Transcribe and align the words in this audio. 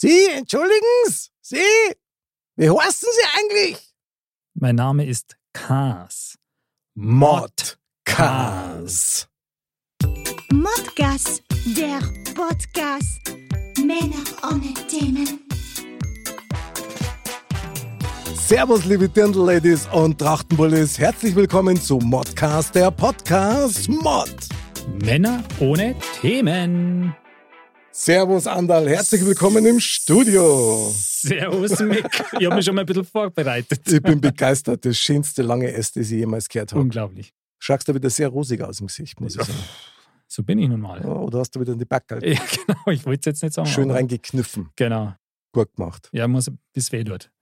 Sie, 0.00 0.28
entschuldigen's. 0.32 1.32
Sie, 1.40 1.56
wie 2.54 2.70
heißen 2.70 3.08
Sie 3.12 3.26
eigentlich? 3.36 3.92
Mein 4.54 4.76
Name 4.76 5.04
ist 5.04 5.36
Kas. 5.52 6.38
Modcast. 6.94 7.68
Modcast, 10.52 11.42
der 11.76 11.98
Podcast. 12.32 13.18
Männer 13.84 14.22
ohne 14.44 14.72
Themen. 14.86 15.40
Servus, 18.36 18.84
liebe 18.84 19.08
Dirndl-Ladies 19.08 19.88
und 19.92 20.16
Trachtenbullis. 20.16 20.96
Herzlich 21.00 21.34
willkommen 21.34 21.76
zu 21.76 21.98
Modcast, 21.98 22.72
der 22.72 22.92
Podcast 22.92 23.88
Mod. 23.88 24.36
Männer 25.02 25.42
ohne 25.58 25.96
Themen. 26.20 27.16
Servus, 28.00 28.46
Andal. 28.46 28.88
Herzlich 28.88 29.26
willkommen 29.26 29.66
im 29.66 29.80
Studio. 29.80 30.88
Servus, 30.94 31.80
Mick. 31.80 32.06
Ich 32.38 32.46
habe 32.46 32.54
mich 32.54 32.64
schon 32.64 32.76
mal 32.76 32.82
ein 32.82 32.86
bisschen 32.86 33.04
vorbereitet. 33.04 33.80
Ich 33.90 34.00
bin 34.00 34.20
begeistert. 34.20 34.84
Das 34.84 34.96
schönste 34.96 35.42
lange 35.42 35.72
S, 35.72 35.90
das 35.90 36.04
ich 36.12 36.18
jemals 36.18 36.48
gehört 36.48 36.70
habe. 36.70 36.80
Unglaublich. 36.80 37.34
Schaust 37.58 37.88
du 37.88 37.94
wieder 37.96 38.08
sehr 38.08 38.28
rosig 38.28 38.62
aus 38.62 38.78
im 38.78 38.86
Gesicht, 38.86 39.20
muss 39.20 39.34
ich 39.34 39.42
sagen. 39.42 39.58
So 40.28 40.44
bin 40.44 40.60
ich 40.60 40.68
nun 40.68 40.80
mal. 40.80 41.00
Ja, 41.00 41.08
Oder 41.08 41.40
hast 41.40 41.56
du 41.56 41.60
wieder 41.60 41.72
in 41.72 41.80
die 41.80 41.86
Backe 41.86 42.20
Ja, 42.24 42.38
genau. 42.66 42.86
Ich 42.86 43.04
wollte 43.04 43.30
es 43.30 43.32
jetzt 43.34 43.42
nicht 43.42 43.54
sagen. 43.54 43.68
schön 43.68 43.90
reingekniffen. 43.90 44.68
Genau. 44.76 45.14
Gut 45.52 45.74
gemacht. 45.74 46.08
Ja, 46.12 46.28
muss 46.28 46.48
bis 46.72 46.92
weh 46.92 47.02
dort. 47.02 47.32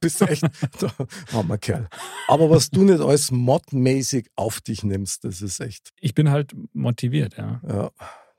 Bist 0.00 0.20
echt 0.20 0.44
armer 1.32 1.56
Kerl. 1.56 1.88
Aber 2.28 2.50
was 2.50 2.68
du 2.68 2.82
nicht 2.82 3.00
als 3.00 3.30
modmäßig 3.30 4.28
auf 4.36 4.60
dich 4.60 4.84
nimmst, 4.84 5.24
das 5.24 5.40
ist 5.40 5.58
echt, 5.60 5.94
Ich 6.00 6.12
bin 6.14 6.28
halt 6.30 6.52
motiviert, 6.74 7.38
ja. 7.38 7.62
ja, 7.66 7.90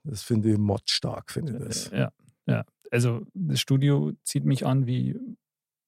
das 0.10 0.24
finde 0.24 0.52
ich 0.52 0.58
modstark, 0.58 1.32
finde 1.32 1.54
ich 1.54 1.60
das. 1.60 1.92
Ja, 1.92 2.12
ja. 2.46 2.64
Also 2.92 3.22
das 3.34 3.60
Studio 3.60 4.14
zieht 4.24 4.46
mich 4.46 4.66
an 4.66 4.88
wie 4.88 5.18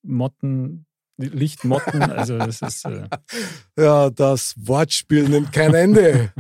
Motten, 0.04 0.86
Lichtmotten. 1.18 2.02
Also 2.12 2.38
das 2.38 2.62
ist 2.62 2.86
äh, 2.86 3.08
Ja, 3.78 4.10
das 4.10 4.56
Wortspiel 4.58 5.28
nimmt 5.30 5.52
kein 5.52 5.74
Ende. 5.74 6.34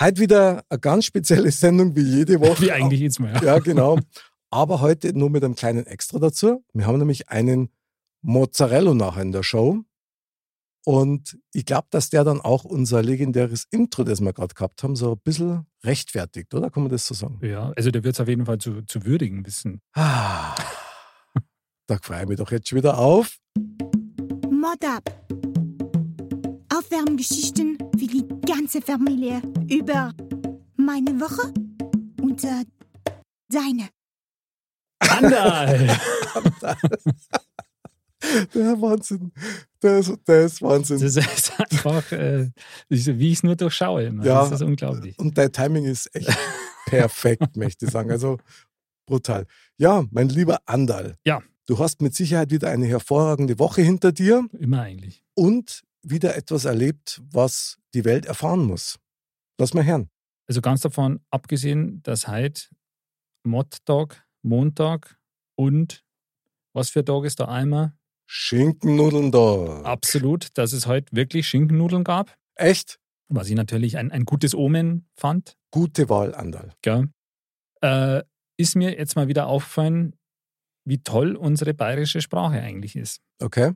Heute 0.00 0.20
wieder 0.20 0.64
eine 0.68 0.80
ganz 0.80 1.04
spezielle 1.04 1.50
Sendung 1.50 1.94
wie 1.94 2.02
jede 2.02 2.40
Woche. 2.40 2.62
wie 2.62 2.72
eigentlich 2.72 3.00
jetzt 3.00 3.20
mal. 3.20 3.34
Ja. 3.34 3.42
Ja, 3.42 3.58
genau. 3.58 3.98
Aber 4.50 4.80
heute 4.80 5.16
nur 5.16 5.30
mit 5.30 5.44
einem 5.44 5.54
kleinen 5.54 5.86
Extra 5.86 6.18
dazu. 6.18 6.64
Wir 6.74 6.86
haben 6.86 6.98
nämlich 6.98 7.28
einen 7.30 7.70
Mozzarella 8.22 8.94
nachher 8.94 9.22
in 9.22 9.32
der 9.32 9.42
Show. 9.42 9.82
Und 10.84 11.38
ich 11.52 11.64
glaube, 11.64 11.86
dass 11.90 12.10
der 12.10 12.24
dann 12.24 12.40
auch 12.40 12.64
unser 12.64 13.02
legendäres 13.02 13.66
Intro, 13.70 14.02
das 14.02 14.20
wir 14.20 14.32
gerade 14.32 14.54
gehabt 14.54 14.82
haben, 14.82 14.96
so 14.96 15.12
ein 15.12 15.20
bisschen 15.22 15.66
rechtfertigt, 15.84 16.52
oder? 16.54 16.70
Kann 16.70 16.82
man 16.82 16.90
das 16.90 17.06
so 17.06 17.14
sagen? 17.14 17.38
ja, 17.42 17.72
also 17.76 17.90
der 17.90 18.02
wird 18.02 18.16
es 18.16 18.20
auf 18.20 18.28
jeden 18.28 18.46
Fall 18.46 18.58
zu, 18.58 18.82
zu 18.82 19.04
würdigen 19.04 19.46
wissen. 19.46 19.80
Ah, 19.94 20.54
da 21.86 21.98
freue 22.02 22.22
ich 22.22 22.28
mich 22.28 22.38
doch 22.38 22.50
jetzt 22.50 22.68
schon 22.68 22.78
wieder 22.78 22.98
auf. 22.98 23.38
Mod 24.50 24.84
up. 24.84 25.08
Aufwärmgeschichten 26.74 27.78
für 27.96 28.06
die 28.06 28.26
ganze 28.46 28.80
Familie 28.80 29.40
über 29.68 30.12
meine 30.76 31.20
Woche 31.20 31.52
und 32.20 32.42
äh, 32.42 32.64
deine. 33.48 33.88
Andal! 34.98 35.96
Der 38.54 38.80
Wahnsinn. 38.80 39.32
Der 39.82 39.98
ist, 39.98 40.12
der 40.26 40.44
ist 40.44 40.62
Wahnsinn. 40.62 41.00
Das 41.00 41.16
ist 41.16 41.60
einfach, 41.60 42.12
äh, 42.12 42.50
wie 42.88 43.28
ich 43.28 43.38
es 43.38 43.42
nur 43.42 43.56
durchschaue. 43.56 44.04
Immer. 44.04 44.24
Ja. 44.24 44.42
Das 44.42 44.52
ist 44.52 44.62
unglaublich. 44.62 45.18
Und 45.18 45.36
dein 45.36 45.52
Timing 45.52 45.84
ist 45.84 46.14
echt 46.14 46.36
perfekt, 46.86 47.56
möchte 47.56 47.86
ich 47.86 47.90
sagen. 47.90 48.10
Also 48.10 48.38
brutal. 49.06 49.46
Ja, 49.76 50.04
mein 50.10 50.28
lieber 50.28 50.60
Andal. 50.66 51.16
Ja. 51.24 51.42
Du 51.66 51.78
hast 51.78 52.02
mit 52.02 52.14
Sicherheit 52.14 52.50
wieder 52.50 52.70
eine 52.70 52.86
hervorragende 52.86 53.58
Woche 53.58 53.82
hinter 53.82 54.12
dir 54.12 54.46
Immer 54.58 54.82
eigentlich. 54.82 55.22
und 55.34 55.82
wieder 56.02 56.36
etwas 56.36 56.64
erlebt, 56.64 57.22
was 57.30 57.78
die 57.94 58.04
Welt 58.04 58.26
erfahren 58.26 58.64
muss. 58.64 58.98
Lass 59.58 59.74
mal 59.74 59.84
hören. 59.84 60.10
Also 60.48 60.60
ganz 60.60 60.80
davon 60.80 61.20
abgesehen, 61.30 62.02
dass 62.02 62.26
heute 62.26 62.62
Mod-Tag, 63.44 64.26
Montag 64.42 65.18
und 65.56 66.04
was 66.72 66.90
für 66.90 67.04
Tag 67.04 67.24
ist 67.24 67.38
da 67.38 67.46
einmal? 67.46 67.92
Schinkennudeln 68.34 69.30
da. 69.30 69.82
Absolut, 69.82 70.56
dass 70.56 70.72
es 70.72 70.86
heute 70.86 71.14
wirklich 71.14 71.46
Schinkennudeln 71.46 72.02
gab, 72.02 72.34
Echt? 72.54 72.98
was 73.28 73.50
ich 73.50 73.54
natürlich 73.54 73.98
ein, 73.98 74.10
ein 74.10 74.24
gutes 74.24 74.54
Omen 74.54 75.06
fand. 75.14 75.58
Gute 75.70 76.08
Wahl, 76.08 76.34
Andal. 76.34 76.72
Gell? 76.80 77.10
Äh, 77.82 78.22
ist 78.56 78.74
mir 78.74 78.96
jetzt 78.96 79.16
mal 79.16 79.28
wieder 79.28 79.48
aufgefallen, 79.48 80.16
wie 80.86 81.02
toll 81.02 81.36
unsere 81.36 81.74
bayerische 81.74 82.22
Sprache 82.22 82.62
eigentlich 82.62 82.96
ist. 82.96 83.20
Okay? 83.38 83.72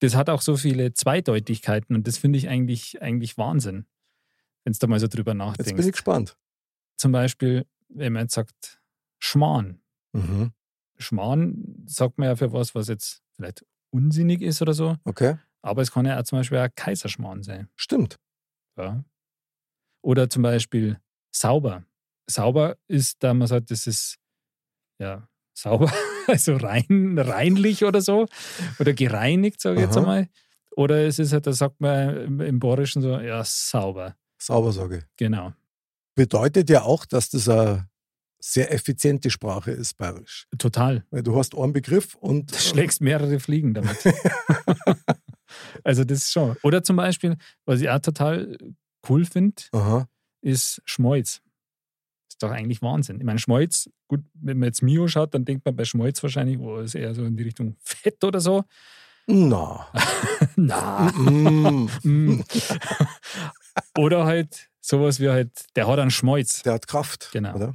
Das 0.00 0.14
hat 0.14 0.28
auch 0.28 0.42
so 0.42 0.58
viele 0.58 0.92
Zweideutigkeiten 0.92 1.96
und 1.96 2.06
das 2.06 2.18
finde 2.18 2.38
ich 2.38 2.50
eigentlich, 2.50 3.00
eigentlich 3.00 3.38
Wahnsinn, 3.38 3.86
wenn 4.64 4.74
du 4.74 4.78
da 4.78 4.88
mal 4.88 5.00
so 5.00 5.08
drüber 5.08 5.32
Jetzt 5.32 5.38
nachdenkst. 5.38 5.72
bin 5.74 5.86
ich 5.86 5.92
gespannt. 5.92 6.36
Zum 6.98 7.12
Beispiel, 7.12 7.64
wenn 7.88 8.12
man 8.12 8.24
jetzt 8.24 8.34
sagt, 8.34 8.78
Schmarrn. 9.20 9.80
Mhm. 10.12 10.52
Schmarrn 10.98 11.82
sagt 11.86 12.18
man 12.18 12.28
ja 12.28 12.36
für 12.36 12.52
was, 12.52 12.74
was 12.74 12.88
jetzt 12.88 13.22
vielleicht 13.32 13.64
unsinnig 13.90 14.42
ist 14.42 14.62
oder 14.62 14.74
so, 14.74 14.96
Okay? 15.04 15.36
aber 15.62 15.82
es 15.82 15.90
kann 15.92 16.06
ja 16.06 16.18
auch 16.18 16.24
zum 16.24 16.38
Beispiel 16.38 16.58
auch 16.58 16.68
Kaiserschmarrn 16.74 17.42
sein. 17.42 17.68
Stimmt. 17.76 18.18
Ja. 18.78 19.04
Oder 20.02 20.28
zum 20.28 20.42
Beispiel 20.42 21.00
sauber. 21.34 21.84
Sauber 22.28 22.76
ist, 22.88 23.22
da 23.22 23.34
man 23.34 23.48
sagt, 23.48 23.70
das 23.70 23.86
ist 23.86 24.18
ja 24.98 25.28
sauber, 25.54 25.92
also 26.26 26.56
rein, 26.56 27.18
reinlich 27.18 27.84
oder 27.84 28.00
so. 28.00 28.26
Oder 28.78 28.92
gereinigt, 28.92 29.60
sage 29.60 29.76
ich 29.76 29.82
jetzt 29.82 29.96
Aha. 29.96 30.00
einmal. 30.00 30.28
Oder 30.76 31.06
es 31.06 31.18
ist 31.18 31.32
halt, 31.32 31.46
da 31.46 31.52
sagt 31.52 31.80
man 31.80 32.40
im, 32.40 32.60
Borischen 32.60 33.00
so, 33.00 33.18
ja, 33.18 33.42
sauber. 33.44 34.16
Saubersage. 34.38 35.06
Genau. 35.16 35.54
Bedeutet 36.14 36.68
ja 36.68 36.82
auch, 36.82 37.06
dass 37.06 37.30
das 37.30 37.48
eine 37.48 37.88
sehr 38.48 38.72
effiziente 38.72 39.30
Sprache 39.30 39.72
ist, 39.72 39.96
bayerisch. 39.96 40.46
Total. 40.56 41.04
Weil 41.10 41.24
du 41.24 41.36
hast 41.36 41.56
einen 41.56 41.72
Begriff 41.72 42.14
und 42.14 42.52
Du 42.52 42.58
schlägst 42.58 43.00
mehrere 43.00 43.40
Fliegen 43.40 43.74
damit. 43.74 43.96
also 45.84 46.04
das 46.04 46.18
ist 46.18 46.32
schon. 46.32 46.56
Oder 46.62 46.84
zum 46.84 46.94
Beispiel, 46.94 47.36
was 47.64 47.80
ich 47.80 47.90
auch 47.90 47.98
total 47.98 48.56
cool 49.08 49.24
finde, 49.24 49.60
ist 50.42 50.80
Schmolz. 50.84 51.42
Ist 52.28 52.40
doch 52.40 52.52
eigentlich 52.52 52.82
Wahnsinn. 52.82 53.18
Ich 53.18 53.24
meine, 53.24 53.40
Schmolz, 53.40 53.90
gut, 54.06 54.20
wenn 54.34 54.58
man 54.58 54.68
jetzt 54.68 54.82
Mio 54.82 55.08
schaut, 55.08 55.34
dann 55.34 55.44
denkt 55.44 55.64
man 55.64 55.74
bei 55.74 55.84
Schmolz 55.84 56.22
wahrscheinlich, 56.22 56.60
wo 56.60 56.78
es 56.78 56.94
eher 56.94 57.14
so 57.14 57.24
in 57.24 57.36
die 57.36 57.42
Richtung 57.42 57.76
Fett 57.80 58.22
oder 58.22 58.38
so. 58.40 58.62
Na. 59.26 59.88
Na. 60.56 61.10
Mm. 61.16 61.90
mm. 62.04 62.44
oder 63.98 64.24
halt 64.24 64.68
sowas 64.80 65.18
wie 65.18 65.30
halt, 65.30 65.50
der 65.74 65.88
hat 65.88 65.98
einen 65.98 66.12
Schmolz. 66.12 66.62
Der 66.62 66.74
hat 66.74 66.86
Kraft. 66.86 67.30
Genau. 67.32 67.56
Oder? 67.56 67.74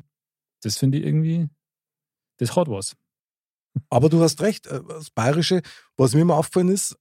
Das 0.62 0.78
finde 0.78 1.00
ich 1.00 1.06
irgendwie, 1.06 1.50
das 2.38 2.56
hat 2.56 2.68
was. 2.68 2.96
Aber 3.90 4.10
du 4.10 4.22
hast 4.22 4.42
recht, 4.42 4.68
äh, 4.68 4.82
das 4.88 5.10
Bayerische, 5.10 5.62
was 5.98 6.14
mir 6.14 6.22
immer 6.22 6.36
aufgefallen 6.36 6.70
ist, 6.70 6.98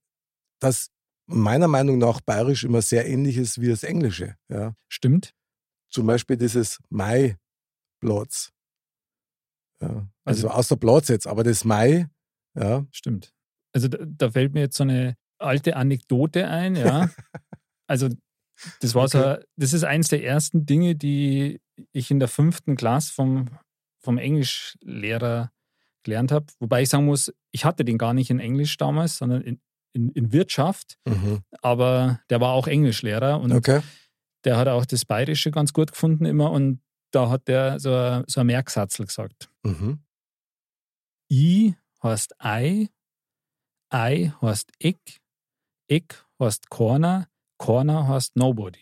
dass 0.61 0.91
meiner 1.27 1.69
Meinung 1.69 1.99
nach 1.99 2.21
Bayerisch 2.21 2.65
immer 2.65 2.83
sehr 2.83 3.07
ähnlich 3.09 3.37
ist 3.37 3.61
wie 3.61 3.69
das 3.69 3.83
Englische. 3.83 4.37
Ja. 4.49 4.75
Stimmt? 4.89 5.35
Zum 5.91 6.07
Beispiel 6.07 6.37
dieses 6.37 6.79
Mai 6.89 7.37
Platz. 8.01 8.53
Ja. 9.81 10.09
Also, 10.25 10.49
Also- 10.49 10.51
außer 10.51 10.77
Platz 10.77 11.09
jetzt, 11.09 11.27
aber 11.27 11.43
das 11.45 11.65
Mai, 11.65 12.09
ja, 12.59 12.87
Stimmt. 12.91 13.33
Also 13.73 13.87
da, 13.87 13.99
da 14.05 14.31
fällt 14.31 14.53
mir 14.53 14.61
jetzt 14.63 14.77
so 14.77 14.83
eine 14.83 15.17
alte 15.39 15.77
Anekdote 15.77 16.49
ein, 16.49 16.75
ja. 16.77 17.09
Also 17.87 18.09
das 18.81 18.95
war 18.95 19.09
so, 19.09 19.37
das 19.57 19.73
ist 19.73 19.83
eins 19.85 20.09
der 20.09 20.23
ersten 20.23 20.65
Dinge, 20.67 20.95
die 20.95 21.61
ich 21.93 22.11
in 22.11 22.19
der 22.19 22.29
fünften 22.29 22.77
Klasse 22.77 23.13
vom, 23.13 23.49
vom 23.99 24.19
Englischlehrer 24.19 25.51
gelernt 26.03 26.33
habe. 26.33 26.47
Wobei 26.59 26.83
ich 26.83 26.89
sagen 26.89 27.05
muss, 27.07 27.33
ich 27.53 27.65
hatte 27.65 27.85
den 27.85 27.99
gar 27.99 28.15
nicht 28.15 28.31
in 28.31 28.41
Englisch 28.41 28.77
damals, 28.77 29.17
sondern 29.19 29.43
in, 29.43 29.61
in, 29.93 30.11
in 30.13 30.33
Wirtschaft. 30.33 30.99
mhm. 31.07 31.41
Aber 31.63 32.21
der 32.31 32.41
war 32.41 32.53
auch 32.53 32.67
Englischlehrer 32.67 33.41
und 33.41 33.53
okay. 33.53 33.81
der 34.45 34.57
hat 34.57 34.69
auch 34.69 34.87
das 34.87 35.05
Bayerische 35.05 35.51
ganz 35.51 35.73
gut 35.73 35.93
gefunden 35.93 36.25
immer. 36.25 36.51
Und 36.51 36.81
da 37.13 37.29
hat 37.29 37.49
der 37.49 37.79
so, 37.81 37.93
ein- 37.95 38.25
so 38.29 38.41
ein 38.41 38.47
Merksatzel 38.47 39.07
gesagt. 39.07 39.51
Mhm. 39.65 39.99
I 41.33 41.75
heißt 42.03 42.35
Ei, 42.39 42.89
Ei 43.91 44.33
heißt 44.41 44.73
Eck, 44.79 45.21
Eck 45.89 46.25
heißt 46.41 46.71
Corner, 46.71 47.29
Corner 47.59 48.09
heißt 48.09 48.37
Nobody. 48.37 48.81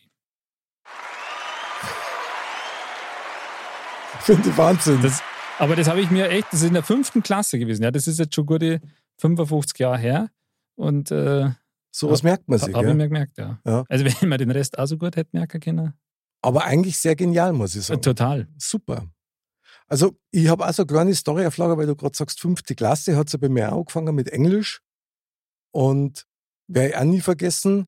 Finde 4.20 4.48
ich 4.50 4.56
Wahnsinn. 4.56 5.00
Das, 5.02 5.22
aber 5.58 5.76
das 5.76 5.88
habe 5.88 6.00
ich 6.00 6.10
mir 6.10 6.28
echt, 6.30 6.46
das 6.52 6.60
ist 6.62 6.68
in 6.68 6.74
der 6.74 6.82
fünften 6.82 7.22
Klasse 7.22 7.58
gewesen. 7.58 7.82
Ja, 7.82 7.90
das 7.90 8.06
ist 8.06 8.18
jetzt 8.18 8.34
schon 8.34 8.46
gute 8.46 8.80
55 9.18 9.78
Jahre 9.78 9.98
her. 9.98 10.30
Und 10.76 11.10
äh, 11.10 11.50
Sowas 11.90 12.22
merkt 12.22 12.48
man 12.48 12.58
sich. 12.58 12.74
habe 12.74 12.88
ich 12.88 12.94
mir 12.94 13.08
gemerkt, 13.08 13.38
ja. 13.38 13.58
Ja. 13.64 13.84
Also 13.88 14.04
wenn 14.04 14.28
man 14.28 14.38
den 14.38 14.50
Rest 14.50 14.78
auch 14.78 14.86
so 14.86 14.96
gut 14.98 15.16
hätte 15.16 15.30
merken 15.32 15.60
können. 15.60 15.94
Aber 16.42 16.64
eigentlich 16.64 16.96
sehr 16.98 17.16
genial, 17.16 17.52
muss 17.52 17.74
ich 17.74 17.84
sagen. 17.84 18.00
Total. 18.02 18.46
Super. 18.58 19.06
Also, 19.88 20.16
ich 20.30 20.48
habe 20.48 20.66
auch 20.68 20.72
so 20.72 20.82
eine 20.82 20.86
kleine 20.86 21.14
Story 21.14 21.46
auf 21.46 21.56
Lager, 21.56 21.76
weil 21.78 21.86
du 21.86 21.96
gerade 21.96 22.16
sagst, 22.16 22.40
fünfte 22.40 22.74
Klasse 22.74 23.16
hat 23.16 23.28
es 23.28 23.32
ja 23.32 23.38
bei 23.38 23.48
mir 23.48 23.72
auch 23.72 23.78
angefangen 23.78 24.14
mit 24.14 24.28
Englisch. 24.28 24.82
Und 25.72 26.26
werde 26.68 26.90
ich 26.90 26.96
auch 26.96 27.04
nie 27.04 27.20
vergessen, 27.20 27.86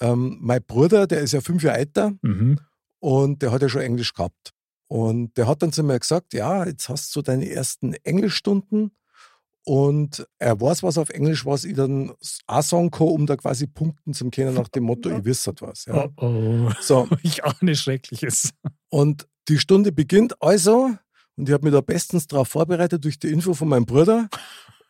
ähm, 0.00 0.38
mein 0.40 0.62
Bruder, 0.64 1.06
der 1.06 1.20
ist 1.20 1.32
ja 1.32 1.40
fünf 1.40 1.62
Jahre 1.62 1.78
älter 1.78 2.12
Mhm. 2.22 2.58
und 3.00 3.42
der 3.42 3.52
hat 3.52 3.62
ja 3.62 3.68
schon 3.68 3.82
Englisch 3.82 4.14
gehabt. 4.14 4.52
Und 4.88 5.36
der 5.36 5.46
hat 5.46 5.62
dann 5.62 5.72
zu 5.72 5.82
mir 5.82 5.98
gesagt, 5.98 6.32
ja, 6.34 6.66
jetzt 6.66 6.88
hast 6.88 7.14
du 7.14 7.22
deine 7.22 7.48
ersten 7.50 7.92
Englischstunden 8.04 8.90
und 9.64 10.26
er 10.38 10.58
weiß, 10.58 10.82
was 10.82 10.96
auf 10.96 11.10
Englisch 11.10 11.44
was 11.44 11.64
ich 11.64 11.74
dann 11.74 12.14
auch 12.46 12.62
sagen 12.62 12.90
kann, 12.90 13.08
um 13.08 13.26
da 13.26 13.36
quasi 13.36 13.66
punkten 13.66 14.14
zum 14.14 14.30
Kennen 14.30 14.54
nach 14.54 14.68
dem 14.68 14.84
Motto, 14.84 15.10
ich 15.10 15.24
wisst 15.26 15.50
was. 15.60 15.84
Ja. 15.84 16.08
Oh 16.16 16.24
oh. 16.24 16.70
So, 16.80 17.06
Ich 17.22 17.44
ahne 17.44 17.76
Schreckliches. 17.76 18.54
und 18.88 19.28
die 19.48 19.58
Stunde 19.58 19.92
beginnt 19.92 20.40
also 20.40 20.90
und 21.36 21.48
ich 21.48 21.52
habe 21.52 21.64
mich 21.64 21.74
da 21.74 21.82
bestens 21.82 22.26
darauf 22.26 22.48
vorbereitet 22.48 23.04
durch 23.04 23.18
die 23.18 23.28
Info 23.28 23.52
von 23.52 23.68
meinem 23.68 23.84
Bruder. 23.84 24.28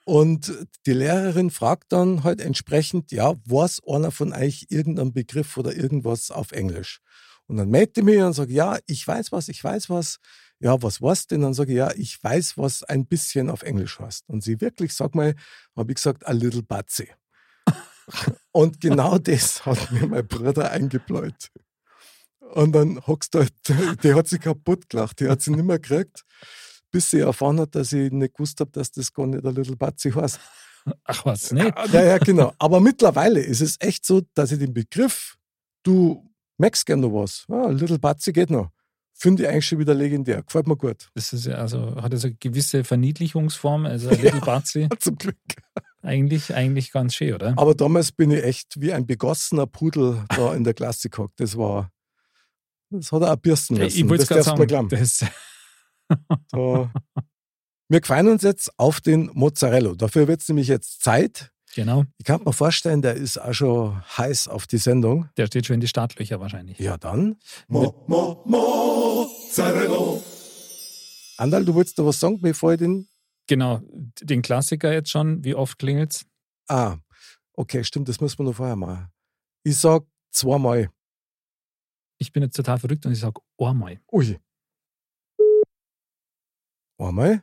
Und 0.05 0.51
die 0.87 0.93
Lehrerin 0.95 1.51
fragt 1.51 1.93
dann 1.93 2.25
halt 2.25 2.41
entsprechend, 2.41 3.13
ja, 3.13 3.35
weiß 3.45 3.83
einer 3.87 4.11
von 4.11 4.33
euch 4.33 4.67
irgendeinen 4.71 5.13
Begriff 5.13 5.59
oder 5.59 5.77
irgendwas 5.77 6.31
auf 6.31 6.53
Englisch? 6.53 7.01
Und 7.49 7.57
dann 7.57 7.71
melde 7.71 7.93
ich 7.97 8.05
mich 8.05 8.19
und 8.19 8.35
sage, 8.35 8.53
ja, 8.53 8.79
ich 8.87 9.07
weiß 9.07 9.33
was, 9.33 9.49
ich 9.49 9.63
weiß 9.65 9.89
was. 9.91 10.19
Ja, 10.61 10.81
was 10.83 11.01
weißt 11.01 11.31
du 11.31 11.35
denn? 11.35 11.43
Dann 11.43 11.55
sage 11.55 11.73
ich, 11.73 11.79
ja, 11.79 11.91
ich 11.97 12.23
weiß, 12.23 12.59
was 12.59 12.83
ein 12.83 13.07
bisschen 13.07 13.49
auf 13.49 13.63
Englisch 13.63 13.99
heißt. 13.99 14.29
Und 14.29 14.43
sie 14.43 14.61
wirklich, 14.61 14.93
sag 14.93 15.15
mal, 15.15 15.35
habe 15.75 15.93
ich 15.93 15.97
gesagt, 15.97 16.27
a 16.27 16.33
little 16.33 16.63
batsy. 16.63 17.09
Und 18.53 18.81
genau 18.81 19.19
das 19.19 19.65
hat 19.65 19.91
mir 19.93 20.07
mein 20.07 20.27
Bruder 20.27 20.71
eingebläut. 20.71 21.51
Und 22.41 22.73
dann 22.73 23.07
hockst 23.07 23.35
du 23.35 23.41
halt, 23.41 23.55
die 24.03 24.15
hat 24.15 24.29
sich 24.29 24.41
kaputt 24.41 24.89
gelacht, 24.89 25.21
die 25.21 25.29
hat 25.29 25.41
sie 25.41 25.51
nicht 25.51 25.65
mehr 25.65 25.79
gekriegt, 25.79 26.25
bis 26.91 27.11
sie 27.11 27.21
erfahren 27.21 27.61
hat, 27.61 27.75
dass 27.75 27.93
ich 27.93 28.11
nicht 28.11 28.35
gewusst 28.35 28.61
habe, 28.61 28.71
dass 28.73 28.91
das 28.91 29.13
gar 29.13 29.27
nicht 29.27 29.45
ein 29.45 29.55
Little 29.55 29.77
Batsy 29.77 30.11
heißt. 30.11 30.39
Ach 31.05 31.25
was, 31.25 31.53
nicht? 31.53 31.73
Ja, 31.93 32.03
ja, 32.03 32.19
genau. 32.19 32.53
Aber 32.59 32.81
mittlerweile 32.81 33.41
ist 33.41 33.61
es 33.61 33.77
echt 33.81 34.05
so, 34.05 34.23
dass 34.35 34.53
ich 34.53 34.59
den 34.59 34.73
Begriff, 34.73 35.37
du 35.83 36.28
merkst 36.59 36.87
gern 36.87 37.01
noch 37.01 37.13
was, 37.13 37.45
ja, 37.49 37.69
Little 37.69 37.99
Batsy 37.99 38.33
geht 38.33 38.51
noch, 38.51 38.71
finde 39.15 39.43
ich 39.43 39.49
eigentlich 39.49 39.67
schon 39.67 39.79
wieder 39.79 39.95
legendär. 39.95 40.43
Gefällt 40.43 40.67
mir 40.67 40.77
gut. 40.77 41.09
Das 41.15 41.33
ist 41.33 41.47
ja 41.47 41.55
also, 41.55 41.97
hat 41.97 42.13
also 42.13 42.29
eine 42.29 42.37
gewisse 42.37 42.85
Verniedlichungsform, 42.85 43.87
also 43.87 44.11
Little 44.11 44.41
Batsy. 44.41 44.89
Zum 44.99 45.17
Glück. 45.17 45.37
Eigentlich, 46.03 46.55
eigentlich 46.55 46.93
ganz 46.93 47.15
schön, 47.15 47.35
oder? 47.35 47.55
Aber 47.57 47.75
damals 47.75 48.13
bin 48.13 48.31
ich 48.31 48.45
echt 48.45 48.81
wie 48.81 48.93
ein 48.93 49.07
begossener 49.07 49.67
Pudel 49.67 50.25
da 50.29 50.55
in 50.55 50.65
der 50.65 50.75
Klasse 50.75 51.11
gehockt. 51.11 51.41
Das 51.41 51.57
war, 51.57 51.91
das 52.91 53.11
hat 53.11 53.23
er 53.23 53.33
auch 53.33 53.37
bürsten 53.37 53.77
müssen. 53.77 53.99
ich 53.99 54.09
wollte 54.09 54.23
es 54.23 54.29
das 54.29 54.45
darfst 54.45 54.51
sagen. 54.51 54.67
glauben. 54.67 54.89
Das, 54.89 55.25
So. 56.53 56.89
Wir 57.89 58.03
freuen 58.03 58.29
uns 58.29 58.43
jetzt 58.43 58.79
auf 58.79 59.01
den 59.01 59.31
Mozzarella. 59.33 59.95
Dafür 59.95 60.29
wird 60.29 60.43
es 60.43 60.49
nämlich 60.49 60.69
jetzt 60.69 61.03
Zeit. 61.03 61.53
Genau, 61.75 62.05
Ich 62.19 62.25
kann 62.25 62.43
mir 62.45 62.53
vorstellen, 62.53 63.03
der 63.03 63.15
ist 63.15 63.39
auch 63.39 63.53
schon 63.53 64.03
heiß 64.19 64.49
auf 64.49 64.67
die 64.67 64.79
Sendung. 64.79 65.29
der 65.37 65.47
steht 65.47 65.67
schon 65.67 65.75
in 65.75 65.81
die 65.81 65.89
Startlöcher 65.89 66.41
wahrscheinlich. 66.41 66.79
Ja, 66.79 66.97
dann. 66.99 67.37
Mo, 67.69 68.05
mo, 68.07 68.43
Mozzarella. 68.47 70.21
Andal, 71.37 71.65
du 71.65 71.75
wolltest 71.75 71.99
da 71.99 72.05
was 72.05 72.19
sagen, 72.19 72.41
bevor 72.41 72.73
ich 72.73 72.79
den. 72.79 73.09
Genau, 73.47 73.81
den 74.21 74.43
Klassiker 74.43 74.93
jetzt 74.93 75.11
schon. 75.11 75.43
Wie 75.45 75.55
oft 75.55 75.79
klingelt's? 75.79 76.27
Ah, 76.69 76.99
okay, 77.55 77.83
stimmt, 77.85 78.09
das 78.09 78.21
müssen 78.21 78.39
wir 78.39 78.45
noch 78.45 78.55
vorher 78.57 78.77
machen. 78.77 79.09
Ich 79.63 79.77
sag 79.79 80.05
zweimal. 80.31 80.91
Ich 82.19 82.33
bin 82.33 82.43
jetzt 82.43 82.57
total 82.57 82.79
verrückt 82.79 83.07
und 83.07 83.13
ich 83.13 83.21
sage 83.21 83.41
einmal. 83.59 84.01
Ui. 84.13 84.39
Einmal. 86.99 87.43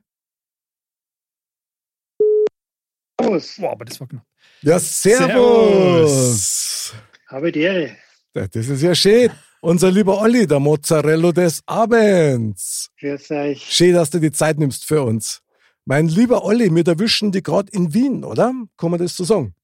Servus, 3.39 3.57
Boah, 3.57 3.71
aber 3.71 3.85
das 3.85 3.99
war 3.99 4.07
knapp. 4.07 4.25
Ja, 4.61 4.79
servus. 4.79 6.93
habe 7.27 7.51
die 7.51 7.61
Ehre. 7.61 7.95
Das 8.33 8.55
ist 8.55 8.81
ja 8.81 8.95
schön. 8.95 9.31
Unser 9.61 9.91
lieber 9.91 10.19
Olli, 10.21 10.45
der 10.45 10.59
Mozzarella 10.59 11.31
des 11.31 11.61
Abends. 11.65 12.89
Grüß 12.99 13.31
euch. 13.31 13.63
Schön, 13.63 13.93
dass 13.93 14.09
du 14.11 14.19
die 14.19 14.31
Zeit 14.31 14.59
nimmst 14.59 14.85
für 14.85 15.01
uns. 15.03 15.41
Mein 15.85 16.07
lieber 16.07 16.43
Olli, 16.43 16.73
wir 16.73 16.87
erwischen 16.87 17.31
die 17.31 17.41
gerade 17.43 17.71
in 17.71 17.93
Wien, 17.93 18.23
oder? 18.23 18.53
Kann 18.77 18.91
man 18.91 18.99
das 18.99 19.15
so 19.15 19.23
sagen? 19.23 19.55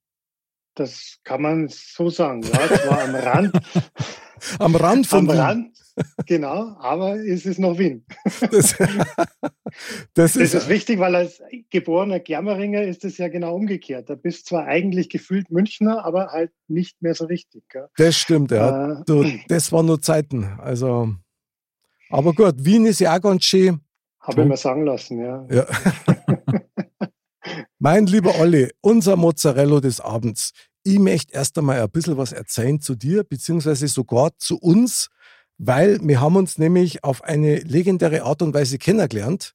Das 0.76 1.18
kann 1.24 1.42
man 1.42 1.68
so 1.70 2.10
sagen. 2.10 2.44
Ja, 2.44 2.68
zwar 2.68 3.02
am 3.04 3.16
Rand, 3.16 3.54
Am 4.60 4.76
Rand 4.76 5.08
von 5.08 5.20
am 5.20 5.28
Wien. 5.36 5.40
Rand, 5.40 5.78
genau, 6.26 6.76
aber 6.80 7.16
es 7.18 7.46
ist 7.46 7.60
noch 7.60 7.78
Wien. 7.78 8.06
Das, 8.52 8.76
das 10.14 10.34
Das 10.34 10.36
ist, 10.36 10.54
ist 10.54 10.70
wichtig, 10.70 11.00
weil 11.00 11.16
als 11.16 11.42
geborener 11.70 12.20
Germeringer 12.20 12.84
ist 12.84 13.06
es 13.06 13.18
ja 13.18 13.30
genau 13.30 13.56
umgekehrt. 13.56 14.10
Da 14.10 14.16
bist 14.16 14.48
zwar 14.48 14.66
eigentlich 14.66 15.10
gefühlt 15.10 15.50
Münchner, 15.50 16.04
aber 16.04 16.28
halt 16.28 16.52
nicht 16.68 17.02
mehr 17.02 17.16
so 17.16 17.26
richtig. 17.26 17.64
Gell? 17.70 17.88
das 17.96 18.16
stimmt, 18.16 18.52
ja. 18.52 19.00
Äh, 19.00 19.04
Du, 19.06 19.26
das 19.48 19.72
waren 19.72 19.86
nur 19.86 20.02
Zeiten. 20.02 20.44
Also, 20.60 21.14
aber 22.10 22.34
gut, 22.34 22.56
Wien 22.58 22.86
ist 22.86 23.00
ja 23.00 23.16
auch 23.16 23.22
ganz 23.22 23.46
schön. 23.46 23.80
Habe 24.20 24.42
ich 24.42 24.48
mir 24.48 24.58
sagen 24.58 24.86
lassen, 24.86 25.20
ja. 25.20 25.48
Ja. 25.50 25.66
mein 27.80 28.06
lieber 28.06 28.38
Olli, 28.40 28.70
unser 28.82 29.16
Mozzarella 29.16 29.80
des 29.80 30.00
Abends. 30.00 30.52
Ich 30.84 31.00
möchte 31.00 31.34
erst 31.34 31.58
einmal 31.58 31.82
ein 31.82 31.90
bisschen 31.90 32.18
was 32.18 32.32
erzählen 32.32 32.80
zu 32.80 32.96
dir, 32.96 33.24
beziehungsweise 33.24 33.88
sogar 33.88 34.32
zu 34.38 34.58
uns, 34.58 35.10
weil 35.64 36.00
wir 36.02 36.20
haben 36.20 36.36
uns 36.36 36.58
nämlich 36.58 37.04
auf 37.04 37.24
eine 37.24 37.58
legendäre 37.58 38.24
Art 38.24 38.42
und 38.42 38.54
Weise 38.54 38.80
kennengelernt. 38.80 39.54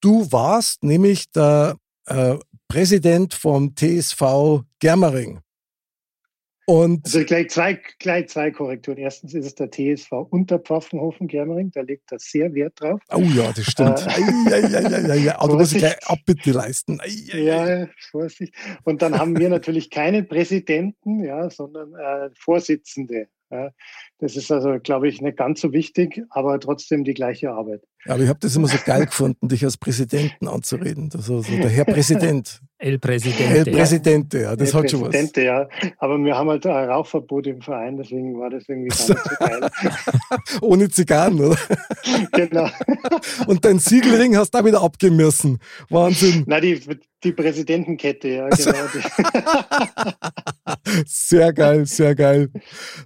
Du 0.00 0.32
warst 0.32 0.82
nämlich 0.82 1.30
der 1.32 1.76
äh, 2.06 2.36
Präsident 2.68 3.34
vom 3.34 3.74
TSV 3.76 4.62
Germering. 4.78 5.40
Und 6.66 7.06
Also 7.06 7.24
gleich 7.24 7.48
zwei, 7.50 7.80
gleich 7.98 8.28
zwei 8.28 8.50
Korrekturen. 8.50 8.98
Erstens 8.98 9.34
ist 9.34 9.46
es 9.46 9.54
der 9.54 9.70
TSV 9.70 10.12
Unterpfaffenhofen-Germering, 10.30 11.72
da 11.72 11.80
legt 11.80 12.12
er 12.12 12.18
sehr 12.18 12.52
Wert 12.54 12.80
drauf. 12.80 13.00
oh 13.10 13.20
ja, 13.20 13.52
das 13.52 13.64
stimmt. 13.64 14.06
Ei, 14.06 14.22
ei, 14.50 15.28
ei. 15.28 15.34
Aber 15.34 15.52
da 15.52 15.58
muss 15.58 15.72
ich 15.72 15.78
gleich. 15.78 15.96
Abbitte 16.06 16.52
leisten. 16.52 17.00
Ei, 17.00 17.08
ei, 17.32 17.52
ei. 17.52 17.80
Ja, 17.80 17.88
Vorsicht. 18.10 18.54
Und 18.84 19.00
dann 19.02 19.18
haben 19.18 19.38
wir 19.38 19.48
natürlich 19.48 19.90
keinen 19.90 20.28
Präsidenten, 20.28 21.24
ja, 21.24 21.48
sondern 21.48 21.94
äh, 21.94 22.30
Vorsitzende. 22.34 23.28
Das 24.18 24.36
ist 24.36 24.50
also, 24.50 24.78
glaube 24.78 25.08
ich, 25.08 25.20
nicht 25.20 25.38
ganz 25.38 25.60
so 25.60 25.72
wichtig, 25.72 26.22
aber 26.30 26.60
trotzdem 26.60 27.04
die 27.04 27.14
gleiche 27.14 27.52
Arbeit. 27.52 27.82
Aber 28.06 28.22
ich 28.22 28.28
habe 28.28 28.38
das 28.40 28.54
immer 28.54 28.68
so 28.68 28.78
geil 28.84 29.06
gefunden, 29.06 29.48
dich 29.48 29.64
als 29.64 29.76
Präsidenten 29.76 30.46
anzureden. 30.48 31.10
Also, 31.14 31.42
so 31.42 31.50
der 31.50 31.68
Herr 31.68 31.84
Präsident. 31.84 32.60
El 32.80 32.92
El 32.92 32.98
Presidente. 33.00 33.70
Präsidente, 33.72 34.38
ja, 34.40 34.54
das 34.54 34.70
Der 34.70 34.80
hat 34.80 34.90
schon 34.90 35.00
was. 35.00 35.08
Präsidente, 35.08 35.42
ja. 35.42 35.68
Aber 35.98 36.16
wir 36.18 36.36
haben 36.36 36.48
halt 36.48 36.64
ein 36.64 36.88
Rauchverbot 36.88 37.48
im 37.48 37.60
Verein, 37.60 37.96
deswegen 37.96 38.38
war 38.38 38.50
das 38.50 38.68
irgendwie 38.68 38.88
gar 38.90 39.08
nicht 39.08 39.20
so 39.30 39.36
geil. 39.40 39.68
Ohne 40.60 40.88
Zigarren, 40.88 41.40
oder? 41.40 41.56
genau. 42.32 42.68
Und 43.48 43.64
dein 43.64 43.80
Siegelring 43.80 44.36
hast 44.36 44.52
du 44.54 44.58
auch 44.58 44.64
wieder 44.64 44.80
abgeben 44.80 45.16
müssen. 45.16 45.58
Wahnsinn. 45.90 46.44
Na, 46.46 46.60
die, 46.60 46.80
die 47.24 47.32
Präsidentenkette, 47.32 48.28
ja, 48.28 48.48
genau. 48.48 48.72
Die, 48.94 49.00
Sehr 51.06 51.52
geil, 51.52 51.86
sehr 51.86 52.14
geil. 52.14 52.50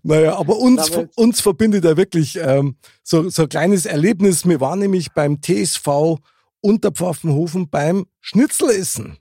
Naja, 0.03 0.37
aber 0.37 0.59
uns, 0.59 0.93
Aber- 0.93 1.09
uns 1.17 1.41
verbindet 1.41 1.85
ja 1.85 1.97
wirklich 1.97 2.39
ähm, 2.41 2.77
so, 3.03 3.29
so 3.31 3.43
ein 3.43 3.49
kleines 3.49 3.87
Erlebnis. 3.87 4.47
Wir 4.47 4.61
waren 4.61 4.79
nämlich 4.79 5.13
beim 5.13 5.41
TSV 5.43 6.19
Unterpfaffenhofen 6.61 7.69
beim 7.69 8.07
Schnitzelessen. 8.21 9.19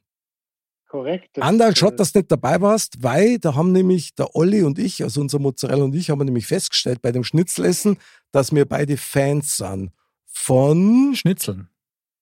korrekt. 0.88 1.30
Das- 1.34 1.44
Andal, 1.46 1.76
schade, 1.76 1.96
dass 1.96 2.12
du 2.12 2.20
nicht 2.20 2.32
dabei 2.32 2.60
warst, 2.62 3.02
weil 3.02 3.40
da 3.40 3.56
haben 3.56 3.72
nämlich 3.72 4.14
der 4.16 4.36
Olli 4.36 4.62
und 4.64 4.78
ich, 4.78 5.02
also 5.04 5.22
unser 5.22 5.40
Mozzarella 5.40 5.84
und 5.86 5.96
ich, 5.96 6.10
haben 6.10 6.20
wir 6.20 6.26
nämlich 6.26 6.46
festgestellt 6.48 7.02
bei 7.02 7.12
dem 7.14 7.24
Schnitzelessen, 7.24 7.98
dass 8.32 8.54
wir 8.54 8.66
beide 8.66 8.98
Fans 8.98 9.58
sind 9.58 9.92
von 10.28 11.16
Schnitzeln. 11.16 11.70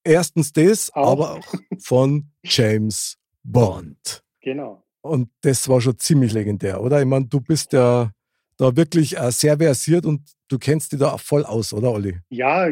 erstens 0.04 0.54
das, 0.54 0.94
Auch. 0.94 1.12
aber 1.12 1.34
auch 1.36 1.54
von 1.80 2.30
James 2.44 3.18
Bond. 3.44 4.24
Genau. 4.42 4.84
Und 5.02 5.30
das 5.42 5.68
war 5.68 5.82
schon 5.82 5.98
ziemlich 5.98 6.32
legendär, 6.34 6.82
oder? 6.82 7.00
Ich 7.02 7.08
meine, 7.08 7.26
du 7.26 7.42
bist 7.42 7.74
ja 7.74 8.12
da 8.58 8.76
wirklich 8.76 9.18
äh, 9.18 9.32
sehr 9.32 9.58
versiert 9.58 10.06
und 10.06 10.22
du 10.50 10.60
kennst 10.60 10.92
dich 10.92 11.00
da 11.00 11.18
voll 11.18 11.46
aus, 11.46 11.74
oder 11.74 11.92
Olli? 11.92 12.18
Ja, 12.30 12.70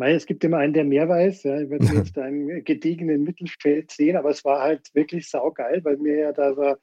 es 0.00 0.26
gibt 0.26 0.44
immer 0.44 0.58
einen, 0.58 0.74
der 0.74 0.84
mehr 0.84 1.08
weiß. 1.08 1.44
Ja. 1.44 1.60
Ich 1.60 1.70
werde 1.70 1.86
jetzt 1.86 2.16
da 2.16 2.26
im 2.26 2.64
gediegenen 2.64 3.22
Mittelfeld 3.22 3.90
sehen, 3.90 4.16
aber 4.16 4.30
es 4.30 4.44
war 4.44 4.60
halt 4.60 4.94
wirklich 4.94 5.30
saugeil, 5.30 5.82
weil 5.84 5.98
wir 6.02 6.16
ja 6.16 6.32
da 6.32 6.54
so 6.54 6.74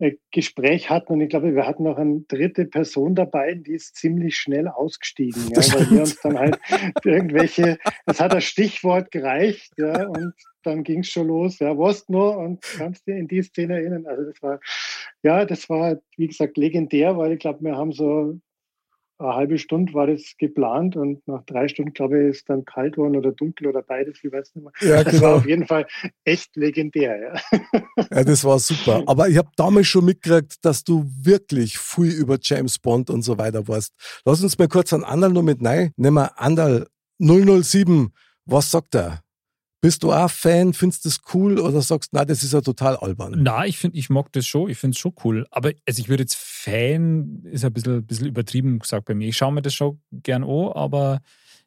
ein 0.00 0.18
Gespräch 0.32 0.90
hatten 0.90 1.12
und 1.12 1.20
ich 1.20 1.28
glaube, 1.28 1.54
wir 1.54 1.66
hatten 1.66 1.84
noch 1.84 1.98
eine 1.98 2.20
dritte 2.26 2.64
Person 2.64 3.14
dabei, 3.14 3.54
die 3.54 3.74
ist 3.74 3.94
ziemlich 3.94 4.36
schnell 4.36 4.66
ausgestiegen, 4.66 5.50
ja, 5.50 5.58
weil 5.72 5.90
wir 5.90 6.00
uns 6.00 6.20
dann 6.20 6.36
halt 6.36 6.58
irgendwelche, 7.04 7.78
es 8.06 8.20
hat 8.20 8.32
das 8.32 8.42
Stichwort 8.42 9.12
gereicht, 9.12 9.72
ja, 9.76 10.08
und 10.08 10.34
dann 10.64 10.82
ging 10.82 11.00
es 11.00 11.10
schon 11.10 11.28
los, 11.28 11.60
ja, 11.60 11.78
was 11.78 12.08
nur 12.08 12.36
und 12.38 12.60
kannst 12.76 13.06
du 13.06 13.12
dir 13.12 13.18
in 13.18 13.28
die 13.28 13.42
Szene 13.42 13.74
erinnern? 13.74 14.06
Also 14.06 14.24
das 14.24 14.42
war, 14.42 14.58
ja, 15.22 15.44
das 15.44 15.68
war, 15.68 15.98
wie 16.16 16.26
gesagt, 16.26 16.56
legendär, 16.56 17.16
weil 17.16 17.32
ich 17.32 17.38
glaube, 17.38 17.62
wir 17.62 17.76
haben 17.76 17.92
so 17.92 18.40
eine 19.18 19.34
halbe 19.34 19.58
Stunde 19.58 19.94
war 19.94 20.06
das 20.06 20.34
geplant 20.38 20.96
und 20.96 21.26
nach 21.28 21.44
drei 21.44 21.68
Stunden, 21.68 21.92
glaube 21.92 22.20
ich, 22.20 22.30
ist 22.30 22.48
dann 22.48 22.64
kalt 22.64 22.96
worden 22.96 23.16
oder 23.16 23.32
dunkel 23.32 23.68
oder 23.68 23.82
beides, 23.82 24.18
ich 24.22 24.32
weiß 24.32 24.54
nicht 24.54 24.64
mehr. 24.64 24.72
Ja, 24.80 25.04
das 25.04 25.14
genau. 25.14 25.26
war 25.26 25.34
auf 25.36 25.46
jeden 25.46 25.66
Fall 25.66 25.86
echt 26.24 26.56
legendär. 26.56 27.34
Ja, 27.52 27.82
ja 28.10 28.24
das 28.24 28.44
war 28.44 28.58
super. 28.58 29.02
Aber 29.06 29.28
ich 29.28 29.36
habe 29.36 29.50
damals 29.56 29.86
schon 29.86 30.04
mitgekriegt, 30.04 30.64
dass 30.64 30.84
du 30.84 31.04
wirklich 31.06 31.78
viel 31.78 32.12
über 32.12 32.38
James 32.40 32.78
Bond 32.78 33.10
und 33.10 33.22
so 33.22 33.38
weiter 33.38 33.66
warst. 33.68 33.92
Lass 34.24 34.42
uns 34.42 34.58
mal 34.58 34.68
kurz 34.68 34.92
an 34.92 35.04
Andal 35.04 35.30
noch 35.30 35.42
mit 35.42 35.62
nein. 35.62 35.92
Nehmen 35.96 36.16
wir 36.16 36.40
Andal 36.40 36.86
007. 37.18 38.12
Was 38.46 38.70
sagt 38.70 38.94
er? 38.94 39.23
Bist 39.84 40.02
du 40.02 40.14
auch 40.14 40.30
Fan? 40.30 40.72
Findest 40.72 41.04
du 41.04 41.10
das 41.10 41.20
cool 41.34 41.60
oder 41.60 41.82
sagst, 41.82 42.14
na, 42.14 42.24
das 42.24 42.42
ist 42.42 42.54
ja 42.54 42.62
total 42.62 42.96
albern? 42.96 43.34
Na, 43.42 43.66
ich 43.66 43.76
finde, 43.76 43.98
ich 43.98 44.08
mag 44.08 44.32
das 44.32 44.46
schon. 44.46 44.70
Ich 44.70 44.78
finde 44.78 44.94
es 44.94 44.98
schon 44.98 45.12
cool. 45.22 45.46
Aber 45.50 45.72
also 45.86 46.00
ich 46.00 46.08
würde 46.08 46.22
jetzt 46.22 46.36
Fan, 46.36 47.42
ist 47.44 47.66
ein 47.66 47.72
bisschen, 47.74 48.06
bisschen 48.06 48.28
übertrieben 48.28 48.78
gesagt 48.78 49.04
bei 49.04 49.14
mir. 49.14 49.28
Ich 49.28 49.36
schaue 49.36 49.52
mir 49.52 49.60
das 49.60 49.74
schon 49.74 50.00
gern 50.10 50.42
an, 50.42 50.72
aber 50.72 51.20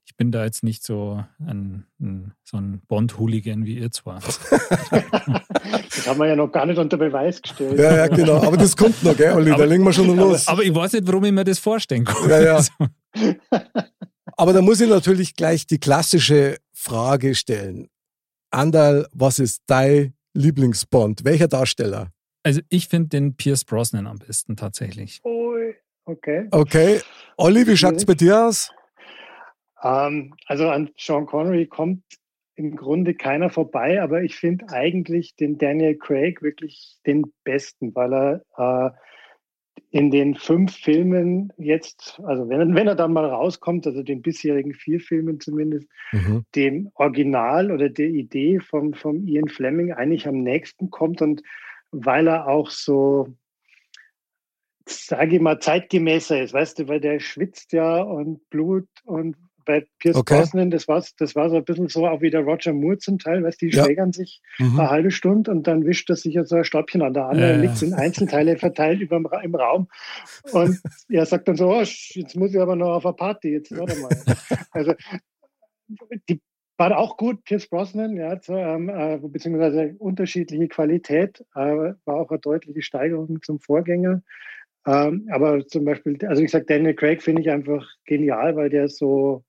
ich 0.03 0.15
bin 0.15 0.31
da 0.31 0.43
jetzt 0.43 0.63
nicht 0.63 0.83
so 0.83 1.24
ein, 1.39 1.86
ein 2.00 2.33
so 2.43 2.57
ein 2.57 2.81
Bond-Hooligan 2.88 3.65
wie 3.65 3.77
ihr 3.77 3.91
zwar. 3.91 4.19
das 4.89 6.07
haben 6.07 6.19
wir 6.19 6.25
ja 6.25 6.36
noch 6.36 6.51
gar 6.51 6.65
nicht 6.65 6.79
unter 6.79 6.97
Beweis 6.97 7.39
gestellt. 7.39 7.77
Ja, 7.77 7.97
ja, 7.97 8.07
genau. 8.07 8.41
Aber 8.41 8.57
das 8.57 8.75
kommt 8.75 9.03
noch, 9.03 9.15
gell, 9.15 9.33
Olli? 9.36 9.51
Aber, 9.51 9.62
da 9.62 9.69
legen 9.69 9.83
wir 9.83 9.93
schon 9.93 10.15
los. 10.15 10.47
Aber 10.47 10.63
ich 10.63 10.74
weiß 10.74 10.93
nicht, 10.93 11.05
warum 11.05 11.24
ich 11.24 11.31
mir 11.31 11.43
das 11.43 11.59
vorstellen 11.59 12.05
kann. 12.05 12.27
Ja, 12.27 12.41
ja. 12.41 12.65
Aber 14.38 14.53
da 14.53 14.63
muss 14.63 14.81
ich 14.81 14.89
natürlich 14.89 15.36
gleich 15.36 15.67
die 15.67 15.77
klassische 15.77 16.57
Frage 16.74 17.36
stellen. 17.36 17.89
Andal, 18.51 19.08
was 19.12 19.39
ist 19.39 19.63
dein 19.68 20.13
Lieblingsbond? 20.34 21.25
Welcher 21.25 21.48
Darsteller? 21.48 22.12
Also 22.44 22.62
ich 22.70 22.88
finde 22.88 23.10
den 23.10 23.36
Pierce 23.36 23.66
Brosnan 23.66 24.08
am 24.08 24.20
besten 24.20 24.56
tatsächlich. 24.56 25.20
Oh, 25.24 25.56
okay. 26.06 26.48
Okay. 26.51 27.01
Olli, 27.36 27.68
wie 27.68 27.75
schaut 27.75 27.96
es 27.96 28.06
bei 28.06 28.13
dir 28.13 28.46
aus? 28.46 28.72
Ähm, 29.84 30.34
also 30.46 30.70
an 30.70 30.89
Sean 30.98 31.25
Connery 31.25 31.68
kommt 31.68 32.04
im 32.56 32.75
Grunde 32.75 33.13
keiner 33.13 33.50
vorbei, 33.50 34.01
aber 34.01 34.24
ich 34.24 34.36
finde 34.36 34.70
eigentlich 34.70 35.36
den 35.36 35.58
Daniel 35.58 35.96
Craig 35.98 36.42
wirklich 36.42 36.98
den 37.06 37.32
besten, 37.44 37.94
weil 37.94 38.13
er 38.13 38.42
äh, 38.58 38.92
in 39.91 40.12
den 40.12 40.36
fünf 40.36 40.75
Filmen 40.75 41.51
jetzt, 41.57 42.19
also 42.24 42.50
wenn, 42.50 42.75
wenn 42.75 42.88
er 42.88 42.96
dann 42.96 43.13
mal 43.13 43.25
rauskommt, 43.25 43.88
also 43.88 44.03
den 44.03 44.22
bisherigen 44.22 44.74
vier 44.74 45.00
Filmen 45.00 45.39
zumindest, 45.39 45.88
mhm. 46.12 46.46
dem 46.55 46.91
Original 46.96 47.72
oder 47.72 47.89
der 47.89 48.07
Idee 48.07 48.60
vom, 48.60 48.93
vom 48.93 49.27
Ian 49.27 49.48
Fleming 49.48 49.93
eigentlich 49.93 50.27
am 50.27 50.43
nächsten 50.43 50.89
kommt 50.89 51.22
und 51.22 51.41
weil 51.91 52.27
er 52.27 52.48
auch 52.48 52.69
so, 52.69 53.34
sage 54.86 55.38
ich 55.38 55.41
mal, 55.41 55.60
zeitgemäßer 55.60 56.41
ist, 56.41 56.53
weißt 56.53 56.79
du, 56.79 56.88
weil 56.88 57.00
der 57.00 57.19
schwitzt 57.19 57.74
ja 57.74 58.01
und 58.01 58.50
Blut 58.50 58.88
und 59.05 59.36
bei 59.67 59.86
Pierce 60.00 60.15
okay. 60.15 60.39
Brosnan, 60.39 60.71
das 60.71 60.88
war, 60.88 61.03
das 61.17 61.36
war 61.36 61.50
so 61.50 61.57
ein 61.57 61.65
bisschen 61.65 61.89
so 61.89 62.07
auch 62.07 62.21
wie 62.21 62.31
der 62.31 62.41
Roger 62.41 62.74
Moore 62.74 62.97
zum 62.97 63.19
Teil, 63.19 63.43
weißt 63.43 63.62
du, 63.62 63.67
die 63.67 63.75
ja. 63.75 63.83
schlägern 63.83 64.13
sich 64.13 64.41
mhm. 64.57 64.79
eine 64.79 64.89
halbe 64.89 65.12
Stunde 65.12 65.51
und 65.51 65.67
dann 65.67 65.86
wischt 65.86 66.09
er 66.09 66.15
sich 66.15 66.39
so 66.45 66.55
ein 66.55 66.63
Staubchen 66.63 67.03
an 67.03 67.13
der 67.13 67.27
anderen, 67.27 67.59
äh. 67.59 67.65
liegt 67.67 67.81
in 67.83 67.93
Einzelteile 67.93 68.57
verteilt 68.57 69.01
über 69.01 69.17
im 69.43 69.55
Raum 69.55 69.88
und 70.51 70.79
er 71.09 71.25
sagt 71.25 71.47
dann 71.47 71.57
so, 71.57 71.69
oh, 71.69 71.81
jetzt 71.81 72.36
muss 72.36 72.51
ich 72.53 72.59
aber 72.59 72.75
noch 72.75 72.95
auf 72.95 73.05
eine 73.05 73.13
Party, 73.13 73.50
jetzt 73.50 73.77
warte 73.77 74.00
mal. 74.00 74.09
also 74.71 74.93
die 76.29 76.41
war 76.77 76.97
auch 76.97 77.17
gut, 77.17 77.43
Pierce 77.43 77.67
Brosnan, 77.67 78.15
ja, 78.15 78.39
zu, 78.39 78.53
ähm, 78.53 78.89
äh, 78.89 79.17
beziehungsweise 79.21 79.95
unterschiedliche 79.97 80.67
Qualität, 80.67 81.43
äh, 81.55 81.93
war 82.05 82.15
auch 82.15 82.29
eine 82.29 82.39
deutliche 82.39 82.81
Steigerung 82.83 83.41
zum 83.41 83.59
Vorgänger. 83.59 84.21
Ähm, 84.88 85.27
aber 85.31 85.67
zum 85.67 85.83
Beispiel, 85.83 86.17
also 86.25 86.41
ich 86.41 86.50
sage, 86.50 86.65
Daniel 86.65 86.93
Craig 86.93 87.21
finde 87.21 87.41
ich 87.41 87.50
einfach 87.50 87.86
genial, 88.05 88.55
weil 88.55 88.69
der 88.69 88.88
so 88.88 89.43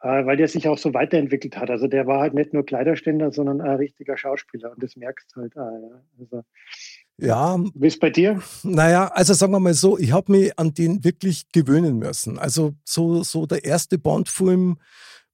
weil 0.00 0.36
der 0.36 0.48
sich 0.48 0.66
auch 0.66 0.78
so 0.78 0.94
weiterentwickelt 0.94 1.56
hat. 1.56 1.70
Also 1.70 1.86
der 1.86 2.06
war 2.06 2.20
halt 2.20 2.34
nicht 2.34 2.54
nur 2.54 2.64
Kleiderständer, 2.64 3.32
sondern 3.32 3.60
ein 3.60 3.76
richtiger 3.76 4.16
Schauspieler 4.16 4.72
und 4.72 4.82
das 4.82 4.96
merkst 4.96 5.34
halt. 5.36 5.54
Ja. 5.54 5.70
Also, 6.18 6.42
ja. 7.18 7.58
Wie 7.74 7.86
ist 7.86 8.00
bei 8.00 8.10
dir? 8.10 8.42
Naja, 8.62 9.08
also 9.08 9.34
sagen 9.34 9.52
wir 9.52 9.60
mal 9.60 9.74
so, 9.74 9.98
ich 9.98 10.12
habe 10.12 10.32
mich 10.32 10.58
an 10.58 10.72
den 10.72 11.04
wirklich 11.04 11.52
gewöhnen 11.52 11.98
müssen. 11.98 12.38
Also 12.38 12.72
so, 12.84 13.22
so 13.22 13.44
der 13.44 13.64
erste 13.64 13.98
Bond-Film 13.98 14.78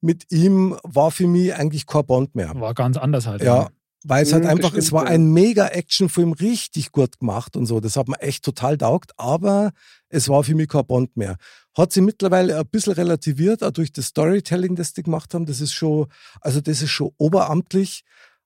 mit 0.00 0.32
ihm 0.32 0.76
war 0.82 1.10
für 1.10 1.28
mich 1.28 1.54
eigentlich 1.54 1.86
kein 1.86 2.04
Bond 2.04 2.34
mehr. 2.34 2.52
War 2.56 2.74
ganz 2.74 2.96
anders 2.96 3.26
halt. 3.26 3.42
Ja, 3.42 3.68
weil 4.04 4.22
es 4.22 4.32
halt 4.32 4.44
mhm, 4.44 4.50
einfach, 4.50 4.68
stimmt, 4.68 4.82
es 4.82 4.92
war 4.92 5.04
ja. 5.04 5.10
ein 5.10 5.32
mega 5.32 5.66
Actionfilm, 5.68 6.32
richtig 6.32 6.92
gut 6.92 7.18
gemacht 7.18 7.56
und 7.56 7.66
so. 7.66 7.80
Das 7.80 7.96
hat 7.96 8.08
mir 8.08 8.20
echt 8.20 8.44
total 8.44 8.78
taugt, 8.78 9.12
aber 9.16 9.72
es 10.08 10.28
war 10.28 10.44
für 10.44 10.54
mich 10.54 10.68
kein 10.68 10.86
Bond 10.86 11.16
mehr. 11.16 11.36
Hat 11.76 11.92
sie 11.92 12.00
mittlerweile 12.00 12.58
ein 12.58 12.66
bisschen 12.66 12.94
relativiert, 12.94 13.62
auch 13.62 13.70
durch 13.70 13.92
das 13.92 14.06
Storytelling, 14.06 14.76
das 14.76 14.92
die 14.92 15.02
gemacht 15.02 15.34
haben. 15.34 15.46
Das 15.46 15.60
ist 15.60 15.72
schon, 15.72 16.06
also 16.40 16.60
das 16.60 16.82
ist 16.82 16.90
schon 16.90 17.10
oberamtlich. 17.18 18.04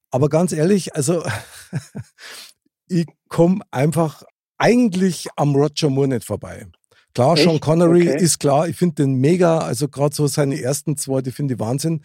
Aber 0.09 0.29
ganz 0.29 0.51
ehrlich, 0.51 0.95
also 0.95 1.23
ich 2.87 3.05
komme 3.29 3.61
einfach 3.71 4.23
eigentlich 4.57 5.27
am 5.37 5.55
Roger 5.55 5.89
Moore 5.89 6.09
nicht 6.09 6.25
vorbei. 6.25 6.67
Klar, 7.13 7.35
Echt? 7.35 7.43
Sean 7.43 7.59
Connery 7.59 8.09
okay. 8.09 8.23
ist 8.23 8.39
klar, 8.39 8.67
ich 8.67 8.75
finde 8.75 9.03
den 9.03 9.15
mega, 9.15 9.59
also 9.59 9.87
gerade 9.89 10.15
so 10.15 10.27
seine 10.27 10.61
ersten 10.61 10.97
zwei, 10.97 11.21
die 11.21 11.31
finde 11.31 11.55
ich 11.55 11.59
Wahnsinn. 11.59 12.01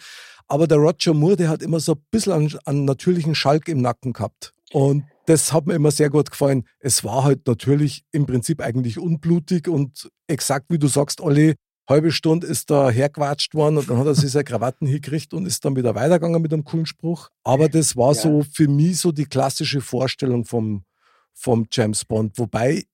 Aber 0.49 0.67
der 0.67 0.79
Roger 0.79 1.15
Moore, 1.15 1.37
der 1.37 1.49
hat 1.49 1.63
immer 1.63 1.81
so 1.81 1.93
ein 1.93 2.03
bisschen 2.11 2.33
einen, 2.33 2.59
einen 2.65 2.85
natürlichen 2.85 3.35
Schalk 3.35 3.69
im 3.69 3.81
Nacken 3.81 4.13
gehabt. 4.13 4.55
Und 4.73 5.05
das 5.27 5.53
hat 5.53 5.67
mir 5.67 5.75
immer 5.75 5.91
sehr 5.91 6.11
gut 6.11 6.31
gefallen. 6.31 6.65
Es 6.79 7.03
war 7.05 7.25
halt 7.25 7.47
natürlich 7.47 8.05
im 8.13 8.27
Prinzip 8.27 8.61
eigentlich 8.61 8.99
unblutig 8.99 9.69
und 9.69 10.11
exakt 10.29 10.67
wie 10.69 10.79
du 10.79 10.87
sagst, 10.87 11.21
Olli, 11.21 11.55
halbe 11.89 12.13
Stunde 12.13 12.47
ist 12.47 12.71
da 12.71 12.91
hergewatscht 12.91 13.55
worden 13.55 13.79
und 13.79 13.89
dann 13.89 13.99
hat 13.99 14.07
er 14.07 14.15
sich 14.15 14.31
seine 14.31 14.45
Krawatten 14.45 14.87
hingekriegt 14.87 15.35
und 15.35 15.47
ist 15.47 15.65
dann 15.65 15.77
wieder 15.77 15.95
weitergegangen 15.95 16.43
mit 16.43 16.53
einem 16.53 16.65
coolen 16.65 16.87
Spruch. 16.87 17.29
Aber 17.45 17.69
das 17.69 17.97
war 17.97 18.15
ja. 18.15 18.23
so 18.23 18.45
für 18.51 18.69
mich 18.69 18.99
so 18.99 19.13
die 19.13 19.27
klassische 19.27 19.81
Vorstellung 19.81 20.45
vom, 20.45 20.85
vom 21.33 21.67
James 21.71 22.05
Bond. 22.05 22.39
Wobei 22.39 22.85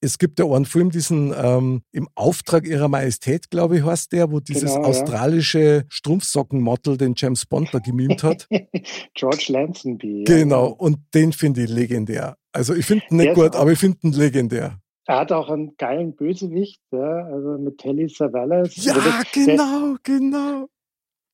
es 0.00 0.18
gibt 0.18 0.38
ja 0.38 0.44
einen 0.44 0.64
Film, 0.64 0.90
diesen 0.90 1.34
ähm, 1.36 1.82
im 1.92 2.08
Auftrag 2.14 2.66
ihrer 2.66 2.88
Majestät, 2.88 3.50
glaube 3.50 3.78
ich, 3.78 3.84
heißt 3.84 4.12
der, 4.12 4.30
wo 4.30 4.40
dieses 4.40 4.74
genau, 4.74 4.88
australische 4.88 5.58
ja. 5.58 5.82
Strumpfsockenmodel 5.88 6.96
den 6.96 7.14
James 7.16 7.46
Bond 7.46 7.72
da 7.72 7.78
gemimt 7.78 8.22
hat. 8.22 8.46
George 9.14 9.46
Lansonby. 9.48 10.24
Genau, 10.24 10.68
und 10.68 10.98
den 11.14 11.32
finde 11.32 11.64
ich 11.64 11.70
legendär. 11.70 12.36
Also 12.52 12.74
ich 12.74 12.86
finde 12.86 13.04
ihn 13.10 13.16
nicht 13.16 13.28
der 13.28 13.34
gut, 13.34 13.56
aber 13.56 13.72
ich 13.72 13.78
finde 13.78 13.98
ihn 14.02 14.12
legendär. 14.12 14.78
Er 15.06 15.20
hat 15.20 15.32
auch 15.32 15.48
einen 15.48 15.76
geilen 15.76 16.14
Bösewicht, 16.14 16.80
ja, 16.90 17.26
also 17.26 17.58
mit 17.58 17.78
Telly 17.78 18.08
Savalas. 18.08 18.74
Ja, 18.76 18.94
also 18.94 19.10
genau, 19.32 19.94
der, 19.94 19.98
genau. 20.02 20.68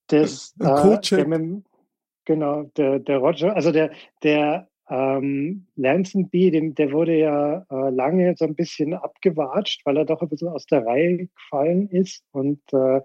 Das, 0.08 0.54
äh, 0.60 1.16
der, 1.16 1.62
genau, 2.26 2.64
der, 2.76 2.98
der 2.98 3.18
Roger, 3.18 3.56
also 3.56 3.72
der, 3.72 3.92
der 4.22 4.68
ähm, 4.88 5.66
Lansonby, 5.76 6.50
dem, 6.50 6.74
der 6.74 6.92
wurde 6.92 7.16
ja 7.16 7.64
äh, 7.70 7.90
lange 7.90 8.34
so 8.36 8.44
ein 8.44 8.54
bisschen 8.54 8.94
abgewatscht, 8.94 9.86
weil 9.86 9.96
er 9.96 10.04
doch 10.04 10.22
ein 10.22 10.28
bisschen 10.28 10.48
aus 10.48 10.66
der 10.66 10.84
Reihe 10.84 11.28
gefallen 11.28 11.88
ist 11.88 12.24
und 12.32 12.60
äh, 12.72 13.00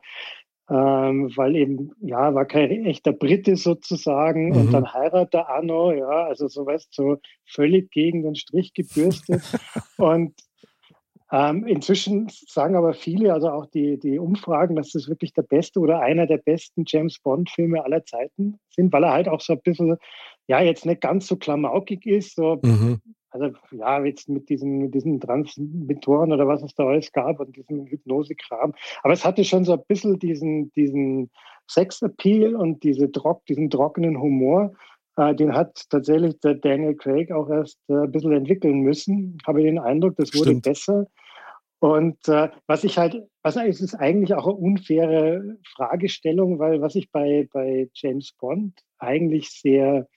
ähm, 0.70 1.32
weil 1.38 1.56
eben, 1.56 1.92
ja, 2.02 2.34
war 2.34 2.46
kein 2.46 2.86
echter 2.86 3.14
Brite 3.14 3.56
sozusagen 3.56 4.50
mhm. 4.50 4.58
und 4.58 4.74
dann 4.74 4.94
heiratet 4.94 5.36
er 5.36 5.50
Anno, 5.50 5.94
ja, 5.94 6.26
also 6.26 6.48
so 6.50 6.66
weißt 6.66 6.94
so 6.94 7.18
völlig 7.46 7.90
gegen 7.92 8.24
den 8.24 8.36
Strich 8.36 8.74
gebürstet 8.74 9.42
und 9.98 10.34
ähm, 11.32 11.68
inzwischen 11.68 12.30
sagen 12.30 12.76
aber 12.76 12.94
viele, 12.94 13.34
also 13.34 13.50
auch 13.50 13.66
die, 13.66 14.00
die 14.00 14.18
Umfragen, 14.18 14.76
dass 14.76 14.92
das 14.92 15.10
wirklich 15.10 15.34
der 15.34 15.42
beste 15.42 15.80
oder 15.80 16.00
einer 16.00 16.26
der 16.26 16.38
besten 16.38 16.84
James 16.88 17.20
Bond-Filme 17.20 17.84
aller 17.84 18.06
Zeiten 18.06 18.60
sind, 18.70 18.94
weil 18.94 19.04
er 19.04 19.12
halt 19.12 19.28
auch 19.28 19.42
so 19.42 19.54
ein 19.54 19.62
bisschen 19.62 19.98
ja 20.48 20.62
jetzt 20.62 20.86
nicht 20.86 21.02
ganz 21.02 21.28
so 21.28 21.36
klamaukig 21.36 22.06
ist. 22.06 22.36
So, 22.36 22.60
mhm. 22.64 23.02
Also 23.30 23.56
ja, 23.72 24.04
jetzt 24.04 24.30
mit 24.30 24.50
diesen, 24.50 24.80
mit 24.80 24.96
diesen 24.96 25.20
Transmittoren 25.20 26.32
oder 26.32 26.48
was 26.48 26.64
es 26.64 26.74
da 26.74 26.86
alles 26.86 27.12
gab 27.12 27.40
und 27.40 27.56
diesem 27.56 27.86
Hypnosekram. 27.86 28.74
Aber 29.04 29.14
es 29.14 29.26
hatte 29.26 29.44
schon 29.44 29.66
so 29.66 29.74
ein 29.74 29.84
bisschen 29.88 30.18
diesen, 30.20 30.72
diesen 30.74 31.30
Sex-Appeal 31.68 32.56
und 32.56 32.84
diese 32.84 33.12
Trock, 33.12 33.46
diesen 33.46 33.70
trockenen 33.70 34.20
Humor. 34.20 34.74
Äh, 35.18 35.36
den 35.36 35.54
hat 35.54 35.84
tatsächlich 35.90 36.40
der 36.40 36.56
Daniel 36.56 36.96
Craig 36.96 37.32
auch 37.32 37.50
erst 37.50 37.80
äh, 37.90 38.04
ein 38.04 38.12
bisschen 38.12 38.32
entwickeln 38.32 38.80
müssen. 38.80 39.38
Habe 39.46 39.62
den 39.62 39.80
Eindruck, 39.80 40.16
das 40.16 40.34
wurde 40.34 40.50
Stimmt. 40.52 40.64
besser. 40.64 41.08
Und 41.80 42.28
äh, 42.28 42.50
was 42.66 42.84
ich 42.84 42.98
halt, 42.98 43.22
was 43.44 43.56
ist, 43.56 43.82
ist 43.82 43.96
eigentlich 43.96 44.34
auch 44.34 44.48
eine 44.48 44.56
unfaire 44.56 45.58
Fragestellung, 45.76 46.58
weil 46.58 46.82
was 46.82 46.96
ich 46.96 47.12
bei, 47.12 47.48
bei 47.54 47.90
James 47.94 48.34
Bond 48.40 48.74
eigentlich 48.98 49.52
sehr, 49.52 50.08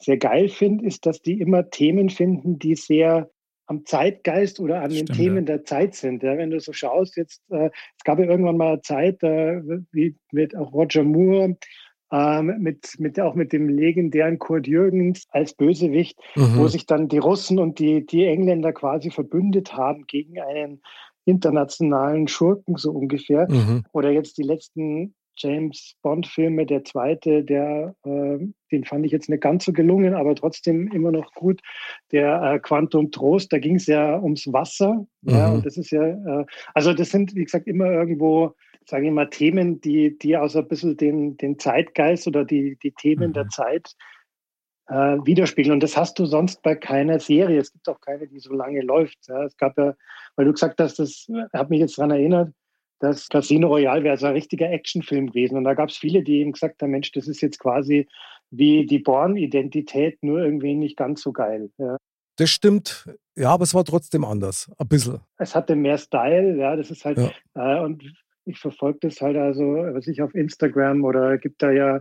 sehr 0.00 0.16
geil 0.16 0.48
finde, 0.48 0.86
ist, 0.86 1.06
dass 1.06 1.22
die 1.22 1.40
immer 1.40 1.70
Themen 1.70 2.10
finden, 2.10 2.58
die 2.58 2.74
sehr 2.74 3.30
am 3.66 3.86
Zeitgeist 3.86 4.58
oder 4.58 4.82
an 4.82 4.90
Stimmt, 4.90 5.10
den 5.10 5.16
Themen 5.16 5.36
ja. 5.36 5.56
der 5.56 5.64
Zeit 5.64 5.94
sind. 5.94 6.24
Ja, 6.24 6.36
wenn 6.36 6.50
du 6.50 6.58
so 6.58 6.72
schaust, 6.72 7.16
jetzt, 7.16 7.42
äh, 7.50 7.70
es 7.96 8.04
gab 8.04 8.18
ja 8.18 8.24
irgendwann 8.24 8.56
mal 8.56 8.72
eine 8.72 8.80
Zeit, 8.80 9.22
äh, 9.22 9.60
wie 9.92 10.16
mit 10.32 10.56
auch 10.56 10.72
Roger 10.72 11.04
Moore, 11.04 11.56
ähm, 12.10 12.56
mit, 12.58 12.96
mit, 12.98 13.20
auch 13.20 13.36
mit 13.36 13.52
dem 13.52 13.68
legendären 13.68 14.40
Kurt 14.40 14.66
Jürgens 14.66 15.24
als 15.30 15.54
Bösewicht, 15.54 16.18
mhm. 16.34 16.56
wo 16.56 16.66
sich 16.66 16.86
dann 16.86 17.06
die 17.06 17.18
Russen 17.18 17.60
und 17.60 17.78
die, 17.78 18.04
die 18.04 18.26
Engländer 18.26 18.72
quasi 18.72 19.10
verbündet 19.10 19.76
haben 19.76 20.06
gegen 20.08 20.40
einen 20.40 20.82
internationalen 21.24 22.26
Schurken, 22.26 22.76
so 22.76 22.90
ungefähr. 22.90 23.46
Mhm. 23.48 23.84
Oder 23.92 24.10
jetzt 24.10 24.38
die 24.38 24.42
letzten 24.42 25.14
James 25.40 25.96
Bond-Filme, 26.02 26.66
der 26.66 26.84
zweite, 26.84 27.42
der, 27.42 27.94
äh, 28.04 28.38
den 28.70 28.84
fand 28.84 29.06
ich 29.06 29.12
jetzt 29.12 29.28
nicht 29.28 29.42
ganz 29.42 29.64
so 29.64 29.72
gelungen, 29.72 30.14
aber 30.14 30.34
trotzdem 30.34 30.88
immer 30.88 31.10
noch 31.10 31.32
gut. 31.34 31.60
Der 32.12 32.42
äh, 32.42 32.58
Quantum 32.58 33.10
Trost, 33.10 33.52
da 33.52 33.58
ging 33.58 33.76
es 33.76 33.86
ja 33.86 34.20
ums 34.20 34.52
Wasser. 34.52 35.06
Mhm. 35.22 35.30
Ja, 35.32 35.50
und 35.50 35.66
das 35.66 35.76
ist 35.76 35.90
ja, 35.90 36.02
äh, 36.04 36.46
also 36.74 36.92
das 36.92 37.10
sind, 37.10 37.34
wie 37.34 37.44
gesagt, 37.44 37.66
immer 37.66 37.90
irgendwo, 37.90 38.54
sage 38.86 39.06
ich 39.06 39.12
mal, 39.12 39.30
Themen, 39.30 39.80
die, 39.80 40.18
die 40.18 40.36
aus 40.36 40.56
ein 40.56 40.68
bisschen 40.68 40.96
den, 40.96 41.36
den 41.36 41.58
Zeitgeist 41.58 42.26
oder 42.26 42.44
die, 42.44 42.76
die 42.82 42.92
Themen 42.92 43.30
mhm. 43.30 43.34
der 43.34 43.48
Zeit 43.48 43.94
äh, 44.88 45.18
widerspiegeln. 45.24 45.74
Und 45.74 45.82
das 45.82 45.96
hast 45.96 46.18
du 46.18 46.26
sonst 46.26 46.62
bei 46.62 46.74
keiner 46.74 47.20
Serie. 47.20 47.60
Es 47.60 47.72
gibt 47.72 47.88
auch 47.88 48.00
keine, 48.00 48.26
die 48.26 48.40
so 48.40 48.52
lange 48.52 48.82
läuft. 48.82 49.18
Ja. 49.28 49.44
Es 49.44 49.56
gab 49.56 49.78
ja, 49.78 49.94
weil 50.36 50.44
du 50.44 50.52
gesagt 50.52 50.80
hast, 50.80 50.98
das 50.98 51.26
hat 51.52 51.70
mich 51.70 51.80
jetzt 51.80 51.96
daran 51.96 52.10
erinnert, 52.10 52.52
das 53.00 53.28
Casino 53.28 53.68
Royale 53.68 54.04
wäre 54.04 54.16
so 54.16 54.26
ein 54.26 54.34
richtiger 54.34 54.70
Actionfilm 54.70 55.28
gewesen. 55.28 55.56
Und 55.56 55.64
da 55.64 55.74
gab 55.74 55.88
es 55.88 55.96
viele, 55.96 56.22
die 56.22 56.40
eben 56.40 56.52
gesagt 56.52 56.82
haben, 56.82 56.90
Mensch, 56.90 57.10
das 57.12 57.26
ist 57.26 57.40
jetzt 57.40 57.58
quasi 57.58 58.06
wie 58.50 58.86
die 58.86 58.98
Born-Identität, 58.98 60.22
nur 60.22 60.40
irgendwie 60.40 60.74
nicht 60.74 60.96
ganz 60.96 61.22
so 61.22 61.32
geil. 61.32 61.70
Ja. 61.78 61.96
Das 62.36 62.50
stimmt. 62.50 63.08
Ja, 63.36 63.50
aber 63.50 63.64
es 63.64 63.74
war 63.74 63.84
trotzdem 63.84 64.24
anders. 64.24 64.70
Ein 64.78 64.88
bisschen. 64.88 65.20
Es 65.38 65.54
hatte 65.54 65.76
mehr 65.76 65.98
Style, 65.98 66.56
ja, 66.56 66.76
das 66.76 66.90
ist 66.90 67.04
halt, 67.04 67.18
ja. 67.18 67.78
äh, 67.78 67.84
und 67.84 68.02
ich 68.44 68.58
verfolge 68.58 68.98
das 69.02 69.20
halt 69.20 69.36
also, 69.36 69.62
was 69.62 70.06
ich 70.06 70.22
auf 70.22 70.34
Instagram 70.34 71.04
oder 71.04 71.38
gibt 71.38 71.62
da 71.62 71.70
ja 71.70 72.00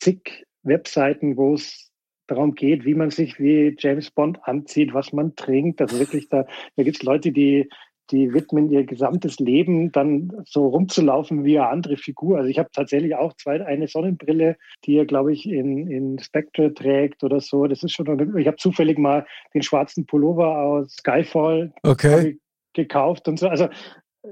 zig 0.00 0.46
Webseiten, 0.62 1.36
wo 1.36 1.54
es 1.54 1.90
darum 2.26 2.54
geht, 2.54 2.84
wie 2.84 2.94
man 2.94 3.10
sich 3.10 3.38
wie 3.38 3.74
James 3.78 4.10
Bond 4.10 4.38
anzieht, 4.42 4.94
was 4.94 5.12
man 5.12 5.34
trinkt. 5.36 5.80
Also 5.80 5.98
wirklich, 5.98 6.28
da, 6.28 6.46
da 6.76 6.82
gibt 6.82 6.96
es 6.96 7.02
Leute, 7.02 7.32
die 7.32 7.68
die 8.10 8.32
widmen 8.34 8.70
ihr 8.70 8.84
gesamtes 8.84 9.38
Leben 9.38 9.92
dann 9.92 10.32
so 10.44 10.66
rumzulaufen 10.66 11.44
wie 11.44 11.58
eine 11.58 11.68
andere 11.68 11.96
Figur. 11.96 12.38
Also 12.38 12.50
ich 12.50 12.58
habe 12.58 12.68
tatsächlich 12.72 13.14
auch 13.14 13.34
zwei, 13.34 13.64
eine 13.64 13.88
Sonnenbrille, 13.88 14.56
die 14.84 14.96
er, 14.96 15.06
glaube 15.06 15.32
ich, 15.32 15.48
in, 15.48 15.86
in 15.88 16.18
Spectre 16.18 16.74
trägt 16.74 17.24
oder 17.24 17.40
so. 17.40 17.66
Das 17.66 17.82
ist 17.82 17.92
schon, 17.92 18.36
ich 18.36 18.46
habe 18.46 18.56
zufällig 18.56 18.98
mal 18.98 19.26
den 19.54 19.62
schwarzen 19.62 20.06
Pullover 20.06 20.58
aus 20.58 20.96
Skyfall 20.96 21.72
okay. 21.82 22.38
gekauft 22.74 23.28
und 23.28 23.38
so. 23.38 23.48
Also 23.48 23.68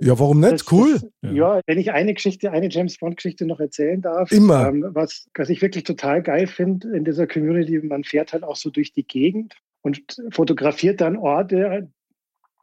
ja, 0.00 0.18
warum 0.18 0.40
nicht? 0.40 0.52
Das, 0.52 0.72
cool. 0.72 1.00
Das, 1.20 1.32
ja. 1.34 1.60
wenn 1.66 1.78
ich 1.78 1.92
eine 1.92 2.14
Geschichte, 2.14 2.50
eine 2.50 2.70
James 2.70 2.96
Bond-Geschichte 2.98 3.44
noch 3.44 3.60
erzählen 3.60 4.00
darf. 4.00 4.32
Immer. 4.32 4.68
Ähm, 4.68 4.86
was, 4.88 5.28
was 5.34 5.50
ich 5.50 5.60
wirklich 5.60 5.84
total 5.84 6.22
geil 6.22 6.46
finde 6.46 6.88
in 6.96 7.04
dieser 7.04 7.26
Community, 7.26 7.78
man 7.80 8.04
fährt 8.04 8.32
halt 8.32 8.42
auch 8.42 8.56
so 8.56 8.70
durch 8.70 8.92
die 8.92 9.06
Gegend 9.06 9.54
und 9.82 10.00
fotografiert 10.30 11.00
dann 11.00 11.16
Orte, 11.16 11.90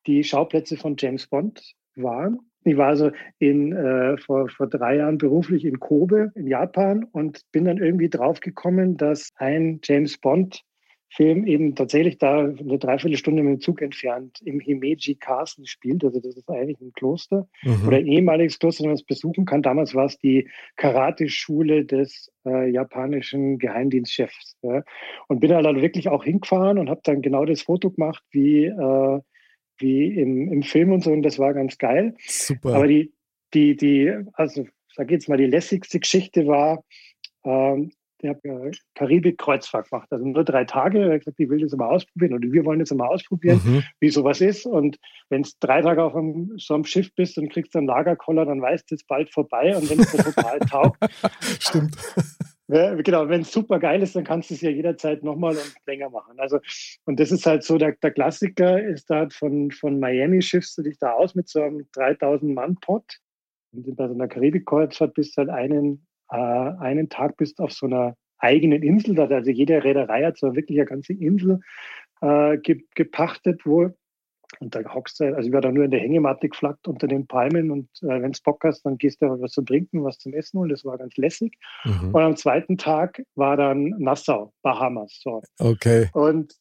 die 0.07 0.23
Schauplätze 0.23 0.77
von 0.77 0.95
James 0.97 1.27
Bond 1.27 1.75
waren. 1.95 2.39
Ich 2.65 2.77
war 2.77 2.87
also 2.87 3.11
in, 3.39 3.71
äh, 3.73 4.17
vor, 4.17 4.49
vor 4.49 4.67
drei 4.67 4.97
Jahren 4.97 5.17
beruflich 5.17 5.65
in 5.65 5.79
Kobe 5.79 6.31
in 6.35 6.47
Japan 6.47 7.05
und 7.05 7.41
bin 7.51 7.65
dann 7.65 7.77
irgendwie 7.77 8.09
draufgekommen, 8.09 8.97
dass 8.97 9.29
ein 9.37 9.79
James 9.83 10.17
Bond 10.17 10.63
Film 11.11 11.47
eben 11.47 11.73
tatsächlich 11.75 12.19
da 12.19 12.39
eine 12.39 12.77
Dreiviertelstunde 12.77 13.41
mit 13.41 13.53
dem 13.53 13.61
Zug 13.61 13.81
entfernt 13.81 14.41
im 14.45 14.59
Himeji 14.59 15.15
Castle 15.15 15.65
spielt. 15.65 16.03
Also 16.03 16.19
das 16.19 16.37
ist 16.37 16.49
eigentlich 16.49 16.79
ein 16.81 16.93
Kloster 16.93 17.47
mhm. 17.63 17.87
oder 17.87 17.97
ein 17.97 18.05
ehemaliges 18.05 18.59
Kloster, 18.59 18.83
das 18.83 18.87
man 18.87 18.95
es 18.95 19.03
besuchen 19.03 19.45
kann. 19.45 19.63
Damals 19.63 19.95
war 19.95 20.05
es 20.05 20.19
die 20.19 20.47
Karate-Schule 20.75 21.85
des 21.85 22.31
äh, 22.45 22.69
japanischen 22.69 23.57
Geheimdienstchefs. 23.57 24.57
Ja. 24.61 24.83
Und 25.27 25.39
bin 25.39 25.49
da 25.49 25.61
dann 25.63 25.81
wirklich 25.81 26.09
auch 26.09 26.23
hingefahren 26.23 26.77
und 26.77 26.89
habe 26.89 27.01
dann 27.03 27.23
genau 27.23 27.43
das 27.43 27.63
Foto 27.63 27.89
gemacht, 27.89 28.23
wie 28.29 28.65
äh, 28.65 29.19
wie 29.79 30.07
im, 30.07 30.51
im 30.51 30.63
Film 30.63 30.91
und 30.91 31.03
so 31.03 31.11
und 31.11 31.23
das 31.23 31.39
war 31.39 31.53
ganz 31.53 31.77
geil. 31.77 32.15
Super. 32.27 32.75
Aber 32.75 32.87
die, 32.87 33.13
die, 33.53 33.75
die, 33.75 34.13
also 34.33 34.65
sag 34.95 35.11
jetzt 35.11 35.29
mal, 35.29 35.37
die 35.37 35.45
lässigste 35.45 35.99
Geschichte 35.99 36.47
war, 36.47 36.83
ähm, 37.45 37.91
ich 38.21 38.29
habe 38.29 38.39
ja 38.43 38.71
Karibik-Kreuzfahrt 38.95 39.89
gemacht, 39.89 40.07
also 40.11 40.25
nur 40.25 40.43
drei 40.43 40.65
Tage. 40.65 41.03
Er 41.03 41.13
hat 41.13 41.19
gesagt, 41.19 41.39
ich 41.39 41.49
will 41.49 41.61
das 41.61 41.71
mal 41.71 41.87
ausprobieren 41.87 42.33
oder 42.33 42.51
wir 42.51 42.65
wollen 42.65 42.79
das 42.79 42.91
mal 42.91 43.07
ausprobieren, 43.07 43.61
mhm. 43.63 43.83
wie 44.01 44.09
sowas 44.09 44.41
ist. 44.41 44.65
Und 44.65 44.97
wenn 45.29 45.41
es 45.41 45.57
drei 45.59 45.81
Tage 45.81 46.03
auf 46.03 46.15
einem, 46.15 46.51
so 46.57 46.73
einem 46.73 46.83
Schiff 46.83 47.13
bist 47.15 47.37
und 47.37 47.49
kriegst 47.49 47.75
einen 47.75 47.87
Lagerkoller, 47.87 48.45
dann 48.45 48.61
weißt 48.61 48.91
du, 48.91 48.95
es 48.95 49.05
bald 49.05 49.31
vorbei. 49.31 49.75
Und 49.75 49.89
wenn 49.89 50.01
es 50.01 50.11
total 50.11 50.59
taugt, 50.69 50.97
Stimmt. 51.59 51.95
Genau, 52.71 53.27
wenn 53.27 53.41
es 53.41 53.51
super 53.51 53.79
geil 53.79 54.03
ist, 54.03 54.15
dann 54.15 54.23
kannst 54.23 54.51
du 54.51 54.53
es 54.53 54.61
ja 54.61 54.69
jederzeit 54.69 55.23
nochmal 55.23 55.53
und 55.53 55.75
länger 55.87 56.11
machen. 56.11 56.39
Also, 56.39 56.59
und 57.05 57.19
das 57.19 57.31
ist 57.31 57.47
halt 57.47 57.63
so, 57.63 57.79
der, 57.79 57.93
der 57.93 58.11
Klassiker 58.11 58.79
ist 58.79 59.09
da 59.09 59.27
von, 59.29 59.71
von 59.71 59.99
Miami 59.99 60.39
schiffst 60.43 60.77
du 60.77 60.83
dich 60.83 60.99
da 60.99 61.13
aus 61.13 61.33
mit 61.33 61.49
so 61.49 61.63
einem 61.63 61.87
3000 61.93 62.53
Mann 62.53 62.75
Pot. 62.75 63.17
Und 63.71 63.95
bei 63.95 64.07
so 64.07 64.13
einer 64.13 64.27
Karibikkreuzfahrt 64.27 65.15
bist 65.15 65.35
du 65.35 65.39
halt 65.39 65.49
einen, 65.49 66.05
äh, 66.29 66.35
einen 66.35 67.09
Tag 67.09 67.37
bist 67.37 67.59
auf 67.59 67.71
so 67.71 67.87
einer 67.87 68.15
eigenen 68.37 68.83
Insel. 68.83 69.19
Also 69.19 69.49
jede 69.49 69.83
Reederei 69.83 70.23
hat 70.25 70.37
so 70.37 70.55
wirklich 70.55 70.77
eine 70.77 70.89
ganze 70.89 71.13
Insel 71.13 71.61
äh, 72.21 72.59
gepachtet, 72.59 73.61
wo 73.65 73.89
und 74.59 74.75
da 74.75 74.81
hockst 74.93 75.19
du, 75.19 75.35
also 75.35 75.47
ich 75.47 75.53
war 75.53 75.61
da 75.61 75.71
nur 75.71 75.85
in 75.85 75.91
der 75.91 75.99
Hängematte 75.99 76.49
geflackt 76.49 76.87
unter 76.87 77.07
den 77.07 77.27
Palmen 77.27 77.71
und 77.71 77.87
äh, 78.01 78.21
wenn 78.21 78.31
du 78.31 78.39
Bock 78.43 78.63
hast, 78.63 78.83
dann 78.83 78.97
gehst 78.97 79.21
du 79.21 79.27
was 79.41 79.51
zum 79.51 79.65
Trinken, 79.65 80.03
was 80.03 80.17
zum 80.17 80.33
Essen 80.33 80.57
und 80.57 80.69
das 80.69 80.83
war 80.83 80.97
ganz 80.97 81.15
lässig. 81.17 81.57
Mhm. 81.85 82.13
Und 82.13 82.21
am 82.21 82.35
zweiten 82.35 82.77
Tag 82.77 83.21
war 83.35 83.57
dann 83.57 83.89
Nassau, 83.99 84.53
Bahamas. 84.61 85.19
So. 85.21 85.43
Okay. 85.59 86.09
Und, 86.13 86.55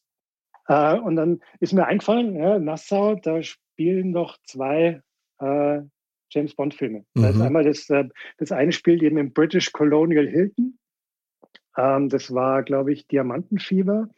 äh, 0.67 0.97
und 0.99 1.15
dann 1.15 1.41
ist 1.59 1.73
mir 1.73 1.87
eingefallen, 1.87 2.35
ja, 2.35 2.59
Nassau, 2.59 3.15
da 3.15 3.41
spielen 3.41 4.11
noch 4.11 4.37
zwei 4.45 5.01
äh, 5.39 5.81
James 6.29 6.55
Bond-Filme. 6.55 7.05
Mhm. 7.15 7.21
Da 7.21 7.29
ist 7.29 7.41
einmal 7.41 7.63
das, 7.63 7.89
äh, 7.89 8.05
das 8.37 8.51
eine 8.51 8.71
spielt 8.71 9.01
eben 9.01 9.17
im 9.17 9.33
British 9.33 9.71
Colonial 9.71 10.27
Hilton. 10.27 10.77
Ähm, 11.75 12.09
das 12.09 12.33
war, 12.33 12.63
glaube 12.63 12.93
ich, 12.93 13.07
Diamantenfieber. 13.07 14.09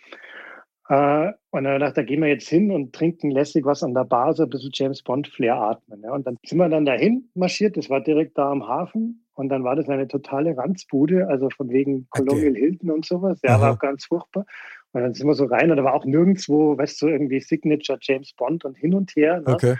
Äh, 0.89 1.31
und 1.51 1.63
dann 1.63 1.79
dachte 1.79 1.95
da 1.95 2.03
gehen 2.03 2.21
wir 2.21 2.29
jetzt 2.29 2.49
hin 2.49 2.71
und 2.71 2.93
trinken 2.93 3.31
lässig 3.31 3.65
was 3.65 3.83
an 3.83 3.93
der 3.93 4.05
Bar, 4.05 4.33
so 4.33 4.43
ein 4.43 4.49
bisschen 4.49 4.71
James 4.73 5.03
Bond 5.03 5.27
Flair 5.27 5.55
atmen. 5.55 6.01
Ja. 6.03 6.13
Und 6.13 6.25
dann 6.25 6.37
sind 6.45 6.57
wir 6.57 6.69
dann 6.69 6.85
dahin 6.85 7.29
marschiert, 7.33 7.77
das 7.77 7.89
war 7.89 8.01
direkt 8.01 8.37
da 8.37 8.51
am 8.51 8.67
Hafen. 8.67 9.25
Und 9.33 9.49
dann 9.49 9.63
war 9.63 9.75
das 9.75 9.89
eine 9.89 10.07
totale 10.07 10.55
Ranzbude, 10.55 11.27
also 11.27 11.49
von 11.49 11.69
wegen 11.69 12.07
Colonial 12.09 12.51
okay. 12.51 12.59
Hilton 12.59 12.91
und 12.91 13.05
sowas. 13.05 13.39
Ja, 13.43 13.55
Aha. 13.55 13.61
war 13.61 13.73
auch 13.73 13.79
ganz 13.79 14.05
furchtbar. 14.05 14.45
Und 14.91 15.01
dann 15.01 15.13
sind 15.13 15.25
wir 15.25 15.33
so 15.33 15.45
rein 15.45 15.71
und 15.71 15.77
da 15.77 15.83
war 15.83 15.93
auch 15.93 16.05
nirgendwo, 16.05 16.77
weißt 16.77 17.01
du, 17.01 17.07
irgendwie 17.07 17.39
Signature 17.39 17.97
James 18.01 18.33
Bond 18.33 18.65
und 18.65 18.77
hin 18.77 18.93
und 18.93 19.15
her. 19.15 19.39
Ne? 19.39 19.53
Okay. 19.53 19.75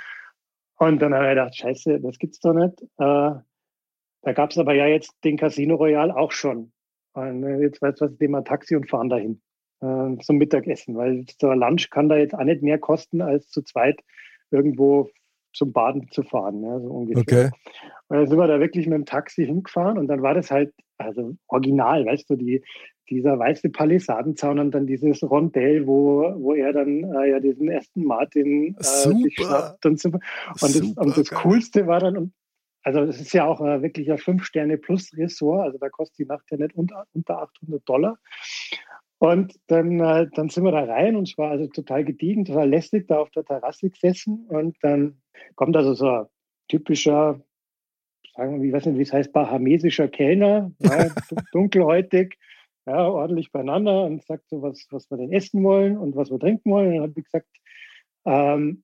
Und 0.78 1.02
dann 1.02 1.14
habe 1.14 1.26
ich 1.26 1.32
gedacht, 1.32 1.56
scheiße, 1.58 2.00
das 2.00 2.18
gibt's 2.18 2.40
doch 2.40 2.54
nicht. 2.54 2.82
Äh, 2.98 3.34
da 4.24 4.34
gab 4.34 4.52
es 4.52 4.58
aber 4.58 4.74
ja 4.74 4.88
jetzt 4.88 5.14
den 5.24 5.38
Casino 5.38 5.76
Royal 5.76 6.12
auch 6.12 6.32
schon. 6.32 6.72
Und 7.14 7.44
äh, 7.44 7.60
jetzt 7.60 7.82
weißt 7.82 8.02
du 8.02 8.06
was, 8.06 8.20
nehmen 8.20 8.34
wir 8.34 8.44
Taxi 8.44 8.76
und 8.76 8.90
fahren 8.90 9.10
dahin 9.10 9.42
äh, 9.82 10.18
zum 10.20 10.38
Mittagessen, 10.38 10.96
weil 10.96 11.26
der 11.42 11.56
Lunch 11.56 11.90
kann 11.90 12.10
da 12.10 12.18
jetzt 12.18 12.34
auch 12.34 12.44
nicht 12.44 12.62
mehr 12.62 12.78
kosten, 12.78 13.22
als 13.22 13.50
zu 13.50 13.62
zweit 13.62 14.02
irgendwo 14.52 15.10
zum 15.54 15.74
Baden 15.74 16.10
zu 16.12 16.24
fahren, 16.24 16.64
ja, 16.64 16.80
so 16.80 16.88
ungefähr. 16.88 17.22
Okay. 17.22 17.50
Und 18.08 18.18
dann 18.18 18.28
sind 18.28 18.38
wir 18.38 18.48
da 18.48 18.60
wirklich 18.60 18.88
mit 18.88 18.96
dem 18.96 19.06
Taxi 19.06 19.46
hingefahren 19.46 19.98
und 19.98 20.08
dann 20.08 20.22
war 20.22 20.34
das 20.34 20.52
halt, 20.52 20.74
also 20.98 21.36
original, 21.48 22.06
weißt 22.06 22.30
du, 22.30 22.36
die, 22.36 22.64
dieser 23.10 23.38
weiße 23.38 23.70
Palisadenzaun 23.70 24.60
und 24.60 24.72
dann 24.72 24.88
dieses 24.88 25.22
Rondell, 25.22 25.86
wo, 25.86 26.34
wo 26.38 26.54
er 26.54 26.72
dann 26.72 27.04
äh, 27.14 27.32
ja 27.32 27.40
diesen 27.40 27.70
ersten 27.70 28.06
Martin 28.06 28.76
äh, 28.80 28.84
sich 28.84 29.36
schnappt 29.36 29.86
und 29.86 30.00
so. 30.00 30.10
Und 30.10 30.22
das, 30.62 30.82
und 30.82 31.18
das 31.18 31.30
Coolste 31.30 31.88
war 31.88 32.00
dann, 32.00 32.34
also 32.84 33.06
das 33.06 33.20
ist 33.20 33.34
ja 33.34 33.46
auch 33.46 33.60
äh, 33.62 33.82
wirklich 33.82 34.10
ein 34.10 34.18
Fünf-Sterne-Plus-Ressort, 34.18 35.62
also 35.62 35.78
da 35.78 35.90
kostet 35.90 36.20
die 36.20 36.26
Nacht 36.26 36.46
ja 36.50 36.58
nicht 36.58 36.74
unter, 36.76 37.06
unter 37.14 37.42
800 37.42 37.88
Dollar. 37.88 38.18
Und 39.22 39.54
dann, 39.68 40.00
äh, 40.00 40.28
dann 40.34 40.50
sind 40.50 40.64
wir 40.64 40.72
da 40.72 40.84
rein 40.84 41.16
und 41.16 41.30
es 41.30 41.38
war 41.38 41.52
also 41.52 41.68
total 41.68 42.04
gediegen, 42.04 42.44
total 42.44 42.68
lästig 42.68 43.08
da 43.08 43.20
auf 43.20 43.30
der 43.30 43.46
Terrasse 43.46 43.92
gesessen. 43.92 44.48
Und 44.50 44.76
dann 44.82 45.22
kommt 45.54 45.78
also 45.78 45.94
so 45.94 46.10
ein 46.10 46.26
typischer, 46.68 47.40
sagen 48.36 48.60
wir, 48.60 48.68
ich 48.68 48.74
weiß 48.74 48.88
nicht, 48.88 48.98
wie 48.98 49.04
es 49.04 49.14
heißt, 49.14 49.32
bahamesischer 49.32 50.08
Kellner, 50.08 50.72
ja, 50.80 51.10
dunkelhäutig, 51.52 52.36
ja, 52.88 53.08
ordentlich 53.08 53.52
beieinander 53.52 54.06
und 54.06 54.24
sagt 54.26 54.50
so, 54.50 54.64
was, 54.64 54.88
was 54.90 55.12
wir 55.12 55.18
denn 55.18 55.32
essen 55.32 55.64
wollen 55.64 56.00
und 56.00 56.16
was 56.16 56.32
wir 56.32 56.40
trinken 56.40 56.72
wollen. 56.72 56.88
Und 56.88 56.94
dann 56.96 57.10
habe 57.12 57.20
ich 57.20 57.26
gesagt, 57.26 57.48
ähm, 58.26 58.82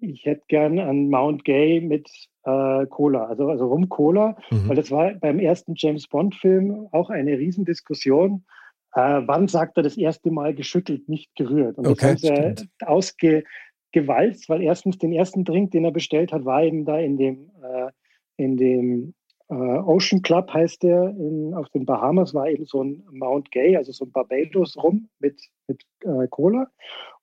ich 0.00 0.24
hätte 0.24 0.44
gern 0.48 0.78
an 0.78 1.10
Mount 1.10 1.44
Gay 1.44 1.82
mit 1.82 2.08
äh, 2.44 2.86
Cola, 2.86 3.26
also, 3.26 3.50
also 3.50 3.66
Rum 3.66 3.90
Cola, 3.90 4.34
mhm. 4.50 4.66
weil 4.66 4.76
das 4.76 4.90
war 4.90 5.12
beim 5.12 5.38
ersten 5.38 5.74
James 5.76 6.08
Bond-Film 6.08 6.88
auch 6.92 7.10
eine 7.10 7.36
Riesendiskussion. 7.36 8.46
Äh, 8.94 9.22
wann 9.26 9.48
sagt 9.48 9.76
er 9.76 9.82
das 9.82 9.96
erste 9.96 10.30
Mal 10.30 10.54
geschüttelt, 10.54 11.08
nicht 11.08 11.34
gerührt? 11.36 11.78
Und 11.78 11.86
okay, 11.86 12.16
das 12.20 12.30
haben 12.30 12.56
sie 12.56 12.68
ausgewalzt, 12.84 14.48
weil 14.48 14.62
erstens 14.62 14.98
den 14.98 15.12
ersten 15.12 15.44
Drink, 15.44 15.72
den 15.72 15.84
er 15.84 15.92
bestellt 15.92 16.32
hat, 16.32 16.44
war 16.44 16.62
eben 16.62 16.84
da 16.84 16.98
in 16.98 17.16
dem, 17.16 17.50
äh, 17.62 17.90
in 18.36 18.56
dem 18.56 19.14
äh, 19.50 19.54
Ocean 19.54 20.20
Club 20.22 20.52
heißt 20.52 20.82
der 20.82 21.08
in, 21.08 21.54
auf 21.54 21.68
den 21.70 21.86
Bahamas, 21.86 22.34
war 22.34 22.48
eben 22.48 22.66
so 22.66 22.84
ein 22.84 23.02
Mount 23.10 23.50
Gay, 23.50 23.76
also 23.76 23.92
so 23.92 24.04
ein 24.04 24.12
Barbados 24.12 24.76
rum 24.76 25.08
mit, 25.20 25.40
mit 25.66 25.82
äh, 26.00 26.28
Cola. 26.28 26.70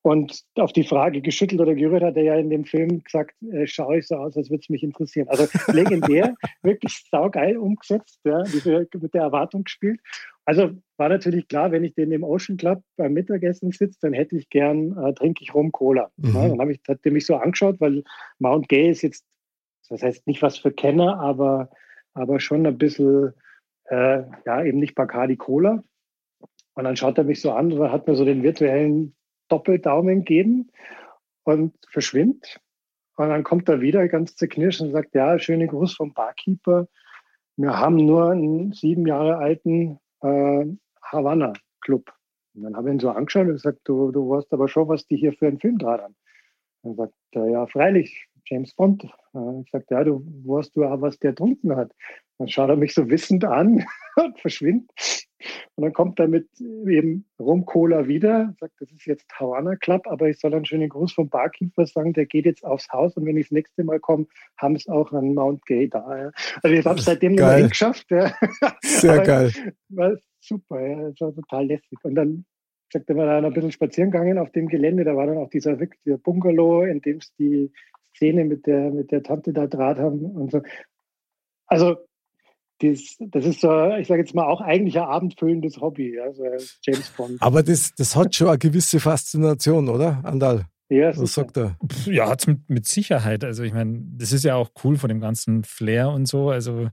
Und 0.02 0.44
auf 0.56 0.72
die 0.72 0.84
Frage 0.84 1.22
geschüttelt 1.22 1.62
oder 1.62 1.74
gerührt 1.74 2.04
hat 2.04 2.16
er 2.16 2.24
ja 2.24 2.36
in 2.36 2.50
dem 2.50 2.66
Film 2.66 3.04
gesagt, 3.04 3.36
äh, 3.52 3.66
schaue 3.66 4.00
ich 4.00 4.08
so 4.08 4.16
aus, 4.16 4.38
als 4.38 4.50
würde 4.50 4.62
es 4.62 4.70
mich 4.70 4.84
interessieren. 4.84 5.28
Also 5.30 5.46
legendär, 5.72 6.36
wirklich 6.64 7.06
saugeil 7.10 7.58
umgesetzt, 7.58 8.20
ja, 8.24 8.44
diese, 8.44 8.88
mit 9.00 9.14
der 9.14 9.24
Erwartung 9.24 9.64
gespielt. 9.64 10.00
Also 10.46 10.72
war 10.98 11.10
natürlich 11.10 11.48
klar, 11.48 11.72
wenn 11.72 11.84
ich 11.84 11.96
den 11.96 12.12
im 12.12 12.24
Ocean 12.24 12.58
Club 12.58 12.82
beim 12.98 13.14
Mittagessen 13.14 13.72
sitze, 13.72 13.98
dann 14.02 14.14
hätte 14.14 14.38
ich 14.38 14.50
gern, 14.50 14.96
äh, 14.98 15.14
trinke 15.14 15.44
ich 15.44 15.54
rum 15.54 15.72
Cola. 15.72 16.12
Mhm. 16.18 16.36
Ja, 16.36 16.48
dann 16.48 16.60
habe 16.62 16.72
ich, 16.72 16.80
hat 16.88 17.04
der 17.04 17.12
mich 17.12 17.26
so 17.26 17.36
angeschaut, 17.36 17.82
weil 17.82 18.04
Mount 18.40 18.70
Gay 18.70 18.90
ist 18.90 19.02
jetzt, 19.02 19.26
das 19.90 20.04
heißt 20.04 20.28
nicht 20.28 20.42
was 20.42 20.58
für 20.58 20.72
Kenner, 20.72 21.20
aber, 21.20 21.70
aber 22.14 22.40
schon 22.40 22.66
ein 22.66 22.78
bisschen, 22.78 23.34
äh, 23.86 24.24
ja, 24.46 24.64
eben 24.64 24.80
nicht 24.80 24.96
Bacardi 24.96 25.36
Cola. 25.36 25.84
Und 26.76 26.84
dann 26.84 26.96
schaut 26.96 27.18
er 27.18 27.24
mich 27.24 27.42
so 27.42 27.52
an 27.52 27.72
und 27.72 27.92
hat 27.92 28.08
mir 28.08 28.16
so 28.16 28.26
den 28.26 28.44
virtuellen 28.44 29.16
Doppeldaumen 29.48 30.26
geben 30.26 30.70
und 31.44 31.74
verschwimmt. 31.90 32.60
Und 33.16 33.30
dann 33.30 33.44
kommt 33.44 33.70
er 33.70 33.82
wieder 33.82 34.08
ganz 34.10 34.36
zerknirscht 34.36 34.82
und 34.82 34.92
sagt, 34.92 35.16
ja, 35.16 35.40
schöne 35.40 35.68
Gruß 35.68 35.96
vom 35.96 36.14
Barkeeper. 36.14 36.88
Wir 37.56 37.80
haben 37.80 37.96
nur 37.96 38.32
einen 38.32 38.74
sieben 38.74 39.08
Jahre 39.08 39.38
alten 39.38 40.00
äh, 40.26 40.66
Havanna 41.02 41.54
Club. 41.82 42.12
Und 42.56 42.64
dann 42.64 42.76
habe 42.76 42.90
ich 42.90 42.96
ihn 42.96 43.00
so 43.00 43.10
angeschaut 43.10 43.48
und 43.48 43.54
gesagt, 43.54 43.80
du, 43.84 44.12
du 44.12 44.30
weißt 44.30 44.52
aber 44.54 44.68
schon, 44.68 44.88
was 44.88 45.06
die 45.08 45.18
hier 45.18 45.34
für 45.34 45.48
einen 45.48 45.60
Film 45.60 45.78
dran 45.78 46.02
haben. 46.02 46.16
Dann 46.84 46.96
sagt 46.96 47.14
ja, 47.34 47.66
freilich, 47.68 48.28
James 48.46 48.74
Bond. 48.76 49.04
Ich 49.04 49.72
sagte, 49.72 49.96
ja, 49.96 50.04
du 50.04 50.24
weißt 50.46 50.76
du 50.76 50.86
auch, 50.86 51.02
was 51.02 51.20
der 51.20 51.36
trunken 51.36 51.76
hat. 51.76 51.92
Dann 52.38 52.48
schaut 52.48 52.70
er 52.70 52.76
mich 52.76 52.94
so 52.94 53.10
wissend 53.10 53.46
an 53.46 53.86
und 54.16 54.40
verschwindet. 54.40 55.26
Und 55.76 55.84
dann 55.84 55.94
kommt 55.94 56.20
er 56.20 56.28
mit 56.28 56.48
eben 56.60 57.26
Rum-Cola 57.40 58.08
wieder, 58.08 58.56
sagt, 58.60 58.74
das 58.80 58.92
ist 58.92 59.06
jetzt 59.06 59.28
Havana 59.34 59.76
Club, 59.76 60.08
aber 60.08 60.30
ich 60.30 60.40
soll 60.40 60.54
einen 60.54 60.66
schönen 60.66 60.90
Gruß 60.90 61.14
vom 61.14 61.30
Barkeeper 61.30 61.86
sagen, 61.86 62.14
der 62.14 62.26
geht 62.26 62.46
jetzt 62.46 62.64
aufs 62.64 62.90
Haus 62.90 63.16
und 63.16 63.26
wenn 63.26 63.38
ich 63.38 63.48
das 63.48 63.52
nächste 63.52 63.84
Mal 63.84 64.00
komme, 64.00 64.26
haben 64.58 64.76
es 64.76 64.88
auch 64.88 65.12
an 65.12 65.34
Mount 65.34 65.66
Gay 65.66 65.88
da. 65.88 66.18
Ja. 66.18 66.32
Also 66.64 66.76
ich 66.76 66.86
habe 66.86 67.00
es 67.00 67.06
seitdem 67.06 67.36
geil. 67.36 67.64
noch 67.64 67.70
geschafft. 67.70 68.10
Ja. 68.10 68.34
Sehr 68.82 69.20
geil. 69.24 69.52
War 69.90 70.18
super, 70.40 70.82
ja. 70.82 71.10
das 71.10 71.22
war 71.22 71.36
total 71.36 71.68
lässig. 71.68 72.00
Und 72.04 72.16
dann 72.16 72.46
sagt 72.92 73.10
er, 73.10 73.16
wir 73.16 73.26
dann 73.26 73.46
ein 73.46 73.54
bisschen 73.54 73.72
spazieren 73.72 74.12
gegangen 74.12 74.38
auf 74.38 74.52
dem 74.52 74.68
Gelände, 74.68 75.04
da 75.04 75.16
war 75.16 75.28
dann 75.28 75.38
auch 75.38 75.50
dieser, 75.50 75.76
dieser 75.76 76.18
Bungalow, 76.18 76.84
in 76.84 77.02
dem 77.02 77.18
es 77.18 77.34
die 77.36 77.72
Szene 78.16 78.46
mit 78.46 78.66
der, 78.66 78.92
mit 78.92 79.12
der 79.12 79.22
Tante 79.22 79.52
da 79.52 79.68
Draht 79.68 80.00
haben 80.00 80.26
und 80.26 80.52
so. 80.52 80.62
Also 81.68 81.98
das, 82.80 83.16
das 83.20 83.46
ist 83.46 83.62
so, 83.62 83.90
ich 83.96 84.08
sage 84.08 84.22
jetzt 84.22 84.36
mal, 84.36 84.46
auch 84.46 84.62
eigentlich 84.62 84.98
ein 84.98 85.06
abendfüllendes 85.06 85.80
Hobby, 85.80 86.20
also 86.20 86.44
James 86.82 87.10
Bond. 87.12 87.42
Aber 87.42 87.64
das, 87.64 87.94
das 87.96 88.16
hat 88.16 88.36
schon 88.36 88.50
eine 88.50 88.58
gewisse 88.58 89.00
Faszination, 89.00 89.90
oder, 89.90 90.22
Andal? 90.24 90.66
Ja, 90.90 91.18
Was 91.18 91.34
sagt 91.34 91.58
er? 91.58 91.78
Ja, 92.06 92.30
hat 92.30 92.42
es 92.42 92.48
mit, 92.48 92.70
mit 92.70 92.88
Sicherheit. 92.88 93.44
Also 93.44 93.64
ich 93.64 93.74
meine, 93.74 94.02
das 94.18 94.32
ist 94.32 94.46
ja 94.46 94.56
auch 94.56 94.70
cool 94.84 94.98
von 94.98 95.10
dem 95.10 95.20
ganzen 95.20 95.64
Flair 95.64 96.10
und 96.10 96.28
so. 96.28 96.50
Also 96.52 96.90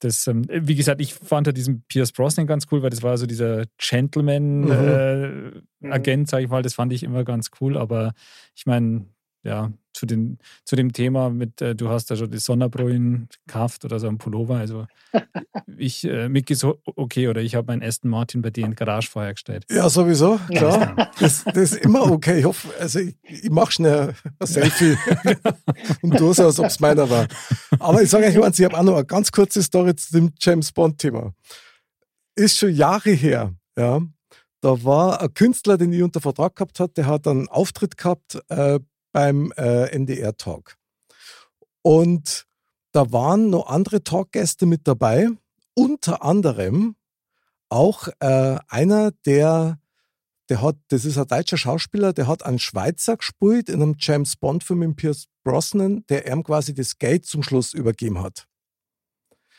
das, 0.00 0.26
ähm, 0.26 0.44
wie 0.48 0.74
gesagt, 0.74 1.00
ich 1.00 1.14
fand 1.14 1.46
halt 1.46 1.56
diesen 1.56 1.82
Pierce 1.82 2.12
Brosnan 2.12 2.46
ganz 2.46 2.66
cool, 2.70 2.82
weil 2.82 2.90
das 2.90 3.02
war 3.02 3.16
so 3.16 3.26
dieser 3.26 3.64
Gentleman-Agent, 3.78 5.62
mhm. 5.80 5.92
äh, 5.92 6.16
mhm. 6.16 6.26
sage 6.26 6.44
ich 6.44 6.50
mal. 6.50 6.62
Das 6.62 6.74
fand 6.74 6.92
ich 6.92 7.04
immer 7.04 7.24
ganz 7.24 7.50
cool. 7.60 7.76
Aber 7.76 8.12
ich 8.56 8.66
meine, 8.66 9.06
ja, 9.44 9.72
zu, 9.98 10.06
den, 10.06 10.38
zu 10.64 10.76
dem 10.76 10.92
Thema 10.92 11.28
mit, 11.28 11.60
äh, 11.60 11.74
du 11.74 11.88
hast 11.88 12.10
da 12.10 12.16
schon 12.16 12.30
die 12.30 12.38
Sonnerbrillen 12.38 13.28
gekauft 13.46 13.84
oder 13.84 13.98
so 13.98 14.06
ein 14.06 14.18
Pullover. 14.18 14.56
Also 14.56 14.86
ich, 15.76 16.04
äh, 16.04 16.28
Mick 16.28 16.50
ist 16.50 16.64
okay 16.64 17.28
oder 17.28 17.40
ich 17.40 17.56
habe 17.56 17.66
meinen 17.66 17.82
Aston 17.82 18.10
Martin 18.10 18.42
bei 18.42 18.50
dir 18.50 18.64
in 18.64 18.70
die 18.70 18.76
Garage 18.76 19.10
vorher 19.10 19.34
gestellt. 19.34 19.64
Ja, 19.70 19.88
sowieso, 19.88 20.38
klar. 20.48 21.10
Das, 21.18 21.44
das 21.44 21.56
ist 21.56 21.76
immer 21.84 22.10
okay. 22.10 22.38
Ich 22.38 22.44
hoffe, 22.44 22.68
also 22.78 23.00
ich, 23.00 23.16
ich 23.22 23.50
mache 23.50 23.72
schnell 23.72 24.14
ein 24.38 24.46
Selfie 24.46 24.96
und 26.02 26.16
tu 26.16 26.32
so, 26.32 26.44
als 26.44 26.60
ob 26.60 26.66
es 26.66 26.78
meiner 26.78 27.10
war. 27.10 27.26
Aber 27.80 28.00
ich 28.00 28.10
sage 28.10 28.26
euch 28.26 28.42
eins, 28.42 28.58
ich 28.58 28.64
habe 28.64 28.78
auch 28.78 28.84
noch 28.84 28.94
eine 28.94 29.04
ganz 29.04 29.32
kurze 29.32 29.62
Story 29.62 29.96
zu 29.96 30.12
dem 30.12 30.32
James 30.38 30.70
Bond-Thema. 30.70 31.34
Ist 32.36 32.58
schon 32.58 32.72
Jahre 32.72 33.10
her, 33.10 33.52
ja. 33.76 34.00
Da 34.60 34.84
war 34.84 35.20
ein 35.20 35.32
Künstler, 35.34 35.76
den 35.76 35.92
ich 35.92 36.02
unter 36.02 36.20
Vertrag 36.20 36.56
gehabt 36.56 36.80
habe, 36.80 36.92
der 36.92 37.06
hat 37.06 37.28
einen 37.28 37.48
Auftritt 37.48 37.96
gehabt 37.96 38.40
äh, 38.48 38.80
beim 39.18 39.52
äh, 39.56 39.90
NDR-Talk. 39.96 40.76
Und 41.82 42.46
da 42.92 43.10
waren 43.10 43.50
noch 43.50 43.66
andere 43.66 44.04
Talkgäste 44.04 44.64
mit 44.64 44.86
dabei, 44.86 45.28
unter 45.74 46.22
anderem 46.22 46.94
auch 47.68 48.06
äh, 48.20 48.58
einer, 48.68 49.10
der, 49.26 49.80
der 50.48 50.62
hat, 50.62 50.76
das 50.86 51.04
ist 51.04 51.18
ein 51.18 51.26
deutscher 51.26 51.56
Schauspieler, 51.56 52.12
der 52.12 52.28
hat 52.28 52.46
einen 52.46 52.60
Schweizer 52.60 53.16
gespielt 53.16 53.68
in 53.68 53.82
einem 53.82 53.96
James 53.98 54.36
Bond-Film 54.36 54.78
mit 54.78 54.96
Pierce 54.96 55.26
Brosnan, 55.42 56.04
der 56.08 56.30
ihm 56.30 56.44
quasi 56.44 56.72
das 56.72 56.96
Geld 56.98 57.26
zum 57.26 57.42
Schluss 57.42 57.74
übergeben 57.74 58.22
hat. 58.22 58.46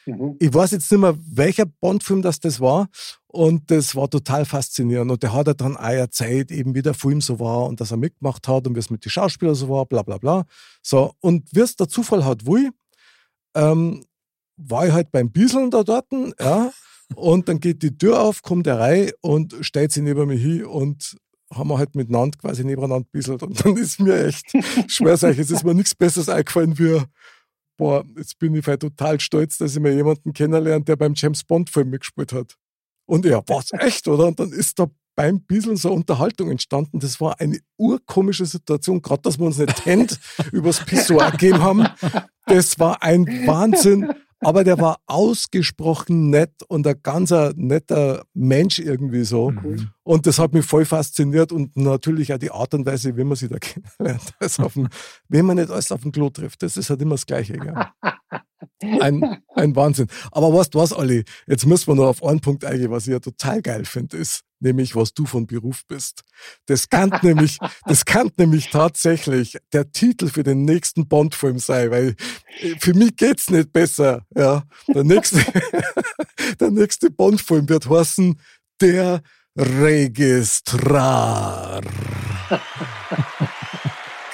Mhm. 0.06 0.38
Ich 0.40 0.54
weiß 0.54 0.72
jetzt 0.72 0.90
nicht 0.90 1.02
mehr, 1.02 1.18
welcher 1.20 1.66
Bond-Film 1.66 2.22
das, 2.22 2.40
das 2.40 2.62
war. 2.62 2.88
Und 3.32 3.70
das 3.70 3.96
war 3.96 4.10
total 4.10 4.44
faszinierend. 4.44 5.12
Und 5.12 5.22
der 5.22 5.34
hat 5.34 5.48
ja 5.48 5.54
dann 5.54 5.78
auch 5.78 5.84
erzählt, 5.84 6.52
eben 6.52 6.74
wie 6.74 6.82
der 6.82 6.96
Film 6.96 7.22
so 7.22 7.40
war 7.40 7.66
und 7.66 7.80
dass 7.80 7.92
er 7.92 7.98
mitgemacht 7.98 8.48
hat 8.48 8.66
und 8.66 8.76
wie 8.76 8.80
es 8.80 8.90
mit 8.90 9.06
den 9.06 9.12
Schauspielern 9.12 9.54
so 9.54 9.70
war, 9.70 9.86
bla 9.86 10.02
bla 10.02 10.18
bla. 10.18 10.46
So, 10.82 11.14
und 11.20 11.48
wie 11.54 11.60
es 11.60 11.76
der 11.76 11.88
Zufall 11.88 12.26
hat, 12.26 12.48
wohl, 12.48 12.72
ähm, 13.56 14.04
war 14.58 14.88
ich 14.88 14.94
halt 14.94 15.12
beim 15.12 15.32
Bieseln 15.32 15.70
da 15.70 15.84
dort, 15.84 16.08
ja. 16.40 16.72
Und 17.16 17.50
dann 17.50 17.60
geht 17.60 17.84
die 17.84 17.98
Tür 17.98 18.22
auf, 18.22 18.42
kommt 18.42 18.66
der 18.66 18.80
rein 18.80 19.12
und 19.22 19.56
stellt 19.62 19.92
sich 19.92 20.04
neben 20.04 20.28
mir 20.28 20.38
hin 20.38 20.66
und 20.66 21.16
haben 21.52 21.70
wir 21.70 21.78
halt 21.78 21.96
miteinander 21.96 22.38
quasi 22.38 22.64
nebeneinander 22.64 23.08
bieselt. 23.12 23.44
Und 23.44 23.64
dann 23.64 23.78
ist 23.78 24.00
mir 24.00 24.26
echt, 24.26 24.46
schwer 24.88 25.18
sag 25.18 25.34
ich, 25.34 25.40
es 25.40 25.52
ist 25.52 25.64
mir 25.64 25.74
nichts 25.74 25.96
Besseres 25.96 26.30
eingefallen 26.30 26.78
wie 26.78 27.02
boah, 27.78 28.04
jetzt 28.18 28.38
bin 28.40 28.54
ich 28.56 28.68
halt 28.68 28.82
total 28.82 29.20
stolz, 29.20 29.58
dass 29.58 29.76
ich 29.76 29.82
mir 29.82 29.94
jemanden 29.94 30.34
kennenlernt, 30.34 30.88
der 30.88 30.98
beim 30.98 31.14
James 31.16 31.44
Bond-Film 31.46 31.90
mitgespielt 31.90 32.34
hat. 32.34 32.58
Und 33.10 33.26
ja, 33.26 33.42
was 33.48 33.72
echt, 33.74 34.08
oder? 34.08 34.28
Und 34.28 34.40
dann 34.40 34.52
ist 34.52 34.78
da 34.78 34.86
beim 35.16 35.42
bisschen 35.42 35.76
so 35.78 35.92
Unterhaltung 35.92 36.52
entstanden. 36.52 37.00
Das 37.00 37.20
war 37.20 37.42
eine 37.42 37.60
urkomische 37.76 38.46
Situation, 38.46 39.02
gerade 39.02 39.24
dass 39.24 39.40
wir 39.40 39.48
uns 39.48 39.58
nicht 39.58 39.76
kennt, 39.84 40.20
übers 40.52 40.86
Pissoir 40.86 41.32
gegeben 41.32 41.64
haben. 41.64 41.88
Das 42.46 42.78
war 42.78 43.02
ein 43.02 43.26
Wahnsinn 43.48 44.14
aber 44.40 44.64
der 44.64 44.80
war 44.80 45.00
ausgesprochen 45.06 46.30
nett 46.30 46.54
und 46.68 46.88
ein 46.88 46.96
ganz 47.04 47.32
netter 47.56 48.24
Mensch 48.34 48.80
irgendwie 48.80 49.24
so. 49.24 49.52
Mhm. 49.52 49.90
Und 50.04 50.26
das 50.26 50.40
hat 50.40 50.54
mich 50.54 50.66
voll 50.66 50.86
fasziniert 50.86 51.52
und 51.52 51.76
natürlich 51.76 52.34
auch 52.34 52.38
die 52.38 52.52
Art 52.52 52.74
und 52.74 52.86
Weise, 52.86 53.16
wie 53.18 53.24
man 53.24 53.36
sich 53.36 53.50
da 53.50 53.58
kennenlernt. 53.60 54.34
Also 54.40 54.64
auf 54.64 54.74
dem, 54.74 54.88
wenn 55.28 55.46
man 55.46 55.58
nicht 55.58 55.70
alles 55.70 55.92
auf 55.92 56.02
dem 56.02 56.12
Klo 56.12 56.30
trifft, 56.30 56.64
das 56.64 56.78
ist 56.78 56.90
halt 56.90 57.02
immer 57.02 57.16
das 57.16 57.26
Gleiche. 57.26 57.54
Gell? 57.54 57.74
Ein, 59.02 59.42
ein 59.56 59.76
Wahnsinn. 59.76 60.08
Aber 60.32 60.54
weißt 60.54 60.74
du 60.74 60.80
was, 60.80 60.94
Olli? 60.94 61.26
Jetzt 61.48 61.66
müssen 61.66 61.88
wir 61.88 61.96
noch 61.96 62.08
auf 62.08 62.24
einen 62.24 62.40
Punkt 62.40 62.64
eingehen, 62.64 62.92
was 62.92 63.08
ich 63.08 63.12
ja 63.12 63.20
total 63.20 63.62
geil 63.62 63.84
finde, 63.84 64.18
ist, 64.18 64.44
nämlich 64.60 64.96
was 64.96 65.14
du 65.14 65.26
von 65.26 65.48
Beruf 65.48 65.86
bist. 65.88 66.24
Das 66.66 66.90
kann 66.90 67.18
nämlich, 67.22 67.58
das 67.86 68.06
kann 68.06 68.32
nämlich 68.38 68.70
tatsächlich 68.70 69.58
der 69.74 69.92
Titel 69.92 70.30
für 70.30 70.44
den 70.44 70.66
nächsten 70.66 71.08
Bond-Film 71.08 71.60
sein, 71.60 71.92
weil 71.92 72.16
äh, 72.62 72.76
für 72.80 72.94
mich 72.94 73.16
geht's 73.16 73.50
nicht 73.50 73.72
besser. 73.74 74.26
Ja, 74.36 74.64
der 74.88 75.04
nächste, 75.04 75.44
der 76.60 76.72
nächste 76.72 77.10
Bond-Film 77.12 77.70
wird 77.70 77.90
heißen 77.90 78.40
Der 78.82 79.22
Registrar. 79.58 80.62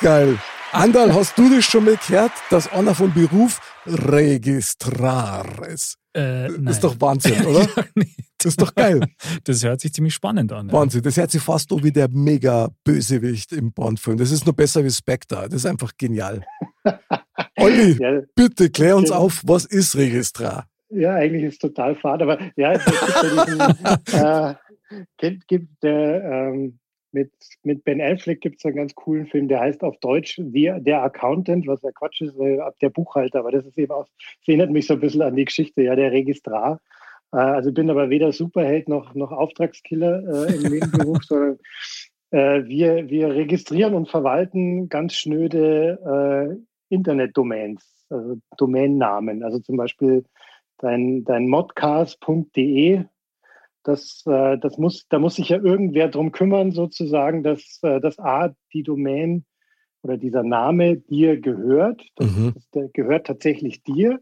Geil. 0.02 0.40
Andal, 0.72 1.14
hast 1.14 1.38
du 1.38 1.50
das 1.50 1.64
schon 1.64 1.86
mal 1.86 1.98
gehört, 2.06 2.34
dass 2.50 2.68
einer 2.72 2.94
von 2.94 3.14
Beruf 3.14 3.62
Registrar 3.86 5.46
ist? 5.68 5.98
Äh, 6.12 6.50
das 6.60 6.76
ist 6.76 6.84
doch 6.84 7.00
Wahnsinn, 7.00 7.46
oder? 7.46 7.62
ja, 7.78 7.86
nee. 7.96 8.14
Das 8.46 8.54
ist 8.54 8.62
doch 8.62 8.76
geil. 8.76 9.00
Das 9.44 9.64
hört 9.64 9.82
sich 9.82 9.92
ziemlich 9.92 10.14
spannend 10.14 10.54
an. 10.54 10.72
Wahnsinn. 10.72 11.02
Das 11.02 11.18
hört 11.18 11.32
sich 11.32 11.42
fast 11.42 11.70
so 11.70 11.84
wie 11.84 11.92
der 11.92 12.10
Mega-Bösewicht 12.10 13.52
im 13.54 13.74
Bond-Film. 13.74 14.18
Das 14.18 14.32
ist 14.32 14.46
nur 14.46 14.56
besser 14.56 14.84
wie 14.84 14.90
Spectre. 14.90 15.48
Das 15.50 15.56
ist 15.56 15.66
einfach 15.66 15.92
genial. 15.98 16.46
Olli, 17.58 17.98
ja. 18.00 18.22
bitte 18.36 18.70
klär 18.70 18.98
uns 18.98 19.12
auf, 19.12 19.42
was 19.46 19.66
ist 19.66 19.96
Registrar? 19.96 20.68
Ja, 20.90 21.16
eigentlich 21.16 21.44
ist 21.44 21.54
es 21.54 21.60
total 21.60 21.96
fad, 21.96 22.22
aber 22.22 22.40
ja, 22.56 22.74
es 22.74 22.86
gibt 22.86 22.98
ja 23.24 23.46
diesen, 23.46 23.60
äh, 24.14 24.56
gibt, 25.18 25.48
gibt 25.48 25.84
der, 25.84 26.24
ähm, 26.24 26.80
mit, 27.12 27.32
mit 27.64 27.84
Ben 27.84 28.02
Affleck 28.02 28.42
gibt 28.42 28.60
es 28.60 28.66
einen 28.66 28.76
ganz 28.76 28.94
coolen 28.94 29.26
Film, 29.26 29.48
der 29.48 29.62
heißt 29.62 29.84
auf 29.84 29.98
Deutsch 30.00 30.36
The, 30.36 30.76
Der 30.80 31.02
Accountant, 31.02 31.66
was 31.66 31.82
ja 31.82 31.92
Quatsch 31.92 32.22
ist, 32.22 32.36
der 32.38 32.90
Buchhalter, 32.90 33.40
aber 33.40 33.52
das 33.52 33.66
ist 33.66 33.78
eben 33.78 33.92
auch, 33.92 34.06
das 34.06 34.48
erinnert 34.48 34.72
mich 34.72 34.86
so 34.86 34.94
ein 34.94 35.00
bisschen 35.00 35.22
an 35.24 35.36
die 35.36 35.46
Geschichte, 35.46 35.82
ja, 35.82 35.96
der 35.96 36.12
Registrar. 36.12 36.80
Äh, 37.36 37.40
also 37.40 37.72
bin 37.72 37.90
aber 37.90 38.10
weder 38.10 38.32
Superheld 38.32 38.88
noch, 38.88 39.14
noch 39.14 39.32
Auftragskiller 39.32 40.48
äh, 40.48 40.56
im 40.56 40.72
Nebenberuf, 40.72 41.24
sondern 41.28 41.60
äh, 42.32 42.64
wir, 42.66 43.10
wir 43.10 43.36
registrieren 43.36 43.94
und 43.94 44.10
verwalten 44.10 44.90
ganz 44.90 45.14
schnöde 45.14 46.58
äh, 46.90 46.94
Internetdomains, 46.94 48.06
also 48.10 48.38
Domainnamen. 48.58 49.44
Also 49.44 49.60
zum 49.60 49.78
Beispiel 49.78 50.24
dein, 50.78 51.24
dein 51.26 51.48
modcast.de, 51.50 53.04
das, 53.84 54.24
äh, 54.26 54.58
das 54.58 54.78
muss, 54.78 55.08
da 55.10 55.20
muss 55.20 55.36
sich 55.36 55.50
ja 55.50 55.58
irgendwer 55.58 56.08
drum 56.08 56.32
kümmern, 56.32 56.72
sozusagen, 56.72 57.44
dass, 57.44 57.80
äh, 57.84 58.00
dass 58.00 58.18
A, 58.18 58.56
die 58.74 58.84
Domain 58.84 59.46
oder 60.02 60.18
dieser 60.18 60.44
Name 60.44 60.98
dir 60.98 61.40
gehört. 61.40 62.02
Das, 62.16 62.32
mhm. 62.32 62.54
das 62.72 62.94
gehört 62.94 63.28
tatsächlich 63.28 63.84
dir. 63.84 64.20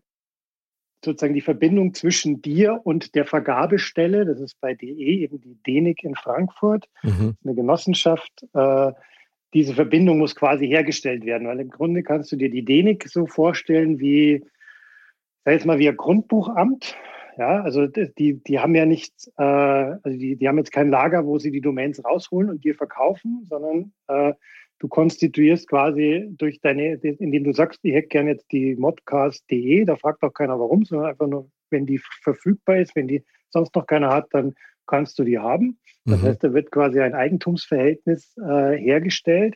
Sozusagen 1.04 1.34
die 1.34 1.42
Verbindung 1.42 1.94
zwischen 1.94 2.42
dir 2.42 2.80
und 2.84 3.16
der 3.16 3.26
Vergabestelle, 3.26 4.26
das 4.26 4.40
ist 4.40 4.60
bei 4.62 4.74
DE 4.74 4.94
eben 4.94 5.42
die 5.42 5.58
DENIC 5.66 6.04
in 6.04 6.16
Frankfurt, 6.16 6.88
mhm. 7.04 7.36
eine 7.44 7.56
Genossenschaft. 7.56 8.46
Äh, 8.54 8.92
diese 9.54 9.74
Verbindung 9.74 10.18
muss 10.18 10.36
quasi 10.36 10.68
hergestellt 10.68 11.26
werden, 11.26 11.48
weil 11.48 11.60
im 11.60 11.70
Grunde 11.70 12.04
kannst 12.04 12.32
du 12.32 12.36
dir 12.36 12.50
die 12.50 12.66
DENIC 12.66 13.08
so 13.08 13.28
vorstellen 13.28 14.00
wie, 14.00 14.44
sag 15.46 15.54
jetzt 15.54 15.66
mal, 15.66 15.80
wie 15.80 15.90
ein 15.90 15.98
Grundbuchamt. 15.98 16.96
Ja, 17.38 17.62
also 17.64 17.88
die, 17.88 18.44
die 18.44 18.60
haben 18.60 18.76
ja 18.76 18.86
nicht, 18.86 19.14
äh, 19.38 19.44
also 19.44 20.18
die, 20.18 20.36
die 20.36 20.48
haben 20.48 20.58
jetzt 20.58 20.72
kein 20.72 20.90
Lager, 20.90 21.26
wo 21.26 21.40
sie 21.40 21.52
die 21.52 21.62
Domains 21.62 22.04
rausholen 22.04 22.50
und 22.50 22.64
dir 22.64 22.76
verkaufen, 22.76 23.48
sondern 23.50 23.92
äh, 24.08 24.34
du 24.84 24.90
konstituierst 24.90 25.70
quasi 25.70 26.28
durch 26.38 26.60
deine, 26.60 26.96
indem 26.96 27.46
du 27.46 27.54
sagst, 27.54 27.80
ich 27.84 27.94
hätte 27.94 28.10
gerne 28.10 28.32
jetzt 28.32 28.52
die 28.52 28.76
modcast.de, 28.76 29.86
da 29.86 29.96
fragt 29.96 30.22
auch 30.24 30.34
keiner 30.34 30.60
warum, 30.60 30.84
sondern 30.84 31.08
einfach 31.08 31.28
nur, 31.28 31.50
wenn 31.70 31.86
die 31.86 32.02
verfügbar 32.22 32.80
ist, 32.80 32.94
wenn 32.94 33.08
die 33.08 33.24
sonst 33.50 33.74
noch 33.76 33.88
keiner 33.88 34.10
hat, 34.10 34.28
dann 34.32 34.56
kannst 34.86 35.18
du 35.18 35.24
die 35.24 35.40
haben. 35.40 35.80
Das 36.04 36.22
mhm. 36.22 36.26
heißt, 36.26 36.44
da 36.44 36.54
wird 36.54 36.70
quasi 36.70 37.00
ein 37.00 37.14
Eigentumsverhältnis 37.14 38.36
äh, 38.38 38.76
hergestellt. 38.78 39.56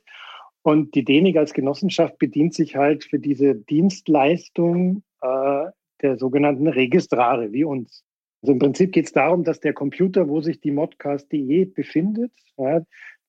Und 0.61 0.95
die 0.95 1.03
DENIG 1.03 1.35
als 1.35 1.53
Genossenschaft 1.53 2.17
bedient 2.19 2.53
sich 2.53 2.77
halt 2.77 3.03
für 3.03 3.19
diese 3.19 3.53
Dienstleistung 3.53 5.03
äh, 5.21 5.65
der 6.01 6.17
sogenannten 6.17 6.69
Registrare, 6.69 7.51
wie 7.51 7.65
uns. 7.65 8.05
Also 8.41 8.53
im 8.53 8.59
Prinzip 8.59 8.93
geht 8.93 9.07
es 9.07 9.11
darum, 9.11 9.43
dass 9.43 9.59
der 9.59 9.73
Computer, 9.73 10.29
wo 10.29 10.39
sich 10.39 10.61
die 10.61 10.71
modcast.de 10.71 11.65
befindet, 11.65 12.31
ja, 12.57 12.81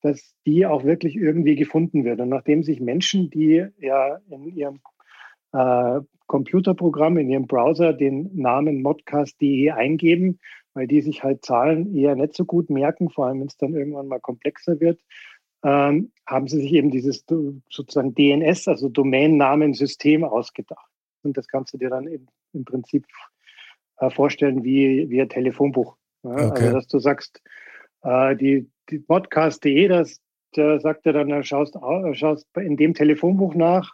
dass 0.02 0.34
die 0.46 0.66
auch 0.66 0.84
wirklich 0.84 1.16
irgendwie 1.16 1.56
gefunden 1.56 2.04
wird. 2.04 2.20
Und 2.20 2.28
nachdem 2.28 2.62
sich 2.62 2.80
Menschen, 2.80 3.30
die 3.30 3.66
ja 3.78 4.18
in 4.30 4.46
ihrem 4.54 4.80
äh, 5.52 6.00
Computerprogramm, 6.26 7.18
in 7.18 7.30
ihrem 7.30 7.46
Browser 7.46 7.92
den 7.92 8.30
Namen 8.34 8.82
modcast.de 8.82 9.70
eingeben, 9.70 10.38
weil 10.74 10.86
die 10.86 11.00
sich 11.00 11.24
halt 11.24 11.44
Zahlen 11.44 11.94
eher 11.94 12.14
nicht 12.14 12.34
so 12.34 12.44
gut 12.44 12.70
merken, 12.70 13.10
vor 13.10 13.26
allem 13.26 13.40
wenn 13.40 13.48
es 13.48 13.56
dann 13.56 13.74
irgendwann 13.74 14.08
mal 14.08 14.20
komplexer 14.20 14.78
wird, 14.80 15.00
ähm, 15.64 16.12
haben 16.26 16.46
sie 16.46 16.60
sich 16.60 16.72
eben 16.72 16.90
dieses 16.90 17.24
sozusagen 17.68 18.14
DNS, 18.14 18.68
also 18.68 18.88
Domain-Namensystem 18.88 20.22
ausgedacht. 20.22 20.86
Und 21.22 21.36
das 21.36 21.48
kannst 21.48 21.74
du 21.74 21.78
dir 21.78 21.90
dann 21.90 22.06
eben 22.06 22.26
im 22.52 22.64
Prinzip 22.64 23.06
äh, 23.98 24.10
vorstellen 24.10 24.62
wie, 24.62 25.10
wie 25.10 25.20
ein 25.20 25.28
Telefonbuch. 25.28 25.96
Ja? 26.22 26.50
Okay. 26.50 26.66
Also, 26.66 26.72
dass 26.74 26.86
du 26.86 26.98
sagst, 26.98 27.42
äh, 28.02 28.36
die, 28.36 28.70
die 28.90 28.98
podcast.de, 28.98 29.88
das 29.88 30.20
da 30.52 30.80
sagt 30.80 31.06
er 31.06 31.12
dann, 31.12 31.44
schaust, 31.44 31.76
schaust 32.12 32.46
in 32.56 32.76
dem 32.76 32.94
Telefonbuch 32.94 33.54
nach, 33.54 33.92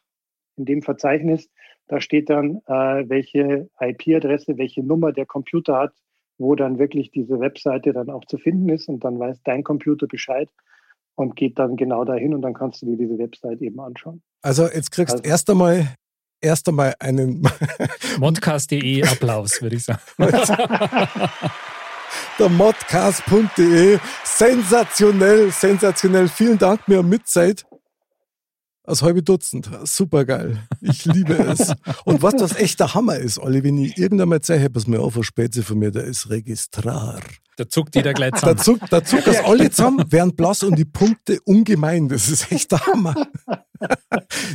in 0.57 0.65
dem 0.65 0.83
Verzeichnis, 0.83 1.49
da 1.89 2.01
steht 2.01 2.31
dann, 2.31 2.63
äh, 2.67 3.09
welche 3.09 3.69
IP-Adresse, 3.81 4.57
welche 4.57 4.83
Nummer 4.83 5.13
der 5.13 5.27
Computer 5.27 5.77
hat, 5.77 5.93
wo 6.39 6.55
dann 6.55 6.79
wirklich 6.79 7.11
diese 7.11 7.41
Webseite 7.41 7.93
dann 7.93 8.09
auch 8.11 8.25
zu 8.25 8.39
finden 8.39 8.69
ist 8.69 8.89
und 8.89 9.05
dann 9.05 9.19
weiß 9.19 9.43
dein 9.45 9.63
Computer 9.63 10.07
Bescheid 10.07 10.49
und 11.17 11.37
geht 11.37 11.59
dann 11.59 11.77
genau 11.77 12.05
dahin 12.05 12.35
und 12.35 12.43
dann 12.43 12.55
kannst 12.55 12.83
du 12.83 12.87
dir 12.87 12.97
diese 12.97 13.19
Website 13.19 13.61
eben 13.61 13.79
anschauen. 13.81 14.23
Also 14.43 14.65
jetzt 14.65 14.91
kriegst 14.91 15.15
du 15.15 15.19
also, 15.19 15.31
erst 15.31 15.51
einmal 15.51 15.89
erst 16.41 16.69
einmal 16.69 16.95
einen 16.99 17.43
Modcast.de 18.19 19.03
Applaus, 19.05 19.61
würde 19.63 19.77
ich 19.77 19.85
sagen. 19.85 20.01
Der 22.39 22.49
modcast.de 22.49 23.99
sensationell, 24.25 25.51
sensationell. 25.51 26.29
Vielen 26.29 26.59
Dank, 26.59 26.89
mir 26.89 27.03
Mitzeit. 27.03 27.65
Als 28.87 29.01
halbe 29.01 29.23
Dutzend. 29.23 29.71
Super 29.85 30.27
geil. 30.27 30.59
Ich 30.83 31.07
liebe 31.07 31.33
es. 31.35 31.73
Und 32.05 32.23
was 32.23 32.37
das 32.37 32.55
echter 32.55 32.93
Hammer 32.93 33.17
ist, 33.17 33.39
Olli, 33.39 33.65
wenn 33.65 33.79
ich 33.79 33.97
irgendwann 33.97 34.29
mal 34.29 34.43
zeige, 34.43 34.69
was 34.75 34.87
mir 34.87 35.01
auf 35.01 35.19
Spätze 35.25 35.63
von 35.63 35.79
mir, 35.79 35.91
der 35.91 36.05
ist 36.05 36.29
Registrar. 36.29 37.21
Da 37.57 37.69
zuckt 37.69 37.95
jeder 37.95 38.13
gleich 38.13 38.33
zusammen. 38.35 38.57
Da 38.57 38.63
zuckt, 38.63 38.93
da 38.93 39.05
zuckt 39.05 39.27
das 39.27 39.43
alle 39.43 39.71
zusammen, 39.71 40.05
während 40.11 40.37
blass 40.37 40.63
und 40.63 40.77
die 40.77 40.85
Punkte 40.85 41.39
ungemein. 41.45 42.09
Das 42.09 42.29
ist 42.29 42.53
echt 42.53 42.73
der 42.73 42.87
Hammer. 42.87 43.15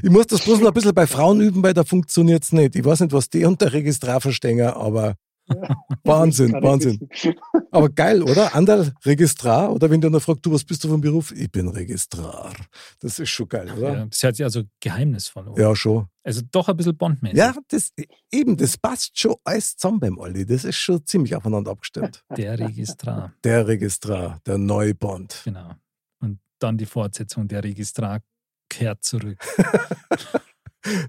Ich 0.01 0.09
muss 0.09 0.25
das 0.25 0.41
bloß 0.41 0.59
noch 0.61 0.69
ein 0.69 0.73
bisschen 0.73 0.95
bei 0.95 1.05
Frauen 1.05 1.39
üben, 1.41 1.61
weil 1.61 1.75
da 1.75 1.83
funktioniert 1.83 2.43
es 2.43 2.51
nicht. 2.51 2.75
Ich 2.75 2.83
weiß 2.83 3.01
nicht, 3.01 3.13
was 3.13 3.29
die 3.29 3.45
unter 3.45 3.73
Registrar 3.73 4.21
verstehen, 4.21 4.61
aber 4.61 5.15
Wahnsinn, 6.03 6.53
Wahnsinn. 6.53 7.09
Aber 7.71 7.89
geil, 7.89 8.21
oder? 8.23 8.55
Anderl 8.55 8.93
Registrar 9.05 9.71
oder 9.71 9.89
wenn 9.89 10.01
du 10.01 10.09
dann 10.09 10.21
fragst, 10.21 10.45
du, 10.45 10.51
was 10.51 10.63
bist 10.63 10.83
du 10.83 10.89
vom 10.89 11.01
Beruf? 11.01 11.31
Ich 11.31 11.51
bin 11.51 11.67
Registrar. 11.67 12.51
Das 12.99 13.19
ist 13.19 13.29
schon 13.29 13.47
geil, 13.47 13.71
oder? 13.77 13.93
Ja, 13.93 14.05
das 14.05 14.23
hört 14.23 14.35
sich 14.35 14.43
also 14.43 14.63
geheimnisvoll 14.79 15.49
an. 15.49 15.55
Ja, 15.55 15.75
schon. 15.75 16.07
Also 16.23 16.41
doch 16.51 16.67
ein 16.69 16.77
bisschen 16.77 16.97
Bondmäßig. 16.97 17.37
Ja, 17.37 17.55
das, 17.69 17.91
eben, 18.31 18.57
das 18.57 18.77
passt 18.77 19.17
schon 19.19 19.35
alles 19.43 19.77
zusammen 19.77 19.99
beim 19.99 20.17
Olli. 20.17 20.45
Das 20.45 20.63
ist 20.63 20.77
schon 20.77 21.05
ziemlich 21.05 21.35
aufeinander 21.35 21.71
abgestimmt. 21.71 22.23
Der 22.37 22.59
Registrar. 22.59 23.33
Der 23.43 23.67
Registrar, 23.67 24.39
der 24.45 24.57
neue 24.57 24.95
Bond. 24.95 25.41
Genau. 25.45 25.71
Und 26.19 26.39
dann 26.59 26.77
die 26.77 26.85
Fortsetzung, 26.85 27.47
der 27.47 27.63
Registrar 27.63 28.21
kehrt 28.69 29.03
zurück. 29.03 29.37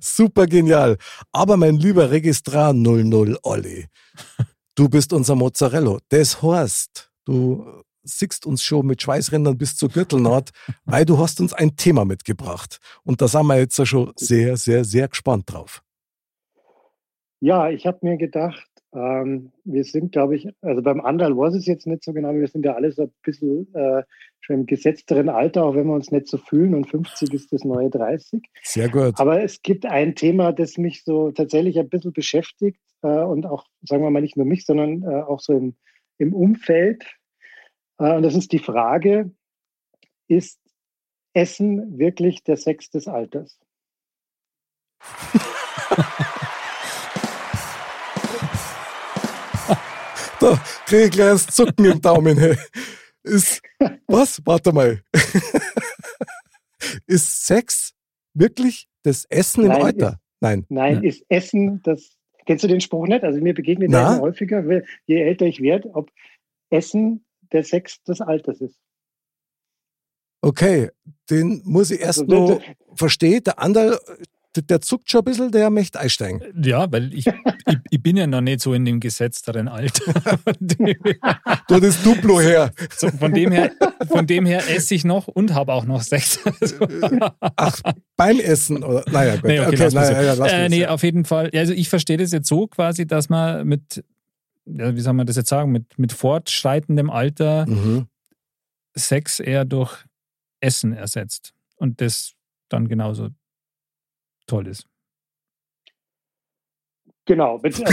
Super 0.01 0.47
genial. 0.47 0.97
Aber 1.33 1.57
mein 1.57 1.77
lieber 1.77 2.11
Registrar 2.11 2.73
00 2.73 3.39
Olli, 3.43 3.87
du 4.75 4.89
bist 4.89 5.13
unser 5.13 5.35
Mozzarella. 5.35 5.99
Das 6.09 6.43
heißt, 6.43 7.11
du 7.25 7.83
siehst 8.03 8.47
uns 8.47 8.63
schon 8.63 8.87
mit 8.87 9.03
Schweißrändern 9.03 9.59
bis 9.59 9.77
zur 9.77 9.89
Gürtelnaht, 9.89 10.51
weil 10.85 11.05
du 11.05 11.19
hast 11.19 11.41
uns 11.41 11.53
ein 11.53 11.77
Thema 11.77 12.05
mitgebracht. 12.05 12.79
Und 13.05 13.21
da 13.21 13.29
sind 13.29 13.47
wir 13.47 13.59
jetzt 13.59 13.87
schon 13.87 14.13
sehr, 14.17 14.57
sehr, 14.57 14.85
sehr 14.85 15.09
gespannt 15.09 15.53
drauf. 15.53 15.83
Ja, 17.41 17.71
ich 17.71 17.87
habe 17.87 17.99
mir 18.03 18.19
gedacht, 18.19 18.69
ähm, 18.93 19.53
wir 19.65 19.85
sind, 19.85 20.13
glaube 20.13 20.37
ich, 20.37 20.49
also 20.61 20.83
beim 20.83 21.01
Andal 21.01 21.37
weiß 21.37 21.55
es 21.55 21.67
jetzt 21.67 21.87
nicht 21.87 22.05
so 22.05 22.13
genau, 22.13 22.35
wir 22.35 22.49
sind 22.49 22.65
ja 22.65 22.75
alle 22.75 22.93
so 22.93 23.05
ein 23.05 23.13
bisschen 23.23 23.73
äh, 23.75 24.03
im 24.51 24.67
gesetzteren 24.67 25.29
Alter, 25.29 25.65
auch 25.65 25.75
wenn 25.75 25.87
wir 25.87 25.95
uns 25.95 26.11
nicht 26.11 26.27
so 26.29 26.39
fühlen 26.39 26.75
und 26.75 26.91
50 26.91 27.33
ist 27.33 27.53
das 27.53 27.65
neue 27.65 27.91
30. 27.91 28.43
Sehr 28.63 28.89
gut. 28.89 29.19
Aber 29.19 29.43
es 29.43 29.63
gibt 29.63 29.87
ein 29.87 30.15
Thema, 30.15 30.53
das 30.53 30.77
mich 30.77 31.05
so 31.05 31.31
tatsächlich 31.31 31.79
ein 31.79 31.89
bisschen 31.89 32.13
beschäftigt 32.13 32.81
äh, 33.03 33.09
und 33.09 33.47
auch, 33.47 33.67
sagen 33.83 34.03
wir 34.03 34.11
mal, 34.11 34.21
nicht 34.21 34.37
nur 34.37 34.47
mich, 34.47 34.67
sondern 34.67 35.03
äh, 35.03 35.23
auch 35.23 35.41
so 35.41 35.53
im, 35.53 35.77
im 36.19 36.35
Umfeld. 36.35 37.05
Äh, 37.99 38.15
und 38.17 38.23
das 38.23 38.35
ist 38.35 38.53
die 38.53 38.59
Frage, 38.59 39.31
ist 40.29 40.61
Essen 41.33 41.99
wirklich 41.99 42.43
der 42.45 42.57
Sex 42.57 42.91
des 42.91 43.09
Alters? 43.09 43.59
da 50.41 50.61
kriege 50.87 51.05
ich 51.05 51.11
gleich 51.11 51.47
Zucken 51.49 51.85
im 51.85 52.01
Daumen. 52.01 52.37
Hey. 52.39 52.57
Ist, 53.31 53.63
was? 54.09 54.43
Warte 54.45 54.73
mal. 54.73 55.03
ist 57.07 57.47
Sex 57.47 57.93
wirklich 58.35 58.89
das 59.05 59.25
Essen 59.27 59.67
im 59.67 59.71
Alter? 59.71 60.09
Ist, 60.09 60.19
nein. 60.41 60.67
Nein, 60.69 61.05
ist 61.05 61.25
Essen 61.29 61.81
das. 61.83 62.17
Kennst 62.47 62.65
du 62.65 62.69
den 62.69 62.81
Spruch 62.81 63.07
nicht? 63.07 63.23
Also 63.23 63.41
mir 63.41 63.55
begegnet 63.55 63.93
der 63.93 64.21
häufiger, 64.21 64.65
je 65.07 65.23
älter 65.23 65.47
ich 65.47 65.61
werde, 65.61 65.95
ob 65.95 66.11
Essen 66.71 67.25
der 67.53 67.63
Sex 67.63 68.03
des 68.03 68.21
Alters 68.21 68.61
ist. 68.61 68.81
Okay, 70.43 70.91
den 71.29 71.63
muss 71.65 71.91
ich 71.91 72.01
erst 72.01 72.21
also, 72.21 72.55
noch 72.55 72.63
verstehen. 72.95 73.45
Der 73.45 73.61
andere 73.61 74.01
der 74.57 74.81
zuckt 74.81 75.11
schon 75.11 75.21
ein 75.21 75.25
bisschen, 75.25 75.53
der 75.53 75.71
möchte 75.71 76.01
einsteigen. 76.01 76.43
Ja, 76.63 76.91
weil 76.91 77.15
ich, 77.15 77.27
ich, 77.27 77.77
ich, 77.91 78.03
bin 78.03 78.17
ja 78.17 78.27
noch 78.27 78.41
nicht 78.41 78.61
so 78.61 78.75
in 78.75 78.85
dem 78.85 78.99
gesetzteren 78.99 79.69
Alter. 79.69 80.13
du 80.61 81.81
das 81.81 82.03
Duplo 82.03 82.41
her. 82.41 82.73
So, 82.97 83.09
von, 83.11 83.33
dem 83.33 83.53
her 83.53 83.71
von 84.09 84.27
dem 84.27 84.47
her 84.47 84.63
esse 84.69 84.95
ich 84.95 85.05
noch 85.05 85.29
und 85.29 85.55
habe 85.55 85.73
auch 85.73 85.85
noch 85.85 86.03
Sex. 86.03 86.41
Ach, 87.57 87.81
beim 88.17 88.41
Essen? 88.41 88.83
Oder? 88.83 89.05
Naja, 89.11 89.37
gut. 89.37 89.45
Nee, 89.45 89.61
okay, 89.61 89.87
okay 89.87 89.95
naja, 89.95 90.35
ja, 90.35 90.47
äh, 90.47 90.69
nee, 90.69 90.87
auf 90.87 91.03
jeden 91.05 91.25
Fall. 91.25 91.51
Also 91.55 91.73
ich 91.73 91.89
verstehe 91.89 92.17
das 92.17 92.33
jetzt 92.33 92.49
so 92.49 92.67
quasi, 92.67 93.07
dass 93.07 93.29
man 93.29 93.67
mit, 93.67 94.05
ja, 94.67 94.95
wie 94.95 95.01
soll 95.01 95.13
man 95.13 95.27
das 95.27 95.37
jetzt 95.37 95.49
sagen, 95.49 95.71
mit, 95.71 95.99
mit 95.99 96.13
fortschreitendem 96.13 97.09
Alter 97.09 97.67
mhm. 97.67 98.07
Sex 98.97 99.39
eher 99.39 99.65
durch 99.65 99.97
Essen 100.61 100.93
ersetzt 100.93 101.53
und 101.77 102.01
das 102.01 102.33
dann 102.69 102.89
genauso 102.89 103.29
toll 104.51 104.67
ist. 104.67 104.87
Genau. 107.27 107.61
Also, 107.63 107.85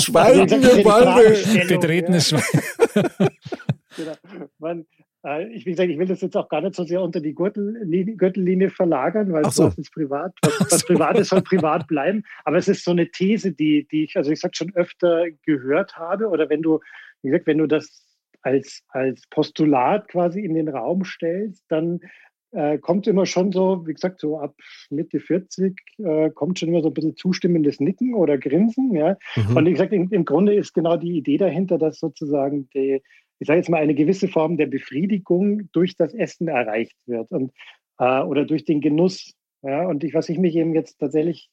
Schweigende 0.00 0.82
Bande. 0.82 1.66
Betretenes 1.68 2.28
Schwein. 2.28 2.42
genau. 3.96 4.14
Man, 4.58 4.86
äh, 5.26 5.48
ich, 5.48 5.66
wie 5.66 5.72
gesagt, 5.72 5.90
ich 5.90 5.98
will 5.98 6.06
das 6.06 6.22
jetzt 6.22 6.36
auch 6.36 6.48
gar 6.48 6.62
nicht 6.62 6.74
so 6.74 6.84
sehr 6.84 7.02
unter 7.02 7.20
die 7.20 7.34
Gürtellinie, 7.34 8.16
Gürtellinie 8.16 8.70
verlagern, 8.70 9.30
weil 9.32 9.44
so. 9.50 9.64
das 9.64 9.76
ist 9.76 9.92
privat. 9.92 10.32
Was, 10.42 10.60
was 10.60 10.80
so. 10.80 10.86
privat 10.86 11.18
ist, 11.18 11.28
soll 11.28 11.42
privat 11.42 11.86
bleiben. 11.86 12.22
Aber 12.44 12.56
es 12.56 12.68
ist 12.68 12.82
so 12.84 12.92
eine 12.92 13.10
These, 13.10 13.52
die, 13.52 13.86
die 13.88 14.04
ich, 14.04 14.16
also 14.16 14.30
ich 14.30 14.40
sag 14.40 14.56
schon 14.56 14.74
öfter 14.74 15.26
gehört 15.44 15.98
habe. 15.98 16.28
Oder 16.28 16.48
wenn 16.48 16.62
du, 16.62 16.80
wie 17.20 17.28
gesagt, 17.28 17.46
wenn 17.46 17.58
du 17.58 17.66
das 17.66 18.06
als, 18.40 18.82
als 18.88 19.22
Postulat 19.28 20.08
quasi 20.08 20.40
in 20.40 20.54
den 20.54 20.68
Raum 20.68 21.04
stellst, 21.04 21.64
dann 21.68 22.00
äh, 22.56 22.78
kommt 22.78 23.06
immer 23.06 23.26
schon 23.26 23.52
so, 23.52 23.86
wie 23.86 23.92
gesagt, 23.92 24.20
so 24.20 24.38
ab 24.38 24.54
Mitte 24.88 25.20
40 25.20 25.78
äh, 25.98 26.30
kommt 26.30 26.58
schon 26.58 26.70
immer 26.70 26.80
so 26.80 26.88
ein 26.88 26.94
bisschen 26.94 27.16
zustimmendes 27.16 27.80
Nicken 27.80 28.14
oder 28.14 28.38
Grinsen. 28.38 28.94
Ja? 28.94 29.16
Mhm. 29.36 29.56
Und 29.56 29.66
wie 29.66 29.72
gesagt, 29.72 29.92
im, 29.92 30.10
im, 30.10 30.24
Grunde 30.24 30.54
ist 30.54 30.72
genau 30.72 30.96
die 30.96 31.18
Idee 31.18 31.36
dahinter, 31.36 31.76
dass 31.76 31.98
sozusagen 31.98 32.68
die, 32.70 33.02
ich 33.38 33.46
sage 33.46 33.58
jetzt 33.58 33.68
mal, 33.68 33.82
eine 33.82 33.94
gewisse 33.94 34.28
Form 34.28 34.56
der 34.56 34.66
Befriedigung 34.66 35.70
durch 35.72 35.96
das 35.96 36.14
Essen 36.14 36.48
erreicht 36.48 36.96
wird 37.04 37.30
und, 37.30 37.52
äh, 37.98 38.22
oder 38.22 38.46
durch 38.46 38.64
den 38.64 38.80
Genuss. 38.80 39.34
Ja? 39.62 39.86
Und 39.86 40.02
ich, 40.02 40.14
was 40.14 40.30
ich 40.30 40.38
mich 40.38 40.56
eben 40.56 40.74
jetzt 40.74 40.98
tatsächlich 40.98 41.50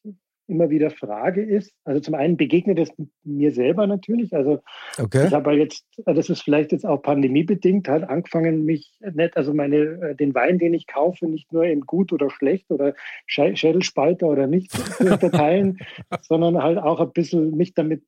immer 0.48 0.70
wieder 0.70 0.90
frage, 0.90 1.42
ist, 1.42 1.74
also 1.84 2.00
zum 2.02 2.16
einen 2.16 2.38
begegnet 2.38 2.80
es 2.80 2.90
mir 3.24 3.52
selber 3.52 3.88
natürlich. 3.88 4.34
Also 4.34 4.60
okay. 5.00 5.28
ich 5.28 5.34
habe 5.34 5.52
halt 5.52 5.60
jetzt, 5.60 5.86
das 6.06 6.30
ist 6.30 6.42
vielleicht 6.42 6.72
jetzt 6.72 6.86
auch 6.86 7.02
pandemiebedingt, 7.02 7.88
halt 7.88 8.04
angefangen, 8.04 8.66
mich 8.66 8.92
nicht, 9.00 9.38
also 9.38 9.54
meine, 9.54 9.78
äh, 9.78 10.16
den 10.16 10.36
Wein, 10.36 10.60
den 10.60 10.74
ich 10.74 10.88
kaufe, 10.88 11.28
nicht 11.28 11.52
nur 11.52 11.66
in 11.66 11.82
gut 11.82 12.12
oder 12.12 12.30
schlecht 12.30 12.72
oder 12.72 12.94
Schädelspalter 13.26 14.28
oder 14.28 14.48
nicht 14.48 14.72
zu 14.72 15.04
unterteilen, 15.12 15.80
sondern 16.22 16.62
halt 16.62 16.78
auch 16.78 17.00
ein 17.00 17.12
bisschen 17.12 17.56
mich 17.56 17.74
damit 17.74 18.04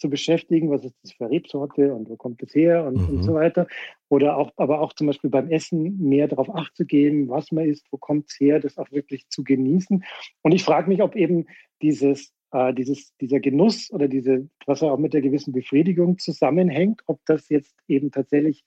zu 0.00 0.10
beschäftigen, 0.10 0.70
was 0.70 0.84
ist 0.84 0.96
das 1.02 1.12
für 1.12 1.30
Rebsorte 1.30 1.94
und 1.94 2.08
wo 2.08 2.16
kommt 2.16 2.42
es 2.42 2.54
her 2.54 2.84
und, 2.84 2.96
mhm. 2.96 3.16
und 3.16 3.22
so 3.22 3.34
weiter. 3.34 3.66
Oder 4.08 4.36
auch, 4.36 4.50
aber 4.56 4.80
auch 4.80 4.92
zum 4.94 5.06
Beispiel 5.06 5.30
beim 5.30 5.50
Essen 5.50 5.98
mehr 5.98 6.26
darauf 6.26 6.52
acht 6.54 6.74
zu 6.76 6.86
geben, 6.86 7.28
was 7.28 7.52
man 7.52 7.66
isst, 7.66 7.86
wo 7.90 7.98
kommt 7.98 8.30
es 8.30 8.40
her, 8.40 8.60
das 8.60 8.78
auch 8.78 8.90
wirklich 8.90 9.28
zu 9.28 9.44
genießen. 9.44 10.04
Und 10.42 10.52
ich 10.52 10.64
frage 10.64 10.88
mich, 10.88 11.02
ob 11.02 11.14
eben 11.14 11.46
dieses, 11.82 12.32
äh, 12.52 12.72
dieses, 12.74 13.14
dieser 13.18 13.40
Genuss 13.40 13.90
oder 13.92 14.08
diese, 14.08 14.48
was 14.66 14.82
auch 14.82 14.98
mit 14.98 15.14
der 15.14 15.20
gewissen 15.20 15.52
Befriedigung 15.52 16.18
zusammenhängt, 16.18 17.02
ob 17.06 17.20
das 17.26 17.48
jetzt 17.48 17.76
eben 17.86 18.10
tatsächlich 18.10 18.64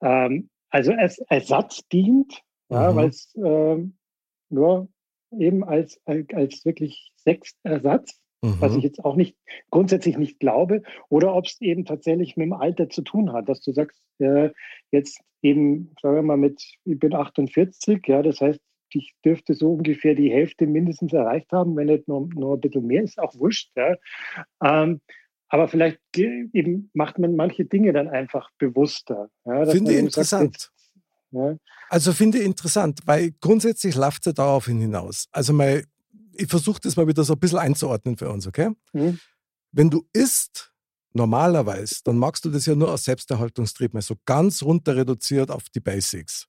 ähm, 0.00 0.48
also 0.70 0.92
als 0.92 1.18
Ersatz 1.28 1.86
dient, 1.88 2.42
mhm. 2.68 2.76
ja, 2.76 2.96
weil 2.96 3.08
es 3.08 3.34
äh, 3.34 3.84
nur 4.48 4.88
eben 5.36 5.64
als, 5.64 6.00
als, 6.04 6.26
als 6.32 6.64
wirklich 6.64 7.12
Sexersatz 7.16 8.20
mhm. 8.42 8.56
was 8.60 8.76
ich 8.76 8.82
jetzt 8.82 9.04
auch 9.04 9.16
nicht 9.16 9.36
grundsätzlich 9.70 10.18
nicht 10.18 10.40
glaube, 10.40 10.82
oder 11.08 11.34
ob 11.34 11.46
es 11.46 11.60
eben 11.60 11.84
tatsächlich 11.84 12.36
mit 12.36 12.46
dem 12.46 12.52
Alter 12.52 12.88
zu 12.88 13.02
tun 13.02 13.32
hat, 13.32 13.48
dass 13.48 13.60
du 13.60 13.72
sagst, 13.72 14.00
äh, 14.18 14.50
jetzt 14.90 15.20
eben, 15.42 15.94
sagen 16.02 16.16
wir 16.16 16.22
mal, 16.22 16.36
mit, 16.36 16.62
ich 16.84 16.98
bin 16.98 17.14
48, 17.14 18.06
ja, 18.06 18.22
das 18.22 18.40
heißt, 18.40 18.60
ich 18.90 19.14
dürfte 19.24 19.54
so 19.54 19.74
ungefähr 19.74 20.14
die 20.14 20.30
Hälfte 20.30 20.66
mindestens 20.66 21.12
erreicht 21.12 21.52
haben, 21.52 21.76
wenn 21.76 21.86
nicht 21.86 22.08
nur, 22.08 22.28
nur 22.34 22.56
ein 22.56 22.60
bisschen 22.60 22.86
mehr, 22.86 23.02
ist 23.02 23.18
auch 23.18 23.34
wurscht. 23.34 23.70
Ja. 23.76 23.96
Ähm, 24.62 25.00
aber 25.48 25.68
vielleicht 25.68 26.00
eben 26.16 26.90
macht 26.92 27.18
man 27.18 27.36
manche 27.36 27.64
Dinge 27.64 27.92
dann 27.92 28.08
einfach 28.08 28.50
bewusster. 28.58 29.28
Ja, 29.44 29.64
finde 29.66 29.92
ich 29.92 29.98
interessant. 29.98 30.56
Sagt, 30.58 30.72
ja. 31.30 31.56
Also 31.88 32.12
finde 32.12 32.38
ich 32.38 32.44
interessant, 32.44 33.00
weil 33.04 33.32
grundsätzlich 33.40 33.94
läuft 33.94 34.26
es 34.26 34.34
darauf 34.34 34.66
hinaus. 34.66 35.28
Also 35.32 35.52
mal 35.52 35.84
ich 36.38 36.48
versuche 36.48 36.80
das 36.80 36.96
mal 36.96 37.06
wieder 37.06 37.24
so 37.24 37.34
ein 37.34 37.38
bisschen 37.38 37.58
einzuordnen 37.58 38.16
für 38.16 38.30
uns, 38.30 38.46
okay? 38.46 38.70
Mhm. 38.92 39.18
Wenn 39.72 39.90
du 39.90 40.06
isst, 40.12 40.72
normalerweise, 41.12 42.00
dann 42.04 42.18
magst 42.18 42.44
du 42.44 42.50
das 42.50 42.66
ja 42.66 42.74
nur 42.74 42.92
aus 42.92 43.04
Selbsterhaltungstrieb, 43.04 43.94
mal 43.94 44.02
so 44.02 44.16
ganz 44.24 44.62
runter 44.62 44.96
reduziert 44.96 45.50
auf 45.50 45.68
die 45.70 45.80
Basics. 45.80 46.46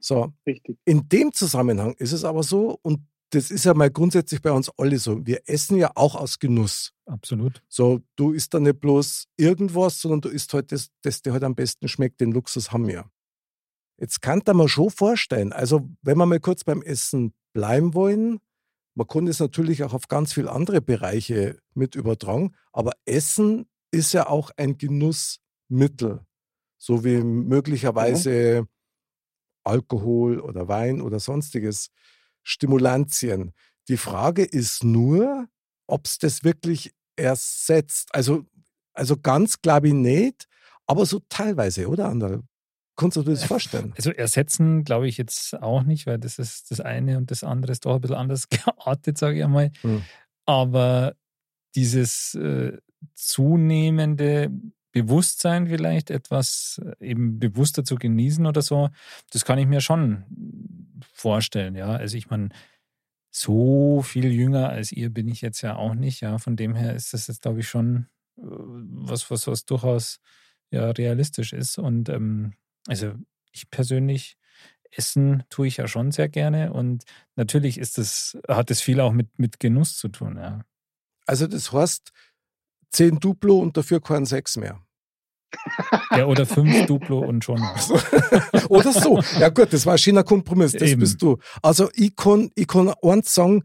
So. 0.00 0.32
Richtig. 0.46 0.78
In 0.84 1.08
dem 1.08 1.32
Zusammenhang 1.32 1.94
ist 1.94 2.12
es 2.12 2.24
aber 2.24 2.42
so, 2.42 2.78
und 2.82 3.00
das 3.30 3.50
ist 3.50 3.64
ja 3.64 3.74
mal 3.74 3.90
grundsätzlich 3.90 4.40
bei 4.42 4.52
uns 4.52 4.70
alle 4.76 4.98
so, 4.98 5.26
wir 5.26 5.42
essen 5.46 5.76
ja 5.76 5.90
auch 5.94 6.14
aus 6.14 6.38
Genuss. 6.38 6.92
Absolut. 7.06 7.62
So, 7.68 8.00
du 8.16 8.32
isst 8.32 8.54
da 8.54 8.60
nicht 8.60 8.80
bloß 8.80 9.26
irgendwas, 9.36 10.00
sondern 10.00 10.20
du 10.20 10.28
isst 10.28 10.52
halt 10.54 10.70
das, 10.72 10.90
das 11.02 11.22
dir 11.22 11.32
halt 11.32 11.42
am 11.42 11.54
besten 11.54 11.88
schmeckt, 11.88 12.20
den 12.20 12.32
Luxus 12.32 12.70
haben 12.70 12.86
wir. 12.86 13.10
Jetzt 13.98 14.20
kann 14.20 14.42
man 14.46 14.68
schon 14.68 14.90
vorstellen, 14.90 15.52
also 15.52 15.88
wenn 16.02 16.18
wir 16.18 16.26
mal 16.26 16.40
kurz 16.40 16.64
beim 16.64 16.82
Essen 16.82 17.32
bleiben 17.52 17.94
wollen, 17.94 18.40
man 18.94 19.06
kann 19.06 19.26
es 19.26 19.40
natürlich 19.40 19.82
auch 19.84 19.92
auf 19.92 20.08
ganz 20.08 20.32
viele 20.32 20.50
andere 20.50 20.80
Bereiche 20.80 21.58
mit 21.74 21.94
übertragen, 21.94 22.54
aber 22.72 22.92
Essen 23.04 23.66
ist 23.90 24.12
ja 24.12 24.28
auch 24.28 24.50
ein 24.56 24.78
Genussmittel, 24.78 26.24
so 26.78 27.04
wie 27.04 27.22
möglicherweise 27.22 28.62
mhm. 28.62 28.68
Alkohol 29.64 30.40
oder 30.40 30.68
Wein 30.68 31.00
oder 31.00 31.20
sonstiges 31.20 31.90
Stimulantien. 32.42 33.52
Die 33.88 33.96
Frage 33.96 34.44
ist 34.44 34.84
nur, 34.84 35.46
ob 35.86 36.06
es 36.06 36.18
das 36.18 36.44
wirklich 36.44 36.92
ersetzt. 37.16 38.14
Also, 38.14 38.44
also 38.92 39.16
ganz 39.16 39.60
glaube 39.60 39.88
ich 39.88 39.94
nicht, 39.94 40.46
aber 40.86 41.06
so 41.06 41.20
teilweise, 41.28 41.88
oder 41.88 42.08
Anderl? 42.08 42.42
Kannst 42.96 43.16
du 43.16 43.22
dir 43.22 43.32
das 43.32 43.44
äh, 43.44 43.48
vorstellen? 43.48 43.92
Also 43.96 44.10
ersetzen 44.10 44.84
glaube 44.84 45.08
ich 45.08 45.16
jetzt 45.16 45.54
auch 45.60 45.82
nicht, 45.82 46.06
weil 46.06 46.18
das 46.18 46.38
ist 46.38 46.70
das 46.70 46.80
eine 46.80 47.16
und 47.18 47.30
das 47.30 47.44
andere 47.44 47.72
ist 47.72 47.84
doch 47.84 47.94
ein 47.96 48.00
bisschen 48.00 48.16
anders 48.16 48.48
geartet, 48.48 49.18
sage 49.18 49.38
ich 49.38 49.44
einmal. 49.44 49.70
Mhm. 49.82 50.02
Aber 50.46 51.16
dieses 51.74 52.34
äh, 52.34 52.78
zunehmende 53.14 54.50
Bewusstsein 54.92 55.66
vielleicht, 55.66 56.10
etwas 56.10 56.80
äh, 56.84 57.10
eben 57.10 57.38
bewusster 57.40 57.84
zu 57.84 57.96
genießen 57.96 58.46
oder 58.46 58.62
so, 58.62 58.90
das 59.30 59.44
kann 59.44 59.58
ich 59.58 59.66
mir 59.66 59.80
schon 59.80 60.24
vorstellen, 61.12 61.74
ja. 61.74 61.88
Also 61.88 62.16
ich 62.16 62.30
meine, 62.30 62.50
so 63.30 64.02
viel 64.02 64.26
jünger 64.26 64.68
als 64.68 64.92
ihr 64.92 65.10
bin 65.10 65.26
ich 65.26 65.40
jetzt 65.40 65.62
ja 65.62 65.74
auch 65.74 65.94
nicht, 65.94 66.20
ja. 66.20 66.38
Von 66.38 66.54
dem 66.54 66.76
her 66.76 66.94
ist 66.94 67.12
das 67.12 67.26
jetzt, 67.26 67.42
glaube 67.42 67.60
ich, 67.60 67.68
schon 67.68 68.06
äh, 68.38 68.42
was, 68.42 69.30
was, 69.30 69.48
was 69.48 69.64
durchaus 69.64 70.20
ja 70.70 70.90
realistisch 70.90 71.52
ist. 71.52 71.78
Und 71.78 72.08
ähm, 72.08 72.54
also 72.86 73.12
ich 73.52 73.70
persönlich 73.70 74.36
essen 74.90 75.44
tue 75.50 75.66
ich 75.66 75.78
ja 75.78 75.88
schon 75.88 76.12
sehr 76.12 76.28
gerne 76.28 76.72
und 76.72 77.04
natürlich 77.36 77.78
ist 77.78 77.98
das, 77.98 78.38
hat 78.48 78.70
es 78.70 78.80
viel 78.80 79.00
auch 79.00 79.12
mit, 79.12 79.38
mit 79.38 79.60
Genuss 79.60 79.96
zu 79.96 80.08
tun, 80.08 80.36
ja. 80.36 80.64
Also 81.26 81.46
das 81.46 81.72
heißt, 81.72 82.12
zehn 82.90 83.18
Duplo 83.18 83.58
und 83.58 83.76
dafür 83.76 84.00
kein 84.00 84.26
Sex 84.26 84.56
mehr. 84.56 84.80
Ja, 86.10 86.26
oder 86.26 86.44
fünf 86.46 86.86
Duplo 86.86 87.20
und 87.20 87.44
schon. 87.44 87.60
oder 88.68 88.92
so. 88.92 89.20
Ja 89.38 89.48
gut, 89.48 89.72
das 89.72 89.86
war 89.86 89.94
ein 89.94 89.98
schöner 89.98 90.24
Kompromiss, 90.24 90.72
das 90.72 90.90
Eben. 90.90 91.00
bist 91.00 91.22
du. 91.22 91.38
Also 91.62 91.88
ich 91.94 92.14
kann, 92.16 92.50
ich 92.54 92.66
kann 92.66 92.92
eins 93.02 93.32
sagen, 93.34 93.62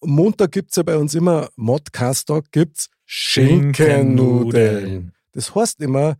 Montag 0.00 0.52
gibt 0.52 0.70
es 0.70 0.76
ja 0.76 0.84
bei 0.84 0.96
uns 0.96 1.14
immer, 1.14 1.50
Modcast-Tag 1.56 2.50
gibt 2.52 2.78
es 2.78 2.88
Schinkennudeln. 3.04 5.12
Das 5.32 5.54
heißt 5.54 5.80
immer, 5.80 6.16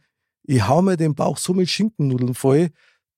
ich 0.48 0.66
hau 0.66 0.80
mir 0.80 0.96
den 0.96 1.14
Bauch 1.14 1.36
so 1.36 1.52
mit 1.52 1.68
Schinkennudeln 1.68 2.34
voll, 2.34 2.70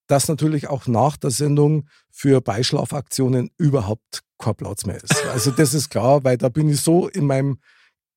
dass 0.08 0.26
natürlich 0.26 0.66
auch 0.66 0.88
nach 0.88 1.16
der 1.16 1.30
Sendung 1.30 1.88
für 2.10 2.40
Beischlafaktionen 2.40 3.50
überhaupt 3.56 4.22
kein 4.38 4.56
Platz 4.56 4.84
mehr 4.84 4.96
ist. 4.96 5.24
Also 5.26 5.52
das 5.52 5.72
ist 5.72 5.90
klar, 5.90 6.24
weil 6.24 6.36
da 6.36 6.48
bin 6.48 6.68
ich 6.68 6.80
so 6.80 7.08
in 7.08 7.26
meinem 7.26 7.60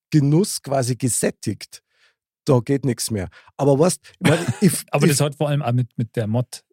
Genuss 0.10 0.62
quasi 0.64 0.96
gesättigt. 0.96 1.84
Da 2.46 2.60
geht 2.60 2.86
nichts 2.86 3.12
mehr. 3.12 3.30
Aber 3.56 3.78
was? 3.78 3.98
Ich, 4.62 4.84
Aber 4.90 5.06
das 5.06 5.22
hat 5.22 5.36
vor 5.36 5.50
allem 5.50 5.62
auch 5.62 5.74
mit, 5.74 5.96
mit 5.96 6.16
der 6.16 6.26
Mod 6.26 6.64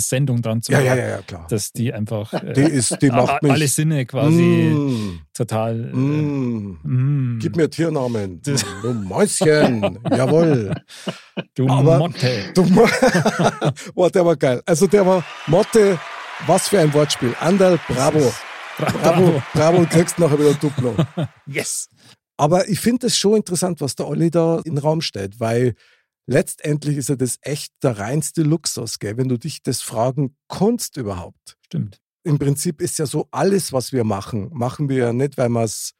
Sendung 0.00 0.42
dran 0.42 0.62
zu 0.62 0.72
machen. 0.72 0.84
Ja, 0.84 0.94
ja, 0.94 1.08
ja, 1.08 1.22
klar. 1.22 1.46
Dass 1.48 1.72
die 1.72 1.92
einfach 1.92 2.32
die 2.54 2.60
ist, 2.62 3.00
die 3.00 3.10
macht 3.10 3.42
mich, 3.42 3.52
alle 3.52 3.68
Sinne 3.68 4.06
quasi 4.06 4.42
mm, 4.42 5.20
total. 5.34 5.74
Mm, 5.92 6.78
äh, 6.84 6.88
mm. 6.88 7.38
Gib 7.40 7.56
mir 7.56 7.70
Tiernamen. 7.70 8.40
Das, 8.42 8.64
du 8.82 8.92
Mäuschen, 8.92 9.98
jawohl. 10.10 10.74
Du 11.54 11.68
Aber, 11.68 11.98
Motte. 11.98 12.52
Du 12.54 12.64
Boah, 13.94 14.10
der 14.10 14.24
war 14.24 14.36
geil. 14.36 14.62
Also 14.66 14.86
der 14.86 15.06
war 15.06 15.24
Motte, 15.46 15.98
was 16.46 16.68
für 16.68 16.80
ein 16.80 16.92
Wortspiel. 16.94 17.34
Andal, 17.40 17.78
bravo. 17.88 18.32
Bravo, 18.78 18.98
bravo, 18.98 19.42
bravo 19.52 19.76
und 19.78 19.90
kriegst 19.90 20.18
nachher 20.18 20.38
wieder 20.38 20.54
Duplo. 20.54 20.94
yes. 21.46 21.88
Aber 22.36 22.68
ich 22.68 22.78
finde 22.78 23.08
es 23.08 23.18
schon 23.18 23.36
interessant, 23.36 23.80
was 23.80 23.96
der 23.96 24.06
Olli 24.06 24.30
da 24.30 24.60
in 24.64 24.76
den 24.76 24.78
Raum 24.78 25.00
stellt, 25.00 25.40
weil 25.40 25.74
letztendlich 26.28 26.98
ist 26.98 27.08
ja 27.08 27.16
das 27.16 27.38
echt 27.42 27.72
der 27.82 27.98
reinste 27.98 28.42
Luxus, 28.42 28.98
gell? 28.98 29.16
wenn 29.16 29.28
du 29.28 29.38
dich 29.38 29.62
das 29.62 29.80
fragen 29.80 30.36
kannst 30.48 30.96
überhaupt. 30.96 31.56
Stimmt. 31.64 32.00
Im 32.22 32.38
Prinzip 32.38 32.82
ist 32.82 32.98
ja 32.98 33.06
so, 33.06 33.28
alles, 33.30 33.72
was 33.72 33.92
wir 33.92 34.04
machen, 34.04 34.50
machen 34.52 34.88
wir 34.88 34.96
ja 34.98 35.12
nicht, 35.12 35.38
weil 35.38 35.48
wir 35.48 35.64
es 35.64 35.94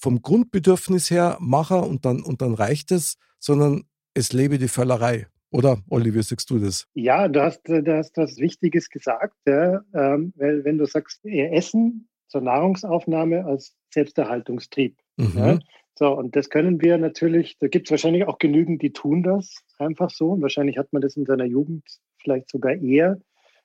vom 0.00 0.22
Grundbedürfnis 0.22 1.10
her 1.10 1.36
machen 1.40 1.80
und 1.80 2.04
dann, 2.04 2.22
und 2.22 2.40
dann 2.40 2.54
reicht 2.54 2.92
es, 2.92 3.16
sondern 3.40 3.84
es 4.14 4.32
lebe 4.32 4.58
die 4.58 4.68
Völlerei. 4.68 5.26
Oder, 5.50 5.78
Olli, 5.88 6.14
wie 6.14 6.22
siehst 6.22 6.50
du 6.50 6.58
das? 6.58 6.86
Ja, 6.94 7.28
du 7.28 7.42
hast, 7.42 7.62
du 7.64 7.96
hast 7.96 8.16
was 8.16 8.36
Wichtiges 8.38 8.90
gesagt, 8.90 9.36
ja, 9.46 9.82
ähm, 9.92 10.32
weil 10.36 10.64
wenn 10.64 10.78
du 10.78 10.86
sagst, 10.86 11.24
Essen 11.24 12.08
zur 12.28 12.42
Nahrungsaufnahme 12.42 13.44
als 13.44 13.76
Selbsterhaltungstrieb. 13.92 14.96
Mhm. 15.16 15.32
Ja, 15.36 15.58
so, 15.96 16.12
und 16.12 16.34
das 16.34 16.50
können 16.50 16.80
wir 16.82 16.98
natürlich, 16.98 17.56
da 17.58 17.68
gibt 17.68 17.86
es 17.86 17.90
wahrscheinlich 17.92 18.26
auch 18.26 18.38
genügend, 18.38 18.82
die 18.82 18.92
tun 18.92 19.22
das 19.22 19.62
einfach 19.78 20.10
so. 20.10 20.30
Und 20.30 20.42
wahrscheinlich 20.42 20.76
hat 20.76 20.92
man 20.92 21.02
das 21.02 21.16
in 21.16 21.24
seiner 21.24 21.44
Jugend 21.44 21.84
vielleicht 22.18 22.50
sogar 22.50 22.74
eher 22.74 23.20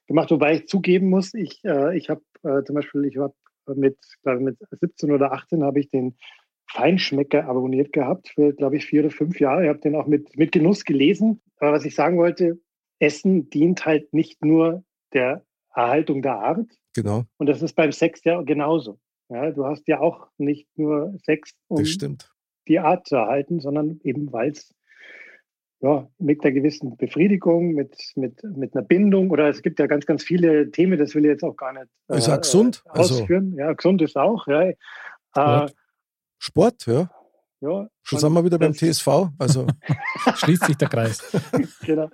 gemacht, 0.08 0.30
wobei 0.32 0.56
ich 0.56 0.68
zugeben 0.68 1.10
muss, 1.10 1.34
ich, 1.34 1.64
äh, 1.64 1.98
ich 1.98 2.10
habe 2.10 2.22
äh, 2.44 2.64
zum 2.64 2.76
Beispiel, 2.76 3.06
ich 3.06 3.18
habe 3.18 3.34
mit, 3.76 3.98
glaube 4.24 4.42
mit 4.42 4.58
17 4.72 5.12
oder 5.12 5.32
18 5.32 5.64
habe 5.64 5.80
ich 5.80 5.90
den 5.90 6.18
Feinschmecker 6.72 7.46
abonniert 7.46 7.94
gehabt 7.94 8.30
für, 8.30 8.54
glaube 8.54 8.78
ich, 8.78 8.86
vier 8.86 9.02
oder 9.02 9.12
fünf 9.12 9.40
Jahre. 9.40 9.64
Ich 9.64 9.70
habe 9.70 9.80
den 9.80 9.96
auch 9.96 10.08
mit, 10.08 10.36
mit 10.38 10.52
Genuss 10.52 10.86
gelesen. 10.86 11.42
Aber 11.58 11.74
was 11.74 11.86
ich 11.86 11.96
sagen 11.96 12.18
wollte, 12.18 12.60
Essen 13.00 13.50
dient 13.50 13.86
halt 13.86 14.14
nicht 14.14 14.44
nur 14.44 14.84
der 15.14 15.44
Erhaltung 15.74 16.22
der 16.22 16.36
Art. 16.36 16.68
Genau. 16.96 17.26
Und 17.38 17.48
das 17.48 17.62
ist 17.62 17.74
beim 17.74 17.92
Sex 17.92 18.24
ja 18.24 18.42
genauso. 18.42 19.00
Ja, 19.30 19.52
du 19.52 19.66
hast 19.66 19.88
ja 19.88 20.00
auch 20.00 20.28
nicht 20.38 20.68
nur 20.76 21.16
Sex, 21.24 21.54
um 21.68 21.84
die 22.68 22.80
Art 22.80 23.08
zu 23.08 23.16
erhalten, 23.16 23.60
sondern 23.60 24.00
eben 24.04 24.32
weil 24.32 24.52
es 24.52 24.74
ja, 25.82 26.10
mit 26.18 26.44
einer 26.44 26.52
gewissen 26.52 26.98
Befriedigung, 26.98 27.74
mit, 27.74 27.96
mit, 28.16 28.44
mit 28.44 28.76
einer 28.76 28.84
Bindung 28.84 29.30
oder 29.30 29.48
es 29.48 29.62
gibt 29.62 29.80
ja 29.80 29.88
ganz, 29.88 30.06
ganz 30.06 30.24
viele 30.24 30.72
Themen, 30.72 31.00
das 31.00 31.16
will 31.16 31.24
ich 31.24 31.30
jetzt 31.30 31.44
auch 31.44 31.56
gar 31.56 31.72
nicht 31.72 31.86
äh, 32.10 32.18
ist 32.18 32.28
auch 32.28 32.42
gesund? 32.42 32.84
Also 32.86 33.22
ausführen. 33.22 33.52
Also, 33.52 33.60
ja, 33.60 33.74
gesund 33.74 34.02
ist 34.02 34.18
auch. 34.18 34.46
Ja. 34.48 34.74
Sport, 35.32 35.70
äh, 35.70 35.74
Sport 36.38 36.86
ja. 36.88 37.10
Ja, 37.62 37.90
Schon 38.04 38.20
sind 38.20 38.34
wir 38.34 38.46
wieder 38.46 38.58
beim 38.58 38.74
TSV. 38.74 39.08
Also 39.38 39.68
schließt 40.36 40.66
sich 40.66 40.78
der 40.78 40.88
Kreis. 40.88 41.22
genau. 41.86 42.10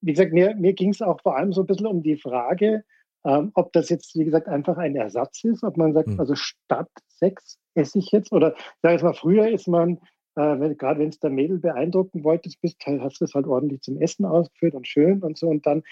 Wie 0.00 0.12
gesagt, 0.12 0.32
mir, 0.32 0.54
mir 0.54 0.74
ging 0.74 0.90
es 0.90 1.02
auch 1.02 1.20
vor 1.22 1.36
allem 1.36 1.52
so 1.52 1.62
ein 1.62 1.66
bisschen 1.66 1.86
um 1.86 2.02
die 2.02 2.16
Frage, 2.16 2.84
ähm, 3.26 3.50
ob 3.54 3.72
das 3.72 3.88
jetzt, 3.88 4.14
wie 4.14 4.24
gesagt, 4.24 4.48
einfach 4.48 4.78
ein 4.78 4.96
Ersatz 4.96 5.44
ist, 5.44 5.64
ob 5.64 5.76
man 5.76 5.92
sagt, 5.92 6.08
hm. 6.08 6.20
also 6.20 6.34
statt 6.34 6.88
Sex 7.08 7.58
esse 7.74 7.98
ich 7.98 8.10
jetzt, 8.12 8.32
oder 8.32 8.54
sag 8.82 8.96
ich 8.96 9.02
mal, 9.02 9.14
früher 9.14 9.48
ist 9.48 9.68
man 9.68 9.98
äh, 10.36 10.60
wenn, 10.60 10.76
gerade 10.76 11.00
wenn 11.00 11.08
es 11.08 11.18
der 11.18 11.30
Mädel 11.30 11.58
beeindrucken 11.58 12.22
wolltest, 12.22 12.60
bist, 12.60 12.76
hast 12.86 13.20
du 13.20 13.24
es 13.24 13.34
halt 13.34 13.46
ordentlich 13.46 13.80
zum 13.80 14.00
Essen 14.00 14.26
ausgeführt 14.26 14.74
und 14.74 14.86
schön 14.86 15.22
und 15.22 15.38
so. 15.38 15.48
Und 15.48 15.66
dann 15.66 15.82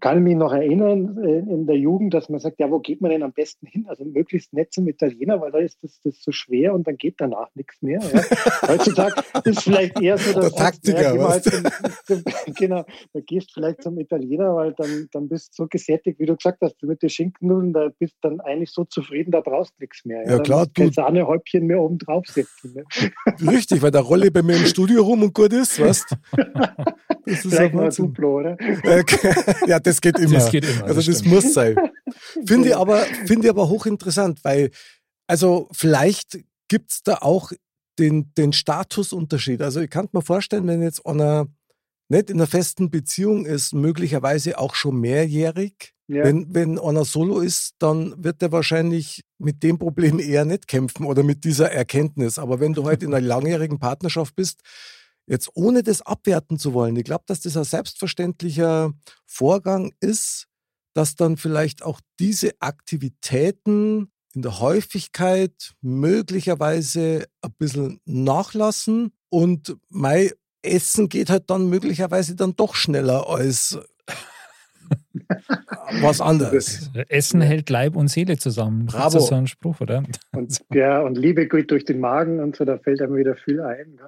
kann 0.00 0.18
ich 0.18 0.22
mich 0.22 0.36
noch 0.36 0.52
erinnern 0.52 1.16
äh, 1.24 1.38
in 1.38 1.66
der 1.66 1.76
Jugend, 1.76 2.12
dass 2.14 2.28
man 2.28 2.40
sagt, 2.40 2.60
ja, 2.60 2.70
wo 2.70 2.78
geht 2.78 3.00
man 3.00 3.10
denn 3.10 3.22
am 3.22 3.32
besten 3.32 3.66
hin? 3.66 3.86
Also 3.88 4.04
möglichst 4.04 4.52
nett 4.52 4.72
zum 4.72 4.86
Italiener, 4.86 5.40
weil 5.40 5.50
da 5.50 5.58
ist 5.58 5.82
das, 5.82 5.98
das 6.04 6.22
so 6.22 6.30
schwer 6.30 6.74
und 6.74 6.86
dann 6.86 6.96
geht 6.96 7.14
danach 7.18 7.48
nichts 7.54 7.80
mehr. 7.80 8.00
Ja. 8.00 8.22
Heutzutage 8.68 9.22
ist 9.44 9.62
vielleicht 9.62 10.00
eher 10.00 10.18
so, 10.18 10.32
dass 10.32 10.52
der 10.52 10.58
Taktiker, 10.58 11.14
ja, 11.16 11.28
halt 11.28 11.44
zum, 11.44 11.64
zum, 12.06 12.22
genau, 12.54 12.84
da 13.12 13.20
gehst 13.20 13.52
vielleicht 13.52 13.82
zum 13.82 13.98
Italiener, 13.98 14.54
weil 14.54 14.74
dann, 14.74 15.08
dann 15.12 15.28
bist 15.28 15.58
du 15.58 15.64
so 15.64 15.68
gesättigt, 15.68 16.18
wie 16.18 16.26
du 16.26 16.36
gesagt 16.36 16.58
hast, 16.60 16.82
mit 16.82 17.02
den 17.02 17.08
Schinkennudeln, 17.08 17.72
da 17.72 17.88
bist 17.98 18.16
dann 18.20 18.40
eigentlich 18.40 18.70
so 18.70 18.84
zufrieden, 18.84 19.30
da 19.30 19.40
brauchst 19.40 19.72
du 19.78 19.82
nichts 19.82 20.04
mehr. 20.04 20.22
Ja, 20.24 20.36
ja 20.36 20.38
klar. 20.40 20.66
Du 20.72 20.90
Sahnehäubchen 20.90 21.66
mehr 21.66 21.80
oben 21.80 21.98
drauf 21.98 22.26
setzen. 22.26 22.74
Ne? 22.74 22.84
Richtig, 23.50 23.82
weil 23.82 23.90
da 23.90 24.00
rolle 24.00 24.26
ich 24.26 24.32
bei 24.32 24.42
mir 24.42 24.56
im 24.56 24.66
Studio 24.66 25.02
rum 25.02 25.22
und 25.22 25.34
gut 25.34 25.52
ist, 25.52 25.80
weißt 25.80 26.16
Das 27.24 27.44
ist 27.44 27.54
Vielleicht 27.54 27.74
mal 27.74 27.90
Duplo, 27.90 28.38
oder? 28.38 28.56
ja, 29.66 29.77
das 29.80 30.00
geht 30.00 30.18
immer. 30.18 30.34
Das 30.34 30.50
geht 30.50 30.64
immer. 30.64 30.84
Also 30.84 31.00
das, 31.00 31.06
das 31.06 31.24
muss 31.24 31.54
sein. 31.54 31.76
Finde 32.46 32.68
ich 32.68 32.76
aber, 32.76 33.00
finde 33.26 33.46
ich 33.46 33.50
aber 33.50 33.68
hochinteressant, 33.68 34.42
weil, 34.42 34.70
also 35.26 35.68
vielleicht 35.72 36.38
gibt 36.68 36.90
es 36.90 37.02
da 37.02 37.18
auch 37.20 37.52
den, 37.98 38.32
den 38.34 38.52
Statusunterschied. 38.52 39.60
Also 39.62 39.80
ich 39.80 39.90
kann 39.90 40.08
mir 40.12 40.22
vorstellen, 40.22 40.66
wenn 40.66 40.82
jetzt 40.82 41.04
einer 41.06 41.48
nicht 42.08 42.30
in 42.30 42.36
einer 42.36 42.46
festen 42.46 42.90
Beziehung 42.90 43.44
ist, 43.44 43.74
möglicherweise 43.74 44.58
auch 44.58 44.74
schon 44.74 44.98
mehrjährig. 45.00 45.94
Ja. 46.06 46.24
Wenn, 46.24 46.54
wenn 46.54 46.78
einer 46.78 47.04
solo 47.04 47.40
ist, 47.40 47.74
dann 47.80 48.14
wird 48.24 48.42
er 48.42 48.50
wahrscheinlich 48.50 49.24
mit 49.38 49.62
dem 49.62 49.78
Problem 49.78 50.18
eher 50.18 50.46
nicht 50.46 50.66
kämpfen 50.66 51.04
oder 51.04 51.22
mit 51.22 51.44
dieser 51.44 51.70
Erkenntnis. 51.70 52.38
Aber 52.38 52.60
wenn 52.60 52.72
du 52.72 52.86
halt 52.86 53.02
in 53.02 53.12
einer 53.12 53.26
langjährigen 53.26 53.78
Partnerschaft 53.78 54.34
bist, 54.34 54.62
Jetzt 55.28 55.50
ohne 55.54 55.82
das 55.82 56.00
abwerten 56.02 56.58
zu 56.58 56.72
wollen, 56.72 56.96
ich 56.96 57.04
glaube, 57.04 57.24
dass 57.26 57.40
das 57.40 57.56
ein 57.56 57.64
selbstverständlicher 57.64 58.92
Vorgang 59.26 59.92
ist, 60.00 60.46
dass 60.94 61.16
dann 61.16 61.36
vielleicht 61.36 61.82
auch 61.82 62.00
diese 62.18 62.52
Aktivitäten 62.60 64.10
in 64.34 64.42
der 64.42 64.60
Häufigkeit 64.60 65.74
möglicherweise 65.82 67.26
ein 67.42 67.52
bisschen 67.58 68.00
nachlassen 68.04 69.12
und 69.28 69.76
mein 69.90 70.30
Essen 70.62 71.08
geht 71.08 71.30
halt 71.30 71.50
dann 71.50 71.68
möglicherweise 71.68 72.34
dann 72.34 72.56
doch 72.56 72.74
schneller 72.74 73.28
als 73.28 73.78
was 76.00 76.20
anderes. 76.20 76.90
Essen 77.08 77.40
hält 77.40 77.68
Leib 77.70 77.96
und 77.96 78.08
Seele 78.08 78.38
zusammen. 78.38 78.86
Bravo. 78.86 79.04
Das 79.04 79.14
ist 79.14 79.28
so 79.28 79.34
ein 79.34 79.46
Spruch, 79.46 79.80
oder? 79.80 80.02
Und, 80.32 80.62
ja, 80.72 81.00
und 81.00 81.18
Liebe 81.18 81.46
geht 81.46 81.70
durch 81.70 81.84
den 81.84 82.00
Magen 82.00 82.40
und 82.40 82.56
so, 82.56 82.64
da 82.64 82.78
fällt 82.78 83.02
einem 83.02 83.16
wieder 83.16 83.36
viel 83.36 83.60
ein. 83.60 84.00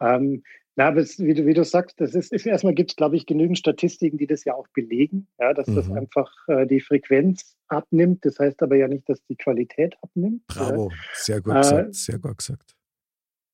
Ähm, 0.00 0.42
na, 0.78 0.86
aber 0.86 1.00
es, 1.00 1.18
wie, 1.18 1.34
du, 1.34 1.44
wie 1.44 1.54
du 1.54 1.64
sagst, 1.64 2.00
das 2.00 2.14
ist, 2.14 2.32
ist 2.32 2.46
erstmal 2.46 2.72
gibt 2.72 2.90
es, 2.90 2.96
glaube 2.96 3.16
ich, 3.16 3.26
genügend 3.26 3.58
Statistiken, 3.58 4.16
die 4.16 4.28
das 4.28 4.44
ja 4.44 4.54
auch 4.54 4.68
belegen, 4.68 5.26
ja, 5.40 5.52
dass 5.52 5.66
mhm. 5.66 5.74
das 5.74 5.90
einfach 5.90 6.32
äh, 6.46 6.66
die 6.68 6.80
Frequenz 6.80 7.56
abnimmt. 7.66 8.24
Das 8.24 8.38
heißt 8.38 8.62
aber 8.62 8.76
ja 8.76 8.86
nicht, 8.86 9.08
dass 9.08 9.20
die 9.24 9.34
Qualität 9.34 9.96
abnimmt. 10.02 10.46
Bravo, 10.46 10.92
sehr 11.14 11.40
gut 11.40 11.54
äh, 11.54 11.58
gesagt, 11.58 11.94
sehr 11.96 12.18
gut 12.20 12.38
gesagt. 12.38 12.76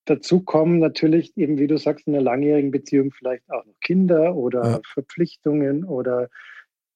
Dazu 0.04 0.42
kommen 0.42 0.80
natürlich 0.80 1.34
eben, 1.38 1.58
wie 1.58 1.66
du 1.66 1.78
sagst, 1.78 2.06
in 2.06 2.14
einer 2.14 2.22
langjährigen 2.22 2.70
Beziehung 2.70 3.10
vielleicht 3.10 3.50
auch 3.50 3.64
noch 3.64 3.80
Kinder 3.80 4.36
oder 4.36 4.62
ja. 4.62 4.80
Verpflichtungen 4.92 5.84
oder 5.84 6.28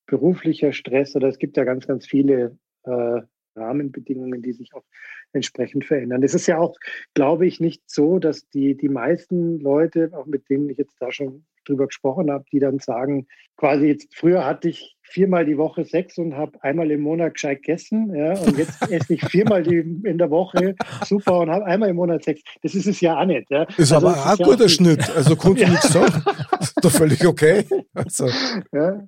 beruflicher 0.04 0.74
Stress 0.74 1.16
oder 1.16 1.28
es 1.28 1.38
gibt 1.38 1.56
ja 1.56 1.64
ganz, 1.64 1.86
ganz 1.86 2.06
viele 2.06 2.58
äh, 2.84 3.22
Rahmenbedingungen, 3.58 4.42
die 4.42 4.52
sich 4.52 4.74
auch 4.74 4.84
entsprechend 5.32 5.84
verändern. 5.84 6.22
Es 6.22 6.34
ist 6.34 6.46
ja 6.46 6.58
auch, 6.58 6.76
glaube 7.14 7.46
ich, 7.46 7.60
nicht 7.60 7.82
so, 7.86 8.18
dass 8.18 8.48
die, 8.48 8.76
die 8.76 8.88
meisten 8.88 9.60
Leute, 9.60 10.10
auch 10.14 10.26
mit 10.26 10.48
denen 10.48 10.70
ich 10.70 10.78
jetzt 10.78 10.96
da 11.00 11.12
schon 11.12 11.44
drüber 11.68 11.86
gesprochen 11.86 12.30
habe, 12.30 12.44
die 12.52 12.58
dann 12.58 12.78
sagen, 12.78 13.26
quasi 13.56 13.86
jetzt 13.86 14.14
früher 14.14 14.44
hatte 14.44 14.68
ich 14.68 14.96
viermal 15.02 15.44
die 15.44 15.56
Woche 15.56 15.84
Sex 15.84 16.18
und 16.18 16.36
habe 16.36 16.62
einmal 16.62 16.90
im 16.90 17.00
Monat 17.00 17.34
gescheit 17.34 17.62
gegessen. 17.62 18.14
Ja, 18.14 18.38
und 18.38 18.58
jetzt 18.58 18.80
esse 18.90 19.14
ich 19.14 19.24
viermal 19.24 19.62
die, 19.62 19.78
in 19.78 20.18
der 20.18 20.30
Woche 20.30 20.74
super 21.04 21.40
und 21.40 21.50
habe 21.50 21.64
einmal 21.64 21.88
im 21.88 21.96
Monat 21.96 22.24
Sex. 22.24 22.42
Das 22.62 22.74
ist 22.74 22.86
es 22.86 23.00
ja 23.00 23.18
auch 23.18 23.24
nicht. 23.24 23.50
Ja. 23.50 23.64
Ist 23.76 23.92
also, 23.92 23.96
aber 23.96 24.16
auch 24.16 24.38
ein 24.38 24.44
guter 24.44 24.62
ja 24.62 24.68
Schnitt. 24.68 25.10
Also 25.16 25.36
konnte 25.36 25.62
ja. 25.62 25.70
nichts 25.70 25.92
sagen. 25.92 26.22
ist 26.60 26.74
doch 26.82 26.90
völlig 26.90 27.26
okay. 27.26 27.64
Also, 27.94 28.28
ja, 28.72 29.06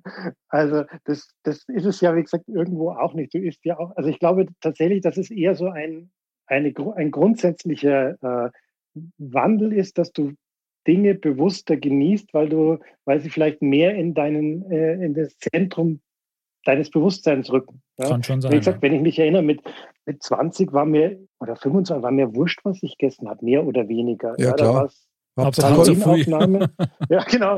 also 0.49 0.83
das, 1.05 1.29
das 1.43 1.63
ist 1.67 1.85
es 1.85 2.01
ja, 2.01 2.15
wie 2.15 2.23
gesagt, 2.23 2.47
irgendwo 2.47 2.91
auch 2.91 3.13
nicht. 3.13 3.33
Du 3.33 3.39
isst 3.39 3.63
ja 3.63 3.79
auch, 3.79 3.95
also 3.95 4.09
ich 4.09 4.19
glaube 4.19 4.47
tatsächlich, 4.59 5.01
das 5.01 5.17
ist 5.17 5.31
eher 5.31 5.55
so 5.55 5.69
ein, 5.69 6.11
eine, 6.47 6.73
ein 6.95 7.11
grundsätzlicher 7.11 8.15
äh, 8.21 8.49
Wandel 9.17 9.73
ist, 9.73 9.97
dass 9.97 10.11
du 10.11 10.33
Dinge 10.87 11.15
bewusster 11.15 11.77
genießt, 11.77 12.33
weil 12.33 12.49
du, 12.49 12.79
weil 13.05 13.21
sie 13.21 13.29
vielleicht 13.29 13.61
mehr 13.61 13.95
in 13.95 14.13
deinen, 14.13 14.69
äh, 14.71 14.93
in 14.93 15.13
das 15.13 15.37
Zentrum 15.37 16.01
deines 16.65 16.89
Bewusstseins 16.89 17.51
rücken. 17.51 17.81
Ja? 17.99 18.09
Kann 18.09 18.23
schon 18.23 18.41
sein. 18.41 18.51
Wie 18.51 18.57
gesagt, 18.57 18.77
ja. 18.77 18.81
wenn 18.81 18.93
ich 18.93 19.01
mich 19.01 19.19
erinnere, 19.19 19.41
mit, 19.41 19.61
mit 20.05 20.21
20 20.21 20.73
war 20.73 20.85
mir, 20.85 21.19
oder 21.39 21.55
25 21.55 22.03
war 22.03 22.11
mir 22.11 22.33
wurscht, 22.35 22.59
was 22.63 22.81
ich 22.83 22.97
gegessen 22.97 23.29
habe, 23.29 23.43
mehr 23.43 23.65
oder 23.65 23.87
weniger. 23.87 24.35
Ja, 24.37 24.47
ja 24.47 24.53
klar. 24.53 24.91
Aufnahme. 25.37 26.69
ja, 27.09 27.23
genau. 27.23 27.57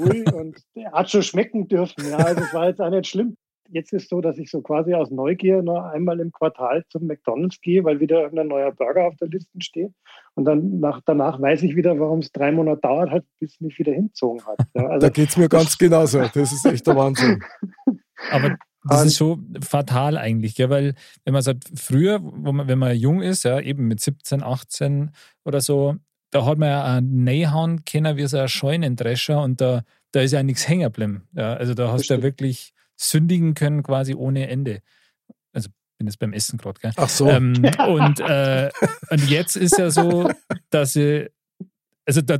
Ui, 0.00 0.24
und 0.32 0.58
hat 0.92 1.08
schon 1.08 1.22
schmecken 1.22 1.68
dürfen. 1.68 2.10
Ja, 2.10 2.16
also 2.16 2.40
das 2.40 2.52
war 2.52 2.68
jetzt 2.68 2.80
auch 2.80 2.90
nicht 2.90 3.06
schlimm 3.06 3.36
jetzt 3.72 3.92
ist 3.92 4.04
es 4.04 4.08
so, 4.08 4.20
dass 4.20 4.38
ich 4.38 4.50
so 4.50 4.60
quasi 4.60 4.94
aus 4.94 5.10
Neugier 5.10 5.62
nur 5.62 5.90
einmal 5.90 6.20
im 6.20 6.30
Quartal 6.30 6.84
zum 6.90 7.06
McDonalds 7.06 7.60
gehe, 7.60 7.82
weil 7.84 8.00
wieder 8.00 8.20
irgendein 8.20 8.48
neuer 8.48 8.70
Burger 8.70 9.06
auf 9.06 9.16
der 9.16 9.28
Liste 9.28 9.58
steht. 9.60 9.92
Und 10.34 10.44
dann 10.44 10.78
nach, 10.78 11.00
danach 11.04 11.40
weiß 11.40 11.62
ich 11.62 11.74
wieder, 11.74 11.98
warum 11.98 12.20
es 12.20 12.32
drei 12.32 12.52
Monate 12.52 12.80
dauert 12.82 13.10
hat, 13.10 13.24
bis 13.40 13.54
es 13.54 13.60
mich 13.60 13.78
wieder 13.78 13.92
hinzogen 13.92 14.44
hat. 14.46 14.58
Ja, 14.74 14.86
also, 14.88 15.06
da 15.06 15.10
geht 15.10 15.30
es 15.30 15.36
mir 15.36 15.48
ganz 15.48 15.76
genauso. 15.76 16.20
Das 16.20 16.52
ist 16.52 16.64
echt 16.66 16.86
der 16.86 16.96
Wahnsinn. 16.96 17.42
Aber 18.30 18.56
das 18.84 19.06
ist 19.06 19.16
so 19.16 19.38
fatal 19.60 20.18
eigentlich, 20.18 20.54
gell? 20.54 20.70
weil 20.70 20.94
wenn 21.24 21.32
man 21.32 21.42
sagt, 21.42 21.70
früher, 21.74 22.18
man, 22.18 22.68
wenn 22.68 22.78
man 22.78 22.96
jung 22.96 23.22
ist, 23.22 23.44
ja, 23.44 23.60
eben 23.60 23.88
mit 23.88 24.00
17, 24.00 24.42
18 24.42 25.10
oder 25.44 25.60
so, 25.60 25.96
da 26.30 26.44
hat 26.46 26.58
man 26.58 26.68
ja 26.68 26.84
einen 26.84 27.24
Nähhauen 27.24 27.84
kennen 27.84 28.16
wie 28.16 28.26
so 28.26 28.38
ein 28.38 28.48
Scheunendrescher 28.48 29.42
und 29.42 29.60
da, 29.60 29.82
da 30.12 30.20
ist 30.20 30.32
ja 30.32 30.42
nichts 30.42 30.68
hängen 30.68 30.84
geblieben. 30.84 31.28
Ja, 31.32 31.54
also 31.54 31.74
da 31.74 31.92
hast 31.92 32.10
du 32.10 32.14
ja 32.14 32.22
wirklich 32.22 32.74
sündigen 33.02 33.54
können 33.54 33.82
quasi 33.82 34.14
ohne 34.14 34.48
Ende. 34.48 34.80
Also 35.52 35.68
bin 35.98 36.06
jetzt 36.06 36.18
beim 36.18 36.32
Essen 36.32 36.58
gerade, 36.58 36.80
gell? 36.80 36.92
Ach 36.96 37.08
so. 37.08 37.28
Ähm, 37.28 37.54
und, 37.88 38.20
äh, 38.20 38.70
und 39.10 39.30
jetzt 39.30 39.56
ist 39.56 39.78
ja 39.78 39.90
so, 39.90 40.30
dass 40.70 40.94
sie, 40.94 41.30
also 42.06 42.20
da, 42.22 42.38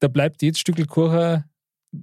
da 0.00 0.08
bleibt 0.08 0.42
jedes 0.42 0.60
Stück 0.60 0.84
Kuchen, 0.88 1.44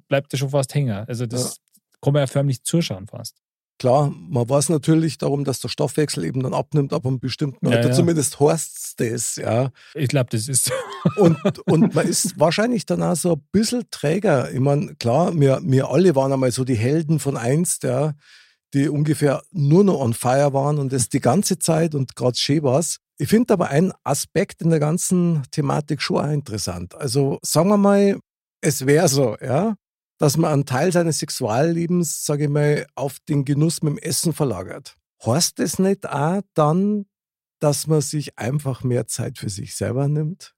bleibt 0.08 0.32
da 0.32 0.38
schon 0.38 0.50
fast 0.50 0.74
hängen. 0.76 1.06
Also 1.08 1.26
das 1.26 1.58
ja. 1.58 1.82
kann 2.02 2.14
man 2.14 2.22
ja 2.22 2.28
förmlich 2.28 2.64
zuschauen 2.64 3.08
fast. 3.08 3.42
Klar, 3.78 4.14
man 4.30 4.50
weiß 4.50 4.70
natürlich 4.70 5.18
darum, 5.18 5.44
dass 5.44 5.60
der 5.60 5.70
Stoffwechsel 5.70 6.24
eben 6.24 6.44
dann 6.44 6.54
abnimmt 6.54 6.94
ab 6.94 7.06
einem 7.06 7.20
bestimmten 7.20 7.68
Alter. 7.68 7.82
Ja, 7.82 7.88
ja. 7.90 7.94
Zumindest 7.94 8.40
heißt 8.40 9.00
das, 9.00 9.36
ja. 9.36 9.72
Ich 9.94 10.10
glaube, 10.10 10.30
das 10.32 10.48
ist 10.48 10.66
so. 10.66 10.74
Und, 11.16 11.38
und 11.68 11.96
man 11.96 12.06
ist 12.06 12.38
wahrscheinlich 12.38 12.86
dann 12.86 13.02
auch 13.02 13.16
so 13.16 13.34
ein 13.34 13.42
bisschen 13.54 13.84
träger. 13.92 14.52
Ich 14.52 14.60
meine, 14.60 14.96
klar, 14.96 15.34
wir, 15.40 15.62
wir 15.64 15.90
alle 15.90 16.16
waren 16.16 16.34
einmal 16.34 16.52
so 16.52 16.66
die 16.66 16.76
Helden 16.76 17.20
von 17.20 17.38
einst, 17.38 17.84
ja, 17.84 18.14
die 18.74 18.90
ungefähr 18.90 19.42
nur 19.52 19.86
noch 19.86 20.00
on 20.00 20.14
fire 20.14 20.52
waren 20.54 20.80
und 20.80 20.92
das 20.92 21.08
die 21.08 21.22
ganze 21.22 21.60
Zeit 21.60 21.96
und 21.96 22.16
gerade 22.16 22.38
schön 22.38 22.64
war's. 22.64 22.98
Ich 23.18 23.30
finde 23.30 23.54
aber 23.54 23.70
einen 23.70 23.94
Aspekt 24.04 24.62
in 24.62 24.70
der 24.70 24.80
ganzen 24.80 25.44
Thematik 25.52 26.02
schon 26.02 26.26
auch 26.26 26.32
interessant. 26.32 26.94
Also 26.96 27.40
sagen 27.42 27.70
wir 27.70 27.78
mal, 27.78 28.20
es 28.62 28.86
wäre 28.86 29.08
so, 29.08 29.38
ja, 29.42 29.76
dass 30.18 30.38
man 30.38 30.52
einen 30.52 30.66
Teil 30.66 30.92
seines 30.92 31.20
Sexuallebens, 31.20 32.26
sage 32.26 32.46
ich 32.46 32.50
mal, 32.50 32.88
auf 32.96 33.20
den 33.20 33.46
Genuss 33.46 33.82
mit 33.82 33.94
dem 33.94 33.98
Essen 33.98 34.34
verlagert. 34.34 34.98
Heißt 35.26 35.60
das 35.60 35.80
nicht 35.80 36.08
auch 36.08 36.42
dann, 36.54 37.06
dass 37.60 37.88
man 37.88 38.02
sich 38.02 38.38
einfach 38.38 38.84
mehr 38.84 39.08
Zeit 39.08 39.38
für 39.38 39.50
sich 39.50 39.76
selber 39.76 40.08
nimmt? 40.08 40.56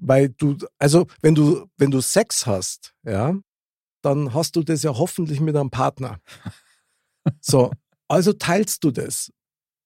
Weil 0.00 0.28
du, 0.28 0.56
also 0.78 1.06
wenn 1.20 1.34
du, 1.34 1.66
wenn 1.76 1.90
du 1.90 2.00
Sex 2.00 2.46
hast, 2.46 2.94
ja, 3.04 3.36
dann 4.02 4.32
hast 4.34 4.54
du 4.54 4.62
das 4.62 4.82
ja 4.82 4.96
hoffentlich 4.96 5.40
mit 5.40 5.56
einem 5.56 5.70
Partner. 5.70 6.20
So, 7.42 7.70
also 8.08 8.32
teilst 8.32 8.84
du 8.84 8.90
das. 8.90 9.30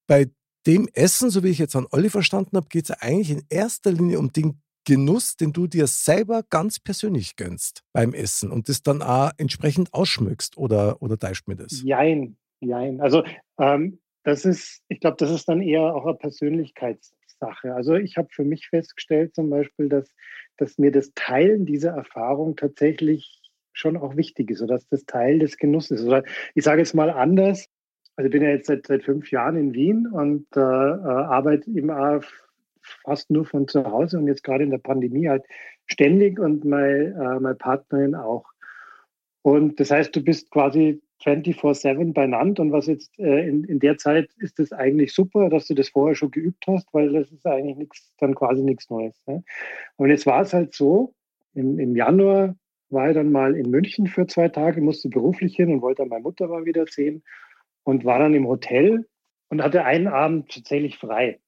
Bei 0.07 0.30
dem 0.64 0.87
Essen, 0.93 1.28
so 1.28 1.43
wie 1.43 1.49
ich 1.49 1.59
jetzt 1.59 1.74
an 1.74 1.89
Olli 1.91 2.09
verstanden 2.09 2.57
habe, 2.57 2.68
geht 2.68 2.85
es 2.85 2.91
ja 2.91 2.97
eigentlich 3.01 3.30
in 3.30 3.43
erster 3.49 3.91
Linie 3.91 4.20
um 4.20 4.33
den 4.33 4.62
Genuss, 4.85 5.37
den 5.37 5.53
du 5.53 5.66
dir 5.66 5.87
selber 5.87 6.43
ganz 6.49 6.80
persönlich 6.80 7.37
gönnst 7.37 7.83
beim 7.93 8.14
Essen 8.14 8.51
und 8.51 8.68
das 8.68 8.83
dann 8.83 9.03
auch 9.03 9.30
entsprechend 9.37 9.93
ausschmückst 9.95 10.57
oder, 10.57 11.01
oder 11.01 11.18
teilst 11.18 11.47
mir 11.47 11.57
das? 11.57 11.83
Jein, 11.85 12.37
jein. 12.61 13.01
Also 13.01 13.22
ähm, 13.59 14.01
das 14.24 14.45
ist, 14.45 14.83
ich 14.89 15.01
glaube, 15.01 15.16
das 15.18 15.30
ist 15.30 15.49
dann 15.49 15.62
eher 15.62 15.95
auch 15.95 16.07
eine 16.07 16.16
Persönlichkeitssache. 16.16 17.74
Also 17.74 17.95
ich 17.95 18.16
habe 18.16 18.28
für 18.30 18.45
mich 18.45 18.68
festgestellt 18.68 19.35
zum 19.35 19.51
Beispiel, 19.51 19.89
dass, 19.89 20.09
dass 20.57 20.78
mir 20.78 20.91
das 20.91 21.12
Teilen 21.14 21.66
dieser 21.66 21.93
Erfahrung 21.93 22.57
tatsächlich 22.57 23.41
schon 23.72 23.97
auch 23.97 24.16
wichtig 24.16 24.51
ist 24.51 24.62
oder 24.62 24.74
dass 24.74 24.89
das 24.89 25.05
Teil 25.05 25.39
des 25.39 25.57
Genusses 25.57 26.01
ist. 26.01 26.07
Oder 26.07 26.24
ich 26.55 26.64
sage 26.64 26.80
jetzt 26.80 26.95
mal 26.95 27.11
anders, 27.11 27.66
also 28.16 28.26
ich 28.26 28.33
bin 28.33 28.43
ja 28.43 28.51
jetzt 28.51 28.66
seit, 28.66 28.87
seit 28.87 29.05
fünf 29.05 29.30
Jahren 29.30 29.57
in 29.57 29.74
Wien 29.74 30.07
und 30.07 30.47
äh, 30.55 30.61
äh 30.61 30.62
arbeite 30.62 31.70
eben 31.70 31.91
auch 31.91 32.22
fast 33.05 33.30
nur 33.30 33.45
von 33.45 33.68
zu 33.68 33.85
Hause 33.85 34.18
und 34.18 34.26
jetzt 34.26 34.45
gerade 34.45 34.64
in 34.64 34.70
der 34.70 34.78
Pandemie 34.78 35.28
halt 35.28 35.45
ständig 35.87 36.39
und 36.39 36.64
meine, 36.64 37.14
äh, 37.14 37.41
meine 37.41 37.55
Partnerin 37.55 38.14
auch. 38.14 38.47
Und 39.43 39.80
das 39.80 39.91
heißt, 39.91 40.14
du 40.14 40.22
bist 40.22 40.51
quasi 40.51 41.03
24-7 41.24 42.12
beieinander 42.12 42.62
und 42.62 42.72
was 42.72 42.87
jetzt 42.87 43.16
äh, 43.18 43.47
in, 43.47 43.64
in 43.64 43.78
der 43.78 43.97
Zeit 43.97 44.30
ist 44.39 44.59
das 44.59 44.72
eigentlich 44.72 45.12
super, 45.12 45.49
dass 45.51 45.66
du 45.66 45.74
das 45.74 45.89
vorher 45.89 46.14
schon 46.14 46.30
geübt 46.30 46.64
hast, 46.66 46.93
weil 46.93 47.12
das 47.12 47.30
ist 47.30 47.47
eigentlich 47.47 47.76
nichts, 47.76 48.12
dann 48.18 48.35
quasi 48.35 48.62
nichts 48.62 48.91
Neues. 48.91 49.20
Ne? 49.26 49.43
Und 49.97 50.11
jetzt 50.11 50.26
war 50.26 50.43
es 50.43 50.53
halt 50.53 50.74
so, 50.74 51.14
im, 51.55 51.78
im 51.78 51.97
Januar 51.97 52.57
war 52.91 53.09
ich 53.09 53.14
dann 53.14 53.33
mal 53.33 53.57
in 53.57 53.70
München 53.70 54.07
für 54.07 54.26
zwei 54.26 54.49
Tage, 54.49 54.80
musste 54.80 55.09
beruflich 55.09 55.57
hin 55.57 55.72
und 55.72 55.83
wollte 55.83 56.03
dann 56.03 56.09
meine 56.09 56.22
Mutter 56.22 56.49
mal 56.49 56.64
wieder 56.64 56.87
sehen 56.87 57.22
und 57.85 58.05
war 58.05 58.18
dann 58.18 58.35
im 58.35 58.47
Hotel 58.47 59.07
und 59.49 59.62
hatte 59.62 59.85
einen 59.85 60.09
Abend 60.09 60.53
tatsächlich 60.53 60.99
frei. 60.99 61.41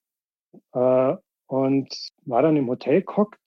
Äh, 0.73 1.15
und 1.47 1.89
war 2.25 2.41
dann 2.41 2.57
im 2.57 2.67
Hotel 2.67 3.01
gehockt. 3.01 3.39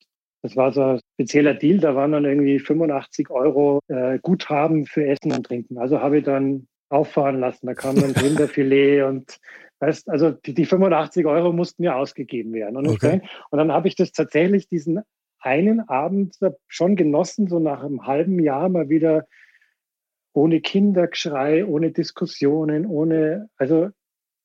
Das 0.42 0.56
war 0.56 0.72
so 0.72 0.82
ein 0.82 1.00
spezieller 1.14 1.54
Deal, 1.54 1.78
da 1.78 1.94
waren 1.96 2.12
dann 2.12 2.24
irgendwie 2.24 2.58
85 2.58 3.30
Euro 3.30 3.80
äh, 3.88 4.18
Guthaben 4.20 4.86
für 4.86 5.04
Essen 5.04 5.32
und 5.32 5.44
Trinken. 5.44 5.78
Also 5.78 6.00
habe 6.00 6.18
ich 6.18 6.24
dann 6.24 6.68
auffahren 6.90 7.40
lassen. 7.40 7.66
Da 7.66 7.74
kam 7.74 7.96
dann 7.96 8.12
Rinderfilet 8.12 9.02
und 9.08 9.38
weißt, 9.80 10.08
also 10.08 10.30
die, 10.30 10.54
die 10.54 10.64
85 10.64 11.26
Euro 11.26 11.52
mussten 11.52 11.82
ja 11.82 11.96
ausgegeben 11.96 12.52
werden. 12.52 12.76
Und, 12.76 12.88
okay. 12.88 13.20
und 13.50 13.58
dann 13.58 13.72
habe 13.72 13.88
ich 13.88 13.96
das 13.96 14.12
tatsächlich 14.12 14.68
diesen 14.68 15.00
einen 15.40 15.88
Abend 15.88 16.36
schon 16.66 16.96
genossen, 16.96 17.48
so 17.48 17.58
nach 17.58 17.82
einem 17.82 18.06
halben 18.06 18.40
Jahr 18.40 18.68
mal 18.68 18.88
wieder 18.88 19.26
ohne 20.32 20.60
Kindergeschrei, 20.60 21.64
ohne 21.64 21.90
Diskussionen, 21.90 22.86
ohne, 22.86 23.48
also 23.56 23.88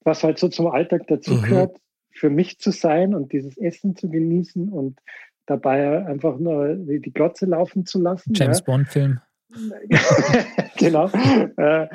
was 0.03 0.23
halt 0.23 0.37
so 0.37 0.49
zum 0.49 0.67
Alltag 0.67 1.07
dazugehört, 1.07 1.73
mhm 1.73 1.82
für 2.13 2.29
mich 2.29 2.59
zu 2.59 2.71
sein 2.71 3.13
und 3.13 3.33
dieses 3.33 3.57
Essen 3.57 3.95
zu 3.95 4.09
genießen 4.09 4.69
und 4.69 4.99
dabei 5.45 6.05
einfach 6.05 6.37
nur 6.37 6.75
die 6.75 7.13
Glotze 7.13 7.45
laufen 7.45 7.85
zu 7.85 7.99
lassen. 7.99 8.33
James 8.33 8.59
ja. 8.59 8.65
Bond-Film. 8.65 9.19
genau. 10.77 11.09
Äh, 11.57 11.87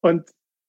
und 0.00 0.24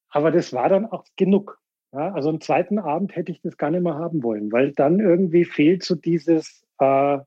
aber 0.10 0.32
das 0.32 0.54
war 0.54 0.70
dann 0.70 0.86
auch 0.86 1.06
genug. 1.16 1.60
Ja, 1.94 2.12
also 2.14 2.30
einen 2.30 2.42
zweiten 2.42 2.80
Abend 2.80 3.16
hätte 3.16 3.32
ich 3.32 3.42
das 3.42 3.58
gar 3.58 3.72
nicht 3.72 3.82
mehr 3.82 3.96
haben 3.96 4.22
wollen, 4.22 4.52
weil 4.52 4.74
dann 4.74 5.00
irgendwie 5.00 5.46
fehlt 5.46 5.84
so 5.84 5.96
dieses, 5.96 6.64
äh, 6.80 7.20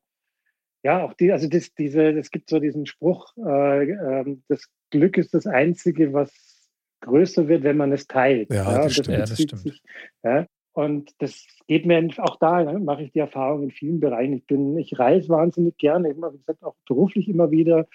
ja, 0.83 1.03
auch 1.03 1.15
die, 1.15 1.33
also 1.33 1.49
das, 1.49 1.73
diese, 1.75 2.11
es 2.11 2.31
gibt 2.31 2.51
so 2.51 2.61
diesen 2.61 2.87
Spruch, 2.87 3.33
äh, 3.39 3.91
äh, 3.91 4.37
das 4.49 4.67
Glück 4.91 5.17
ist 5.17 5.35
das 5.35 5.47
Einzige, 5.47 6.13
was 6.13 6.31
größer 7.01 7.49
wird, 7.49 7.63
wenn 7.63 7.79
man 7.79 7.93
es 7.93 8.07
teilt. 8.07 8.53
Ja, 8.53 8.71
ja 8.71 8.83
das, 8.83 8.93
stimmt. 8.93 9.09
Ja, 9.09 9.19
das 9.21 9.43
stimmt. 9.43 9.63
Sich, 9.63 9.83
ja, 10.23 10.47
und 10.73 11.11
das 11.19 11.47
geht 11.67 11.85
mir 11.87 12.09
auch 12.19 12.37
da, 12.37 12.63
ne, 12.63 12.79
mache 12.79 13.03
ich 13.03 13.13
die 13.13 13.19
Erfahrung 13.19 13.65
in 13.65 13.71
vielen 13.71 14.01
Bereichen. 14.01 14.35
Ich 14.35 14.47
bin, 14.47 14.79
ich 14.79 14.99
reise 14.99 15.29
wahnsinnig 15.29 15.77
gerne, 15.79 16.11
immer, 16.11 16.33
wie 16.33 16.39
gesagt, 16.39 16.63
auch 16.63 16.77
beruflich 16.87 17.29
immer 17.29 17.51
wieder. 17.51 17.87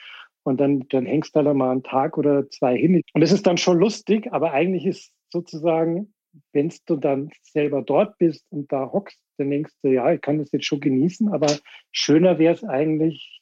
Und 0.44 0.60
dann, 0.60 0.86
dann 0.90 1.06
hängst 1.06 1.36
du 1.36 1.42
da 1.42 1.54
mal 1.54 1.72
einen 1.72 1.84
Tag 1.84 2.18
oder 2.18 2.50
zwei 2.50 2.78
hin. 2.78 3.02
Und 3.14 3.22
es 3.22 3.32
ist 3.32 3.48
dann 3.48 3.58
schon 3.58 3.80
lustig, 3.80 4.32
aber 4.32 4.52
eigentlich 4.52 4.86
ist 4.86 5.12
sozusagen, 5.32 6.14
wenn 6.52 6.72
du 6.86 6.98
dann 6.98 7.32
selber 7.42 7.82
dort 7.82 8.18
bist 8.18 8.46
und 8.52 8.72
da 8.72 8.92
hockst, 8.92 9.20
dann 9.38 9.50
denkst 9.50 9.74
du, 9.82 9.90
ja, 9.90 10.12
ich 10.12 10.22
kann 10.22 10.38
das 10.38 10.52
jetzt 10.52 10.66
schon 10.66 10.82
genießen, 10.82 11.30
aber 11.30 11.48
schöner 11.92 12.38
wäre 12.38 12.54
es 12.54 12.64
eigentlich 12.64 13.42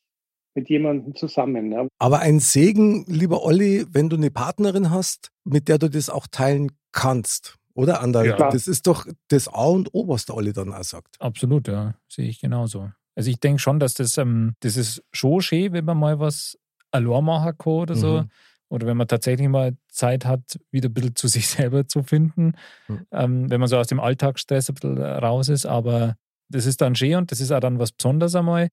mit 0.55 0.69
jemandem 0.69 1.15
zusammen. 1.15 1.71
Ja. 1.71 1.87
Aber 1.97 2.19
ein 2.19 2.39
Segen, 2.39 3.05
lieber 3.07 3.43
Olli, 3.43 3.85
wenn 3.89 4.09
du 4.09 4.15
eine 4.15 4.31
Partnerin 4.31 4.91
hast, 4.91 5.31
mit 5.43 5.67
der 5.67 5.79
du 5.79 5.89
das 5.89 6.09
auch 6.09 6.27
teilen 6.27 6.71
kannst. 6.91 7.57
Oder, 7.75 8.01
Ander? 8.01 8.23
Ja. 8.23 8.51
Das 8.51 8.67
ist 8.67 8.85
doch 8.87 9.07
das 9.29 9.47
A 9.47 9.65
und 9.65 9.93
O, 9.93 10.07
was 10.07 10.25
der 10.25 10.35
Olli 10.35 10.53
dann 10.53 10.73
auch 10.73 10.83
sagt. 10.83 11.19
Absolut, 11.19 11.67
ja. 11.67 11.95
Sehe 12.07 12.27
ich 12.27 12.39
genauso. 12.39 12.91
Also 13.15 13.29
ich 13.29 13.39
denke 13.39 13.59
schon, 13.59 13.79
dass 13.79 13.93
das, 13.93 14.17
ähm, 14.17 14.53
das 14.59 14.77
ist 14.77 15.03
schon 15.11 15.41
schön, 15.41 15.73
wenn 15.73 15.85
man 15.85 15.97
mal 15.97 16.19
was 16.19 16.57
allein 16.91 17.23
machen 17.23 17.57
kann 17.57 17.73
oder 17.73 17.95
so. 17.95 18.21
Mhm. 18.21 18.29
Oder 18.69 18.87
wenn 18.87 18.97
man 18.97 19.07
tatsächlich 19.07 19.47
mal 19.47 19.75
Zeit 19.89 20.25
hat, 20.25 20.59
wieder 20.71 20.89
ein 20.89 20.93
bisschen 20.93 21.15
zu 21.15 21.27
sich 21.27 21.47
selber 21.47 21.87
zu 21.87 22.03
finden. 22.03 22.53
Mhm. 22.87 23.07
Ähm, 23.11 23.49
wenn 23.49 23.59
man 23.59 23.69
so 23.69 23.77
aus 23.77 23.87
dem 23.87 23.99
Alltagsstress 23.99 24.69
ein 24.69 24.75
bisschen 24.75 24.97
raus 24.97 25.49
ist. 25.49 25.65
Aber 25.65 26.15
das 26.49 26.65
ist 26.65 26.81
dann 26.81 26.95
schön 26.95 27.15
und 27.15 27.31
das 27.31 27.39
ist 27.39 27.51
auch 27.51 27.59
dann 27.59 27.79
was 27.79 27.91
Besonderes 27.91 28.35
einmal. 28.35 28.69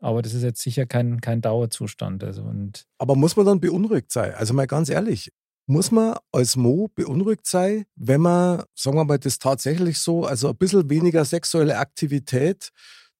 Aber 0.00 0.22
das 0.22 0.32
ist 0.32 0.44
jetzt 0.44 0.60
sicher 0.60 0.86
kein, 0.86 1.20
kein 1.20 1.40
Dauerzustand. 1.40 2.22
Also 2.22 2.42
und 2.42 2.86
Aber 2.98 3.16
muss 3.16 3.36
man 3.36 3.46
dann 3.46 3.60
beunruhigt 3.60 4.12
sein? 4.12 4.32
Also 4.34 4.54
mal 4.54 4.66
ganz 4.66 4.88
ehrlich, 4.88 5.32
muss 5.68 5.90
man 5.90 6.16
als 6.32 6.56
Mo 6.56 6.88
beunruhigt 6.94 7.46
sein, 7.46 7.84
wenn 7.94 8.22
man, 8.22 8.64
sagen 8.74 8.96
wir 8.96 9.04
mal, 9.04 9.18
das 9.18 9.38
tatsächlich 9.38 9.98
so, 9.98 10.24
also 10.24 10.48
ein 10.48 10.56
bisschen 10.56 10.88
weniger 10.88 11.24
sexuelle 11.26 11.76
Aktivität 11.76 12.70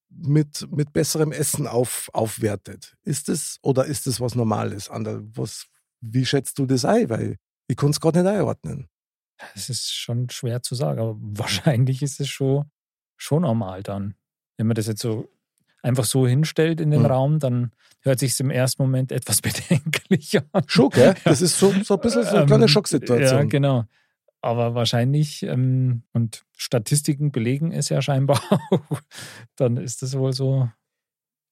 mit, 0.09 0.67
mit 0.71 0.91
besserem 0.91 1.31
Essen 1.31 1.67
auf, 1.67 2.09
aufwertet? 2.11 2.97
Ist 3.03 3.29
das 3.29 3.59
oder 3.61 3.85
ist 3.85 4.07
das 4.07 4.19
was 4.19 4.33
Normales? 4.33 4.89
Was, 4.89 5.67
wie 6.01 6.25
schätzt 6.25 6.57
du 6.57 6.65
das 6.65 6.85
ein? 6.85 7.07
Weil 7.09 7.37
ich 7.67 7.77
kann 7.77 7.91
es 7.91 7.99
gerade 7.99 8.23
nicht 8.23 8.31
einordnen. 8.31 8.89
Es 9.53 9.69
ist 9.69 9.93
schon 9.93 10.29
schwer 10.31 10.63
zu 10.63 10.73
sagen, 10.73 10.99
aber 10.99 11.17
wahrscheinlich 11.21 12.01
ist 12.01 12.19
es 12.19 12.29
schon, 12.29 12.71
schon 13.15 13.43
normal 13.43 13.83
dann. 13.83 14.15
Wenn 14.57 14.65
man 14.65 14.75
das 14.75 14.87
jetzt 14.87 15.01
so 15.01 15.29
einfach 15.81 16.05
so 16.05 16.27
hinstellt 16.27 16.81
in 16.81 16.91
den 16.91 17.01
mhm. 17.01 17.07
Raum, 17.07 17.39
dann 17.39 17.71
hört 18.01 18.19
sich 18.19 18.31
es 18.31 18.39
im 18.39 18.49
ersten 18.49 18.81
Moment 18.81 19.11
etwas 19.11 19.41
bedenklich 19.41 20.37
an. 20.51 20.63
Schock, 20.67 20.97
ja? 20.97 21.13
Das 21.23 21.41
ist 21.41 21.57
so, 21.59 21.73
so 21.83 21.95
ein 21.95 22.01
bisschen 22.01 22.23
so 22.23 22.37
eine 22.37 22.45
kleine 22.45 22.63
ähm, 22.63 22.69
Schocksituation. 22.69 23.39
Ja, 23.39 23.45
genau. 23.45 23.85
Aber 24.41 24.73
wahrscheinlich, 24.73 25.43
ähm, 25.43 26.03
und 26.13 26.45
Statistiken 26.55 27.31
belegen 27.31 27.71
es 27.71 27.89
ja 27.89 28.01
scheinbar 28.01 28.41
auch, 28.71 29.01
dann 29.55 29.77
ist 29.77 30.01
das 30.01 30.17
wohl 30.17 30.33
so 30.33 30.69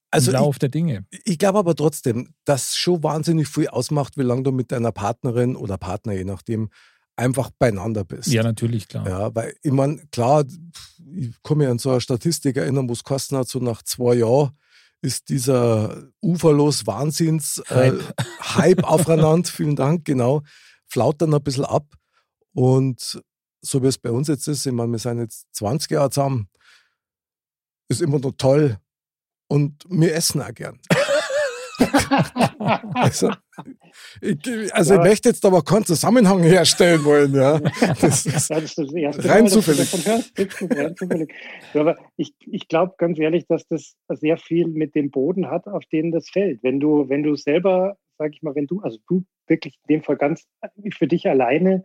also 0.10 0.32
Lauf 0.32 0.56
ich, 0.56 0.60
der 0.60 0.70
Dinge. 0.70 1.06
Ich 1.26 1.38
glaube 1.38 1.60
aber 1.60 1.76
trotzdem, 1.76 2.34
dass 2.46 2.78
schon 2.78 3.04
wahnsinnig 3.04 3.48
viel 3.50 3.68
ausmacht, 3.68 4.18
wie 4.18 4.24
lange 4.24 4.44
du 4.44 4.52
mit 4.52 4.72
deiner 4.72 4.94
Partnerin 4.94 5.56
oder 5.56 5.78
Partner, 5.78 6.14
je 6.14 6.24
nachdem, 6.24 6.70
einfach 7.18 7.50
beieinander 7.58 8.06
bist. 8.06 8.28
Ja, 8.28 8.44
natürlich, 8.44 8.88
klar. 8.88 9.08
Ja, 9.08 9.36
weil 9.36 9.56
ich 9.62 9.72
meine, 9.72 9.98
klar, 10.12 10.46
ich 11.16 11.32
komme 11.44 11.64
mich 11.64 11.72
an 11.72 11.80
so 11.80 11.92
eine 11.92 12.02
Statistik 12.02 12.58
erinnern, 12.58 12.90
wo 12.90 12.94
es 12.94 13.04
kosten 13.04 13.38
hat, 13.38 13.48
so 13.48 13.60
nach 13.60 13.82
zwei 13.84 14.16
Jahren 14.16 14.52
ist 15.02 15.30
dieser 15.30 16.10
uferlos 16.22 16.88
Wahnsinns-Hype 16.88 18.02
äh, 18.02 18.24
Hype 18.42 18.84
aufeinander, 18.84 19.50
vielen 19.50 19.76
Dank, 19.76 20.06
genau, 20.06 20.42
flaut 20.88 21.22
dann 21.22 21.34
ein 21.34 21.44
bisschen 21.44 21.66
ab. 21.66 21.86
Und 22.54 23.22
so 23.62 23.84
wie 23.84 23.88
es 23.88 23.98
bei 23.98 24.12
uns 24.12 24.28
jetzt 24.28 24.48
ist, 24.48 24.66
ich 24.66 24.74
meine, 24.74 24.92
wir 24.92 25.00
sind 25.00 25.20
jetzt 25.20 25.46
20 25.54 25.92
Jahre 25.92 26.10
zusammen, 26.10 26.50
ist 27.90 28.02
immer 28.02 28.20
noch 28.20 28.34
toll. 28.38 28.78
Und 29.50 29.86
wir 29.88 30.14
essen 30.14 30.42
auch 30.42 30.54
gern. 30.54 30.80
also, 32.94 33.32
Ich, 34.22 34.74
also 34.74 34.94
ja. 34.94 35.02
ich 35.02 35.08
möchte 35.08 35.30
jetzt 35.30 35.46
aber 35.46 35.64
keinen 35.64 35.86
Zusammenhang 35.86 36.44
herstellen 36.44 37.04
wollen, 37.04 37.34
ja. 37.34 37.60
Das 38.02 38.26
ist, 38.26 38.50
ja, 38.50 38.60
das 38.60 38.78
ist 38.78 39.30
rein 39.30 39.48
zufällig. 39.48 40.08
rein 40.08 40.96
zufällig. 40.96 41.34
aber 41.74 41.98
ich, 42.16 42.34
ich 42.40 42.68
glaube 42.68 42.96
ganz 42.98 43.20
ehrlich, 43.20 43.46
dass 43.48 43.68
das 43.68 43.96
sehr 44.10 44.38
viel 44.38 44.68
mit 44.68 44.96
dem 44.96 45.12
Boden 45.12 45.50
hat, 45.50 45.68
auf 45.68 45.86
den 45.86 46.12
das 46.12 46.30
fällt. 46.30 46.64
Wenn 46.64 46.80
du, 46.80 47.10
wenn 47.10 47.24
du 47.24 47.36
selber, 47.36 47.98
sag 48.18 48.34
ich 48.34 48.42
mal, 48.42 48.56
wenn 48.56 48.68
du, 48.68 48.82
also 48.82 48.98
du 49.08 49.24
wirklich 49.48 49.78
in 49.88 49.96
dem 49.96 50.04
Fall 50.04 50.18
ganz 50.18 50.48
für 50.94 51.08
dich 51.08 51.28
alleine 51.28 51.84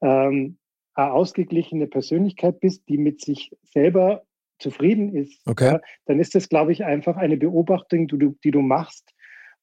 ähm, 0.00 0.58
eine 0.94 1.12
ausgeglichene 1.12 1.86
Persönlichkeit 1.86 2.60
bist, 2.60 2.88
die 2.88 2.98
mit 2.98 3.20
sich 3.20 3.52
selber 3.62 4.24
zufrieden 4.58 5.14
ist, 5.14 5.40
okay. 5.46 5.74
ja, 5.74 5.80
dann 6.06 6.18
ist 6.18 6.34
das, 6.34 6.48
glaube 6.48 6.72
ich, 6.72 6.84
einfach 6.84 7.16
eine 7.16 7.36
Beobachtung, 7.36 8.08
die 8.08 8.18
du, 8.18 8.36
die 8.42 8.50
du 8.50 8.60
machst 8.60 9.14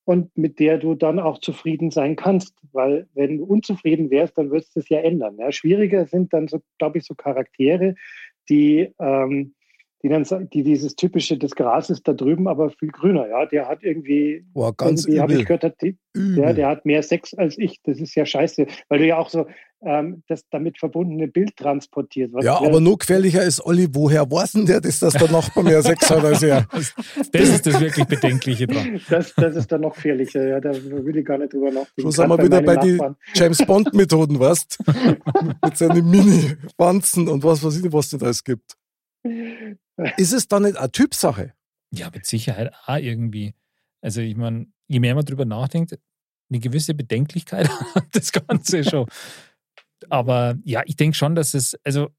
und 0.05 0.37
mit 0.37 0.59
der 0.59 0.77
du 0.77 0.95
dann 0.95 1.19
auch 1.19 1.39
zufrieden 1.39 1.91
sein 1.91 2.15
kannst. 2.15 2.55
Weil 2.71 3.07
wenn 3.13 3.39
du 3.39 3.43
unzufrieden 3.43 4.09
wärst, 4.11 4.37
dann 4.37 4.51
würdest 4.51 4.75
du 4.75 4.79
es 4.79 4.89
ja 4.89 4.99
ändern. 4.99 5.37
Ja. 5.37 5.51
Schwieriger 5.51 6.05
sind 6.05 6.31
dann, 6.31 6.47
so, 6.47 6.61
glaube 6.77 6.99
ich, 6.99 7.05
so 7.05 7.15
Charaktere, 7.15 7.95
die 8.47 8.93
ähm, 8.99 9.55
die 10.03 10.09
dann 10.09 10.25
die 10.53 10.63
dieses 10.63 10.95
typische, 10.95 11.37
das 11.37 11.55
Gras 11.55 11.89
ist 11.89 12.07
da 12.07 12.13
drüben, 12.13 12.47
aber 12.47 12.69
viel 12.69 12.89
grüner. 12.89 13.27
Ja, 13.27 13.45
der 13.45 13.67
hat 13.67 13.83
irgendwie, 13.83 14.45
Boah, 14.53 14.75
ganz 14.75 15.07
habe 15.07 15.33
ich 15.33 15.45
gehört, 15.45 15.63
hat 15.63 15.81
die, 15.81 15.97
der, 16.15 16.53
der 16.53 16.67
hat 16.67 16.85
mehr 16.85 17.01
Sex 17.03 17.33
als 17.33 17.57
ich. 17.57 17.81
Das 17.83 17.99
ist 17.99 18.15
ja 18.15 18.25
scheiße, 18.25 18.67
weil 18.89 18.99
du 18.99 19.07
ja 19.07 19.17
auch 19.17 19.29
so 19.29 19.47
ähm, 19.85 20.23
das 20.27 20.43
damit 20.49 20.79
verbundene 20.79 21.27
Bild 21.27 21.55
transportierst. 21.57 22.33
ja, 22.41 22.57
aber 22.57 22.79
noch 22.79 22.97
gefährlicher 22.97 23.43
ist 23.43 23.63
Olli, 23.65 23.87
woher 23.91 24.29
weiß 24.29 24.53
denn 24.53 24.65
der, 24.65 24.81
dass 24.81 24.99
das 24.99 25.13
der 25.13 25.31
Nachbar 25.31 25.63
mehr 25.63 25.81
Sex 25.81 26.09
hat 26.09 26.23
als 26.23 26.43
er? 26.43 26.67
Das, 26.75 27.31
das 27.31 27.49
ist 27.49 27.65
das 27.65 27.79
wirklich 27.79 28.05
Bedenkliche 28.05 28.67
dran. 28.67 28.99
Das, 29.09 29.33
das 29.35 29.55
ist 29.55 29.71
dann 29.71 29.81
noch 29.81 29.95
gefährlicher, 29.95 30.45
ja, 30.47 30.59
da 30.59 30.71
will 30.73 31.17
ich 31.17 31.25
gar 31.25 31.37
nicht 31.37 31.53
drüber 31.53 31.71
nachdenken. 31.71 32.01
So 32.01 32.11
sind 32.11 32.29
wir 32.29 32.43
wieder 32.43 32.61
bei 32.61 32.75
den 32.75 33.15
James 33.33 33.65
Bond 33.65 33.93
Methoden, 33.93 34.39
weißt 34.39 34.79
Mit 35.63 35.77
seinen 35.77 36.09
Mini-Wanzen 36.09 37.27
und 37.27 37.43
was 37.43 37.63
weiß 37.63 37.83
ich, 37.83 37.91
was 37.91 38.11
es 38.11 38.19
da 38.19 38.25
alles 38.25 38.43
gibt. 38.43 38.75
Ist 40.17 40.33
es 40.33 40.47
dann 40.47 40.63
nicht 40.63 40.77
eine 40.77 40.91
Typsache? 40.91 41.53
Ja, 41.91 42.09
mit 42.13 42.25
Sicherheit 42.25 42.73
auch 42.85 42.97
irgendwie. 42.97 43.55
Also 44.01 44.21
ich 44.21 44.35
meine, 44.35 44.67
je 44.87 44.99
mehr 44.99 45.15
man 45.15 45.25
drüber 45.25 45.45
nachdenkt, 45.45 45.97
eine 46.49 46.59
gewisse 46.59 46.93
Bedenklichkeit 46.93 47.69
hat 47.95 48.07
das 48.11 48.31
Ganze 48.31 48.83
schon. 48.83 49.07
Aber 50.09 50.55
ja, 50.63 50.83
ich 50.85 50.95
denke 50.95 51.15
schon, 51.15 51.35
dass 51.35 51.53
es, 51.53 51.75
also 51.83 52.09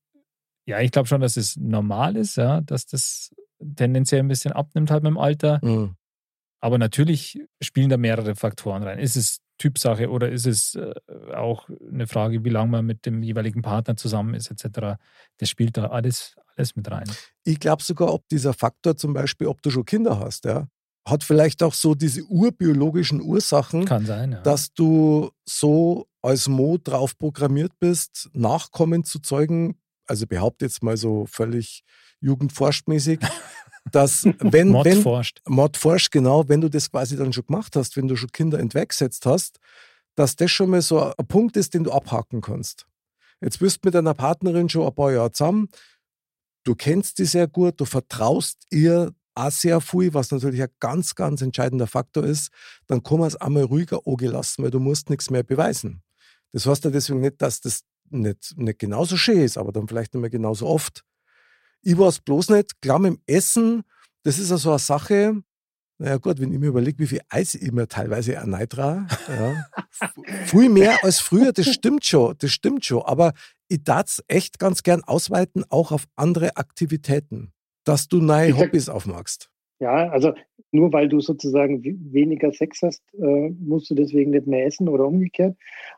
ja, 0.66 0.80
ich 0.80 0.90
glaube 0.90 1.08
schon, 1.08 1.20
dass 1.20 1.36
es 1.36 1.56
normal 1.56 2.16
ist, 2.16 2.36
ja, 2.36 2.60
dass 2.60 2.86
das 2.86 3.30
tendenziell 3.76 4.20
ein 4.20 4.28
bisschen 4.28 4.52
abnimmt 4.52 4.90
halt 4.90 5.02
mit 5.02 5.10
dem 5.10 5.18
Alter. 5.18 5.60
Mhm. 5.62 5.96
Aber 6.60 6.78
natürlich 6.78 7.40
spielen 7.62 7.90
da 7.90 7.96
mehrere 7.96 8.34
Faktoren 8.34 8.82
rein. 8.82 8.98
Ist 8.98 9.16
es 9.16 9.40
Typsache 9.58 10.10
oder 10.10 10.30
ist 10.30 10.46
es 10.46 10.74
äh, 10.74 10.94
auch 11.34 11.68
eine 11.68 12.06
Frage, 12.06 12.44
wie 12.44 12.50
lange 12.50 12.70
man 12.72 12.86
mit 12.86 13.06
dem 13.06 13.22
jeweiligen 13.22 13.62
Partner 13.62 13.96
zusammen 13.96 14.34
ist, 14.34 14.50
etc. 14.50 14.98
Das 15.38 15.48
spielt 15.48 15.76
da 15.76 15.86
alles, 15.86 16.36
alles 16.56 16.74
mit 16.76 16.90
rein. 16.90 17.10
Ich 17.44 17.60
glaube 17.60 17.82
sogar, 17.82 18.12
ob 18.12 18.28
dieser 18.28 18.54
Faktor 18.54 18.96
zum 18.96 19.12
Beispiel, 19.12 19.46
ob 19.46 19.62
du 19.62 19.70
schon 19.70 19.84
Kinder 19.84 20.18
hast, 20.18 20.44
ja, 20.44 20.68
hat 21.06 21.22
vielleicht 21.22 21.62
auch 21.62 21.74
so 21.74 21.94
diese 21.94 22.22
urbiologischen 22.24 23.20
Ursachen, 23.20 23.86
sein, 24.04 24.32
ja. 24.32 24.40
dass 24.42 24.74
du 24.74 25.30
so 25.44 26.08
als 26.20 26.48
Mo 26.48 26.78
drauf 26.82 27.16
programmiert 27.16 27.72
bist, 27.78 28.28
Nachkommen 28.32 29.04
zu 29.04 29.20
zeugen. 29.20 29.78
Also 30.06 30.26
behaupte 30.26 30.64
jetzt 30.64 30.82
mal 30.82 30.96
so 30.96 31.26
völlig 31.26 31.84
jugendforschmäßig, 32.20 33.20
dass 33.92 34.24
wenn, 34.40 34.68
Mod 34.68 34.84
wenn 34.84 35.02
forscht. 35.02 35.40
Mod 35.46 35.76
forscht, 35.76 36.10
genau, 36.10 36.48
wenn 36.48 36.60
du 36.60 36.68
das 36.68 36.90
quasi 36.90 37.16
dann 37.16 37.32
schon 37.32 37.46
gemacht 37.46 37.76
hast, 37.76 37.96
wenn 37.96 38.08
du 38.08 38.16
schon 38.16 38.32
Kinder 38.32 38.58
entweggesetzt 38.58 39.26
hast, 39.26 39.58
dass 40.16 40.34
das 40.34 40.50
schon 40.50 40.70
mal 40.70 40.82
so 40.82 41.00
ein 41.00 41.26
Punkt 41.26 41.56
ist, 41.56 41.74
den 41.74 41.84
du 41.84 41.92
abhaken 41.92 42.40
kannst. 42.40 42.86
Jetzt 43.40 43.60
bist 43.60 43.76
du 43.76 43.88
mit 43.88 43.94
deiner 43.94 44.14
Partnerin 44.14 44.68
schon 44.68 44.86
ein 44.86 44.94
paar 44.94 45.12
Jahre 45.12 45.30
zusammen, 45.30 45.68
du 46.66 46.74
kennst 46.74 47.18
die 47.18 47.24
sehr 47.24 47.46
gut, 47.46 47.80
du 47.80 47.84
vertraust 47.84 48.66
ihr 48.70 49.14
auch 49.34 49.50
sehr 49.50 49.80
viel, 49.80 50.12
was 50.14 50.30
natürlich 50.30 50.62
ein 50.62 50.70
ganz, 50.80 51.14
ganz 51.14 51.42
entscheidender 51.42 51.86
Faktor 51.86 52.24
ist, 52.24 52.50
dann 52.86 53.02
kann 53.02 53.18
man 53.18 53.28
es 53.28 53.36
einmal 53.36 53.64
ruhiger 53.64 54.00
angelassen, 54.06 54.64
weil 54.64 54.70
du 54.70 54.80
musst 54.80 55.10
nichts 55.10 55.30
mehr 55.30 55.42
beweisen. 55.42 56.02
Das 56.52 56.66
heißt 56.66 56.84
ja 56.84 56.90
deswegen 56.90 57.20
nicht, 57.20 57.40
dass 57.42 57.60
das 57.60 57.82
nicht, 58.08 58.56
nicht 58.56 58.78
genauso 58.78 59.16
schön 59.16 59.40
ist, 59.40 59.58
aber 59.58 59.72
dann 59.72 59.88
vielleicht 59.88 60.14
nicht 60.14 60.20
mehr 60.20 60.30
genauso 60.30 60.66
oft. 60.66 61.04
Ich 61.82 61.98
weiß 61.98 62.20
bloß 62.20 62.50
nicht, 62.50 62.80
klar 62.80 62.98
mit 62.98 63.12
dem 63.12 63.22
Essen, 63.26 63.82
das 64.22 64.38
ist 64.38 64.50
ja 64.50 64.56
so 64.56 64.70
eine 64.70 64.78
Sache, 64.78 65.42
naja 65.98 66.18
gut, 66.18 66.40
wenn 66.40 66.52
ich 66.52 66.58
mir 66.58 66.66
überlege, 66.66 66.98
wie 66.98 67.06
viel 67.06 67.20
Eis 67.28 67.54
ich 67.54 67.72
mir 67.72 67.88
teilweise 67.88 68.34
erneidra, 68.34 69.06
ja, 69.28 69.66
viel 70.44 70.68
mehr 70.68 71.02
als 71.02 71.20
früher, 71.20 71.52
das 71.52 71.66
stimmt 71.66 72.04
schon, 72.04 72.34
das 72.38 72.52
stimmt 72.52 72.84
schon, 72.84 73.02
aber 73.02 73.32
ich 73.68 73.82
darf 73.82 74.06
es 74.06 74.24
echt 74.28 74.58
ganz 74.58 74.82
gern 74.82 75.02
ausweiten, 75.04 75.64
auch 75.68 75.92
auf 75.92 76.04
andere 76.14 76.56
Aktivitäten, 76.56 77.52
dass 77.84 78.08
du 78.08 78.20
neue 78.20 78.50
ich 78.50 78.56
Hobbys 78.56 78.88
aufmachst. 78.88 79.50
Ja, 79.78 80.08
also 80.08 80.32
nur 80.72 80.92
weil 80.92 81.08
du 81.08 81.20
sozusagen 81.20 81.82
weniger 82.12 82.52
Sex 82.52 82.80
hast, 82.82 83.02
äh, 83.14 83.50
musst 83.58 83.90
du 83.90 83.94
deswegen 83.94 84.30
nicht 84.30 84.46
mehr 84.46 84.66
essen 84.66 84.88
oder 84.88 85.06
umgekehrt. 85.06 85.56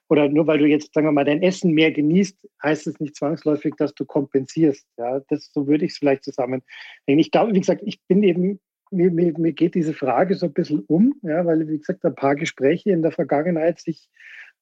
Oder 0.09 0.29
nur 0.29 0.47
weil 0.47 0.59
du 0.59 0.67
jetzt, 0.67 0.95
sagen 0.95 1.07
wir 1.07 1.13
mal, 1.13 1.25
dein 1.25 1.43
Essen 1.43 1.73
mehr 1.73 1.93
genießt, 1.93 2.49
heißt 2.63 2.87
es 2.87 3.01
nicht 3.01 3.17
zwangsläufig, 3.17 3.75
dass 3.77 3.95
du 3.95 4.05
kompensierst. 4.05 4.87
Ja, 4.97 5.21
das, 5.29 5.51
so 5.53 5.67
würde 5.67 5.85
ich 5.85 5.93
es 5.93 5.99
vielleicht 5.99 6.25
zusammenhängen. 6.25 6.63
Ich 7.07 7.31
glaube, 7.31 7.55
wie 7.55 7.61
gesagt, 7.61 7.83
ich 7.85 8.01
bin 8.09 8.23
eben, 8.23 8.61
mir, 8.91 9.11
mir, 9.11 9.33
mir 9.39 9.53
geht 9.53 9.75
diese 9.75 9.95
Frage 9.95 10.35
so 10.35 10.47
ein 10.47 10.53
bisschen 10.53 10.81
um, 10.87 11.15
ja, 11.23 11.45
weil, 11.47 11.69
wie 11.69 11.79
gesagt, 11.79 12.05
ein 12.05 12.15
paar 12.15 12.37
Gespräche 12.37 12.91
in 12.91 13.03
der 13.03 13.13
Vergangenheit 13.13 13.81
sich 13.81 14.09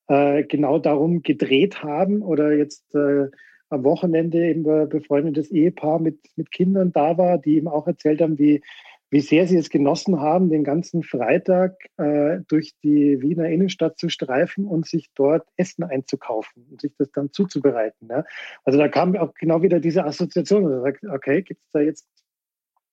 äh, 0.09 0.45
genau 0.45 0.79
darum 0.79 1.23
gedreht 1.23 1.83
haben 1.83 2.23
oder 2.23 2.53
jetzt 2.53 2.95
äh, 2.95 3.29
am 3.69 3.85
Wochenende 3.85 4.47
eben 4.47 4.69
ein 4.69 4.89
befreundetes 4.89 5.51
Ehepaar 5.51 5.99
mit, 5.99 6.19
mit 6.37 6.51
Kindern 6.51 6.93
da 6.93 7.19
war, 7.19 7.39
die 7.39 7.57
ihm 7.59 7.69
auch 7.69 7.87
erzählt 7.87 8.21
haben, 8.21 8.39
wie 8.39 8.63
wie 9.11 9.21
sehr 9.21 9.47
sie 9.47 9.57
es 9.57 9.71
genossen 9.71 10.21
haben, 10.21 10.51
den 10.51 10.65
ganzen 10.65 11.03
Freitag 11.03 11.77
äh, 11.97 12.41
durch 12.49 12.75
die 12.83 13.21
Wiener 13.23 13.49
Innenstadt 13.49 13.99
zu 13.99 14.09
streifen 14.09 14.67
und 14.67 14.87
sich 14.87 15.11
dort 15.15 15.47
Essen 15.57 15.85
einzukaufen 15.85 16.67
und 16.71 16.81
sich 16.81 16.93
das 16.99 17.11
dann 17.13 17.33
zuzubereiten. 17.33 18.09
Ja. 18.11 18.25
Also 18.65 18.79
da 18.79 18.89
kam 18.89 19.17
auch 19.17 19.33
genau 19.35 19.63
wieder 19.63 19.79
diese 19.79 20.05
Assoziation. 20.05 20.65
Man 20.65 20.83
sagt, 20.83 21.05
okay, 21.05 21.43
gibt 21.43 21.61
es 21.63 21.71
da 21.73 21.81
jetzt, 21.81 22.09
eben, 22.09 22.26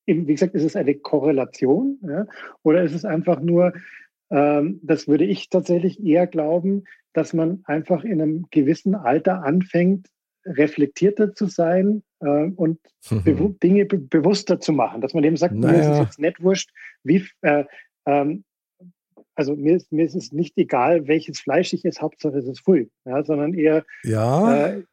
wie 0.06 0.26
gesagt, 0.26 0.56
ist 0.56 0.64
es 0.64 0.76
eine 0.76 0.96
Korrelation 0.96 2.00
ja, 2.08 2.26
oder 2.64 2.84
ist 2.84 2.94
es 2.94 3.06
einfach 3.06 3.40
nur, 3.40 3.74
ähm, 4.30 4.80
das 4.84 5.08
würde 5.08 5.26
ich 5.26 5.50
tatsächlich 5.50 6.04
eher 6.04 6.28
glauben, 6.28 6.84
dass 7.14 7.34
man 7.34 7.62
einfach 7.66 8.04
in 8.04 8.22
einem 8.22 8.46
gewissen 8.50 8.96
Alter 8.96 9.44
anfängt, 9.44 10.08
reflektierter 10.46 11.34
zu 11.34 11.46
sein 11.46 12.04
äh, 12.20 12.50
und 12.56 12.80
mhm. 13.10 13.24
bewu 13.24 13.50
Dinge 13.50 13.86
be 13.86 13.98
bewusster 13.98 14.60
zu 14.60 14.74
machen. 14.74 15.02
Dass 15.02 15.14
man 15.14 15.24
eben 15.24 15.38
sagt, 15.38 15.56
naja. 15.56 15.74
mir 15.74 15.82
ist 15.82 15.88
es 15.88 16.00
jetzt 16.00 16.20
nicht 16.20 16.44
wurscht, 16.44 16.72
wie, 17.04 17.26
äh, 17.42 17.66
ähm, 18.06 18.44
also 19.36 19.56
mir 19.56 19.76
ist, 19.78 19.92
mir 19.92 20.06
ist 20.06 20.16
es 20.16 20.32
nicht 20.32 20.58
egal, 20.58 21.08
welches 21.08 21.40
Fleisch 21.40 21.74
ich 21.74 21.86
esse, 21.86 22.02
Hauptsache 22.02 22.38
es 22.38 22.48
ist 22.48 22.60
früh, 22.60 22.88
ja, 23.06 23.24
sondern 23.24 23.54
eher. 23.54 23.86
Ja. 24.04 24.68
Äh, 24.68 24.84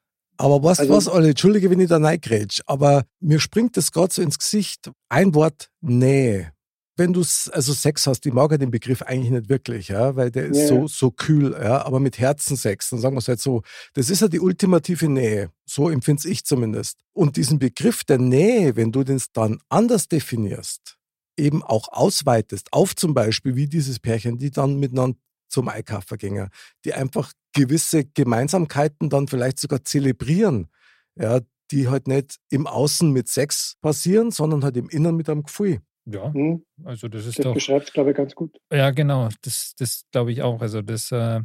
aber 0.40 0.62
was, 0.62 0.80
also, 0.80 0.92
was, 0.92 1.08
Olli, 1.08 1.30
entschuldige, 1.30 1.70
wenn 1.70 1.80
ich 1.80 1.88
da 1.88 1.98
reingrätsch, 1.98 2.60
aber 2.66 3.04
mir 3.20 3.40
springt 3.40 3.76
das 3.76 3.92
gerade 3.92 4.12
so 4.12 4.22
ins 4.22 4.38
Gesicht. 4.38 4.90
Ein 5.08 5.34
Wort 5.34 5.70
Nähe 5.80 6.52
wenn 7.00 7.14
du 7.14 7.20
also 7.20 7.72
Sex 7.72 8.06
hast, 8.06 8.26
ich 8.26 8.32
mag 8.32 8.50
ja 8.50 8.58
den 8.58 8.70
Begriff 8.70 9.00
eigentlich 9.00 9.30
nicht 9.30 9.48
wirklich, 9.48 9.88
ja, 9.88 10.14
weil 10.16 10.30
der 10.30 10.46
ist 10.46 10.58
ja. 10.58 10.66
so, 10.68 10.86
so 10.86 11.10
kühl, 11.10 11.52
ja, 11.52 11.82
aber 11.84 11.98
mit 11.98 12.18
Herzensex, 12.18 12.90
dann 12.90 13.00
sagen 13.00 13.16
wir 13.16 13.20
es 13.20 13.28
halt 13.28 13.40
so, 13.40 13.62
das 13.94 14.10
ist 14.10 14.20
ja 14.20 14.28
die 14.28 14.38
ultimative 14.38 15.08
Nähe. 15.08 15.50
So 15.64 15.88
empfinde 15.88 16.28
ich 16.28 16.44
zumindest. 16.44 16.98
Und 17.14 17.36
diesen 17.36 17.58
Begriff 17.58 18.04
der 18.04 18.18
Nähe, 18.18 18.76
wenn 18.76 18.92
du 18.92 19.02
den 19.02 19.20
dann 19.32 19.60
anders 19.70 20.08
definierst, 20.08 20.98
eben 21.38 21.62
auch 21.62 21.88
ausweitest, 21.88 22.68
auf 22.70 22.94
zum 22.94 23.14
Beispiel 23.14 23.56
wie 23.56 23.66
dieses 23.66 23.98
Pärchen, 23.98 24.36
die 24.36 24.50
dann 24.50 24.78
miteinander 24.78 25.16
zum 25.50 25.68
Einkaufen 25.68 26.16
gingen, 26.16 26.48
die 26.84 26.94
einfach 26.94 27.32
gewisse 27.52 28.04
Gemeinsamkeiten 28.04 29.10
dann 29.10 29.28
vielleicht 29.28 29.60
sogar 29.60 29.84
zelebrieren, 29.84 30.68
ja, 31.16 31.40
die 31.70 31.88
halt 31.88 32.08
nicht 32.08 32.36
im 32.48 32.66
Außen 32.66 33.12
mit 33.12 33.28
Sex 33.28 33.76
passieren, 33.80 34.30
sondern 34.30 34.64
halt 34.64 34.76
im 34.76 34.88
Inneren 34.88 35.16
mit 35.16 35.28
einem 35.28 35.42
Gefühl. 35.42 35.80
Ja, 36.06 36.32
hm. 36.32 36.64
also 36.84 37.08
das 37.08 37.26
ist 37.26 37.38
das 37.38 37.44
doch. 37.44 37.54
beschreibt 37.54 37.88
es, 37.88 37.92
glaube 37.92 38.10
ich, 38.10 38.16
ganz 38.16 38.34
gut. 38.34 38.56
Ja, 38.72 38.90
genau. 38.90 39.28
Das, 39.42 39.74
das 39.78 40.04
glaube 40.10 40.32
ich 40.32 40.42
auch. 40.42 40.60
Also 40.60 40.82
das. 40.82 41.12
Äh, 41.12 41.40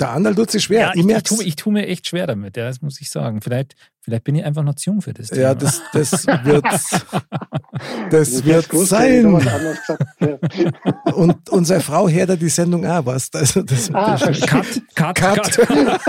der 0.00 0.10
Anderl 0.10 0.34
tut 0.34 0.50
sich 0.50 0.64
schwer. 0.64 0.80
Ja, 0.80 0.92
ich, 0.94 1.06
ich, 1.06 1.22
tue, 1.22 1.44
ich 1.44 1.56
tue 1.56 1.72
mir 1.72 1.86
echt 1.86 2.06
schwer 2.06 2.26
damit, 2.26 2.56
ja, 2.56 2.66
das 2.66 2.82
muss 2.82 3.00
ich 3.00 3.08
sagen. 3.08 3.40
Vielleicht, 3.40 3.74
vielleicht 4.06 4.24
bin 4.24 4.36
ich 4.36 4.44
einfach 4.44 4.62
noch 4.62 4.76
zu 4.76 4.90
jung 4.90 5.02
für 5.02 5.12
das. 5.12 5.28
Thema. 5.28 5.42
Ja, 5.42 5.54
das, 5.54 5.82
das 5.92 6.26
wird, 6.26 6.64
das 8.10 8.44
wird 8.44 8.68
sein. 8.72 9.26
Und 11.12 11.50
unsere 11.50 11.80
Frau 11.80 12.08
hört 12.08 12.28
ja 12.28 12.36
die 12.36 12.48
Sendung 12.48 12.86
auch, 12.86 13.04
was? 13.04 13.28
Also 13.34 13.62
das, 13.62 13.90
ah, 13.92 14.16
das 14.16 14.40
cut, 14.42 14.64
cut, 14.94 15.16
cut. 15.16 15.58
cut. 15.58 16.00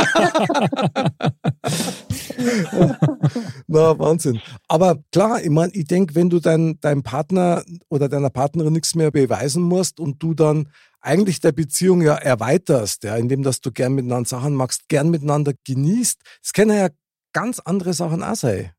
Na, 3.68 3.98
Wahnsinn. 3.98 4.40
Aber 4.68 5.00
klar, 5.12 5.42
ich 5.42 5.50
meine, 5.50 5.74
ich 5.74 5.86
denke, 5.86 6.14
wenn 6.14 6.30
du 6.30 6.40
dein, 6.40 6.80
deinem 6.80 7.02
Partner 7.02 7.64
oder 7.90 8.10
deiner 8.10 8.30
Partnerin 8.30 8.74
nichts 8.74 8.94
mehr 8.94 9.10
beweisen 9.10 9.64
musst 9.64 10.00
und 10.00 10.22
du 10.22 10.36
dann 10.36 10.70
eigentlich 11.02 11.40
der 11.40 11.52
Beziehung 11.52 12.02
ja 12.04 12.14
erweiterst, 12.14 13.06
ja, 13.06 13.16
indem 13.16 13.42
dass 13.42 13.60
du 13.60 13.72
gern 13.72 13.94
miteinander 13.94 14.30
Sachen 14.30 14.54
machst, 14.54 14.88
gern 14.88 15.10
miteinander 15.10 15.54
genießt. 15.66 16.22
Es 16.44 16.54
können 16.54 16.78
ja 16.78 16.90
ganz 17.38 17.60
andere 17.60 17.94
Sachen 17.94 18.24
auch 18.24 18.34
sein. 18.34 18.72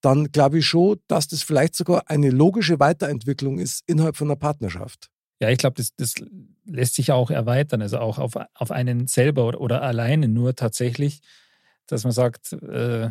Dann 0.00 0.30
glaube 0.30 0.60
ich 0.60 0.66
schon, 0.66 1.00
dass 1.08 1.26
das 1.26 1.42
vielleicht 1.42 1.74
sogar 1.74 2.08
eine 2.08 2.30
logische 2.30 2.78
Weiterentwicklung 2.78 3.58
ist 3.58 3.82
innerhalb 3.88 4.14
von 4.14 4.28
einer 4.28 4.36
Partnerschaft. 4.36 5.10
Ja, 5.40 5.50
ich 5.50 5.58
glaube, 5.58 5.74
das, 5.74 5.96
das 5.96 6.14
lässt 6.64 6.94
sich 6.94 7.10
auch 7.10 7.32
erweitern, 7.32 7.82
also 7.82 7.98
auch 7.98 8.20
auf, 8.20 8.34
auf 8.54 8.70
einen 8.70 9.08
selber 9.08 9.48
oder, 9.48 9.60
oder 9.60 9.82
alleine 9.82 10.28
nur 10.28 10.54
tatsächlich, 10.54 11.22
dass 11.88 12.04
man 12.04 12.12
sagt, 12.12 12.52
äh, 12.52 13.10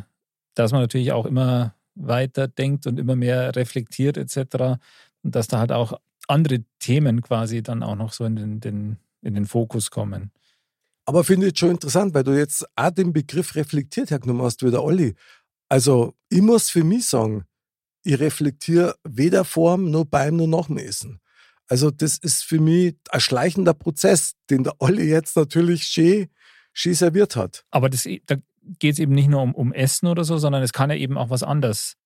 dass 0.53 0.71
man 0.71 0.79
natürlich 0.79 1.11
auch 1.11 1.25
immer 1.25 1.75
weiter 1.95 2.47
denkt 2.47 2.87
und 2.87 2.97
immer 2.97 3.17
mehr 3.17 3.53
reflektiert 3.57 4.15
etc. 4.15 4.79
Und 5.21 5.35
dass 5.35 5.49
da 5.49 5.59
halt 5.59 5.73
auch 5.73 5.99
andere 6.29 6.63
Themen 6.79 7.21
quasi 7.21 7.61
dann 7.61 7.83
auch 7.83 7.95
noch 7.95 8.13
so 8.13 8.23
in 8.23 8.37
den, 8.37 8.59
den, 8.61 8.97
in 9.21 9.33
den 9.33 9.47
Fokus 9.47 9.91
kommen. 9.91 10.31
Aber 11.05 11.23
finde 11.23 11.47
ich 11.47 11.57
schon 11.57 11.71
interessant, 11.71 12.13
weil 12.13 12.23
du 12.23 12.31
jetzt 12.31 12.65
auch 12.75 12.91
den 12.91 13.11
Begriff 13.11 13.55
reflektiert 13.55 14.11
hergenommen 14.11 14.43
hast, 14.43 14.63
wie 14.63 14.71
der 14.71 14.83
Olli. 14.83 15.15
Also, 15.69 16.13
ich 16.29 16.41
muss 16.41 16.69
für 16.69 16.83
mich 16.83 17.07
sagen, 17.07 17.45
ich 18.03 18.19
reflektiere 18.19 18.95
weder 19.03 19.43
vorm 19.43 19.91
noch 19.91 20.05
beim 20.05 20.37
noch 20.37 20.47
nach 20.47 20.67
dem 20.67 20.77
Essen. 20.77 21.19
Also, 21.67 21.91
das 21.91 22.17
ist 22.17 22.43
für 22.43 22.59
mich 22.59 22.95
ein 23.09 23.19
schleichender 23.19 23.73
Prozess, 23.73 24.35
den 24.49 24.63
der 24.63 24.73
Olli 24.79 25.09
jetzt 25.09 25.35
natürlich 25.35 25.83
schön, 25.83 26.27
schön 26.73 26.93
serviert 26.93 27.35
hat. 27.35 27.65
Aber 27.71 27.89
das, 27.89 28.07
da 28.25 28.35
geht 28.79 28.93
es 28.93 28.99
eben 28.99 29.13
nicht 29.13 29.29
nur 29.29 29.41
um, 29.41 29.53
um 29.55 29.73
Essen 29.73 30.07
oder 30.07 30.23
so, 30.23 30.37
sondern 30.37 30.63
es 30.63 30.73
kann 30.73 30.89
ja 30.89 30.95
eben 30.95 31.17
auch 31.17 31.29
was 31.29 31.43
anderes 31.43 31.97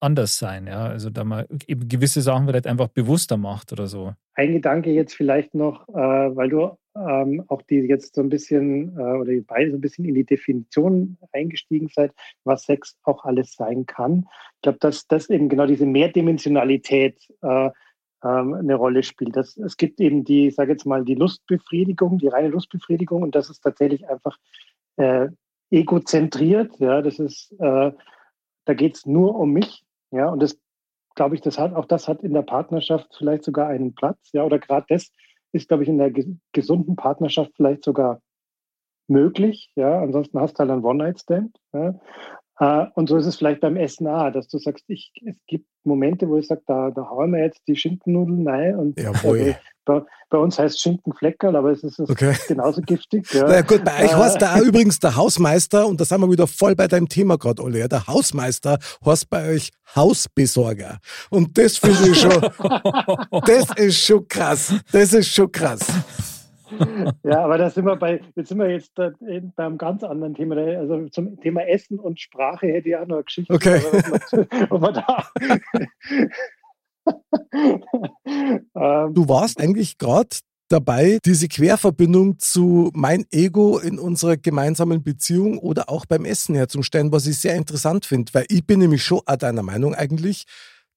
anders 0.00 0.38
sein, 0.38 0.66
ja. 0.66 0.86
Also 0.86 1.10
da 1.10 1.24
man 1.24 1.46
eben 1.66 1.88
gewisse 1.88 2.22
Sachen 2.22 2.46
vielleicht 2.46 2.66
einfach 2.66 2.88
bewusster 2.88 3.36
macht 3.36 3.72
oder 3.72 3.86
so. 3.86 4.14
Ein 4.34 4.52
Gedanke 4.52 4.90
jetzt 4.90 5.14
vielleicht 5.14 5.54
noch, 5.54 5.88
äh, 5.88 6.36
weil 6.36 6.48
du 6.48 6.76
ähm, 6.98 7.44
auch 7.48 7.62
die 7.62 7.76
jetzt 7.76 8.14
so 8.14 8.20
ein 8.20 8.28
bisschen 8.28 8.96
äh, 8.98 9.00
oder 9.00 9.30
ihr 9.30 9.44
beide 9.46 9.70
so 9.70 9.76
ein 9.76 9.80
bisschen 9.80 10.04
in 10.04 10.14
die 10.14 10.24
Definition 10.24 11.16
eingestiegen 11.32 11.88
seid, 11.88 12.12
was 12.44 12.64
Sex 12.64 12.96
auch 13.02 13.24
alles 13.24 13.52
sein 13.52 13.86
kann. 13.86 14.26
Ich 14.56 14.62
glaube, 14.62 14.78
dass 14.80 15.06
das 15.06 15.30
eben 15.30 15.48
genau 15.48 15.66
diese 15.66 15.86
Mehrdimensionalität 15.86 17.18
äh, 17.42 17.70
ähm, 18.24 18.54
eine 18.54 18.74
Rolle 18.74 19.02
spielt. 19.02 19.36
Das, 19.36 19.56
es 19.56 19.76
gibt 19.76 20.00
eben 20.00 20.24
die, 20.24 20.48
ich 20.48 20.54
sage 20.54 20.72
jetzt 20.72 20.86
mal, 20.86 21.04
die 21.04 21.14
Lustbefriedigung, 21.14 22.18
die 22.18 22.28
reine 22.28 22.48
Lustbefriedigung 22.48 23.22
und 23.22 23.34
das 23.34 23.50
ist 23.50 23.60
tatsächlich 23.60 24.08
einfach 24.08 24.36
äh, 24.96 25.28
egozentriert. 25.70 26.78
Ja, 26.78 27.02
das 27.02 27.18
ist, 27.18 27.52
äh, 27.58 27.92
da 28.64 28.74
geht 28.74 28.96
es 28.96 29.06
nur 29.06 29.34
um 29.36 29.52
mich 29.52 29.84
ja, 30.10 30.28
und 30.28 30.42
das 30.42 30.58
glaube 31.14 31.34
ich, 31.34 31.40
das 31.40 31.58
hat 31.58 31.74
auch 31.74 31.84
das 31.84 32.08
hat 32.08 32.22
in 32.22 32.32
der 32.32 32.42
Partnerschaft 32.42 33.14
vielleicht 33.16 33.44
sogar 33.44 33.68
einen 33.68 33.94
Platz. 33.94 34.30
Ja, 34.32 34.44
oder 34.44 34.58
gerade 34.58 34.86
das 34.88 35.12
ist, 35.52 35.68
glaube 35.68 35.82
ich, 35.82 35.88
in 35.88 35.98
der 35.98 36.12
gesunden 36.52 36.96
Partnerschaft 36.96 37.52
vielleicht 37.56 37.84
sogar 37.84 38.20
möglich. 39.08 39.72
Ja, 39.74 40.00
ansonsten 40.00 40.40
hast 40.40 40.54
du 40.54 40.60
halt 40.60 40.70
einen 40.70 40.84
One-Night-Stand. 40.84 41.58
Ja. 41.72 41.98
Uh, 42.60 42.86
und 42.94 43.08
so 43.08 43.16
ist 43.16 43.26
es 43.26 43.36
vielleicht 43.36 43.60
beim 43.60 43.76
Essen 43.76 44.08
auch, 44.08 44.32
dass 44.32 44.48
du 44.48 44.58
sagst, 44.58 44.84
ich, 44.88 45.12
es 45.24 45.36
gibt 45.46 45.66
Momente, 45.84 46.28
wo 46.28 46.36
ich 46.36 46.48
sage, 46.48 46.62
da, 46.66 46.90
da 46.90 47.08
hauen 47.08 47.30
wir 47.32 47.40
jetzt 47.40 47.62
die 47.68 47.76
Schinkennudeln 47.76 48.46
rein. 48.48 48.76
Und 48.76 49.00
Jawohl. 49.00 49.56
Bei, 49.84 50.02
bei, 50.28 50.36
uns 50.36 50.58
heißt 50.58 50.78
Schinkenfleckerl, 50.78 51.56
aber 51.56 51.70
es 51.70 51.82
ist, 51.82 51.98
okay. 51.98 52.36
genauso 52.46 52.82
giftig. 52.82 53.26
Ja. 53.32 53.48
Na 53.48 53.62
gut, 53.62 53.82
bei 53.86 54.04
euch 54.04 54.14
heißt 54.14 54.42
da 54.42 54.54
auch 54.56 54.60
übrigens 54.60 54.98
der 54.98 55.16
Hausmeister, 55.16 55.86
und 55.86 55.98
da 55.98 56.04
sind 56.04 56.20
wir 56.20 56.30
wieder 56.30 56.46
voll 56.46 56.76
bei 56.76 56.86
deinem 56.86 57.08
Thema 57.08 57.38
gerade, 57.38 57.62
Ole. 57.62 57.88
Der 57.88 58.06
Hausmeister 58.06 58.78
heißt 59.02 59.30
bei 59.30 59.48
euch 59.48 59.70
Hausbesorger. 59.96 60.98
Und 61.30 61.56
das 61.56 61.78
finde 61.78 62.10
ich 62.10 62.20
schon, 62.20 62.38
das 63.46 63.70
ist 63.76 64.04
schon 64.04 64.28
krass. 64.28 64.74
Das 64.92 65.14
ist 65.14 65.28
schon 65.28 65.50
krass. 65.50 65.86
Ja, 67.24 67.44
aber 67.44 67.58
da 67.58 67.70
sind 67.70 67.84
wir 67.84 67.96
bei, 67.96 68.20
jetzt 68.34 68.48
sind 68.48 68.58
wir 68.58 68.70
jetzt 68.70 68.94
beim 69.56 69.78
ganz 69.78 70.02
anderen 70.02 70.34
Thema. 70.34 70.56
Also 70.56 71.08
zum 71.08 71.40
Thema 71.40 71.62
Essen 71.66 71.98
und 71.98 72.20
Sprache 72.20 72.66
hätte 72.66 72.88
ich 72.88 72.96
auch 72.96 73.06
noch 73.06 73.16
eine 73.16 73.24
Geschichte. 73.24 73.52
Okay. 73.52 73.80
Aber, 74.70 74.74
aber 74.74 74.92
da, 74.92 75.28
Ähm, 78.74 79.14
du 79.14 79.28
warst 79.28 79.60
eigentlich 79.60 79.98
gerade 79.98 80.36
dabei, 80.68 81.18
diese 81.24 81.48
Querverbindung 81.48 82.38
zu 82.38 82.90
mein 82.94 83.24
Ego 83.30 83.78
in 83.78 83.98
unserer 83.98 84.36
gemeinsamen 84.36 85.02
Beziehung 85.02 85.58
oder 85.58 85.88
auch 85.88 86.04
beim 86.06 86.24
Essen 86.24 86.54
herzustellen, 86.54 87.10
was 87.10 87.26
ich 87.26 87.38
sehr 87.38 87.56
interessant 87.56 88.04
finde, 88.04 88.34
weil 88.34 88.44
ich 88.48 88.66
bin 88.66 88.80
nämlich 88.80 89.02
schon 89.02 89.20
auch 89.24 89.36
deiner 89.36 89.62
Meinung 89.62 89.94
eigentlich, 89.94 90.44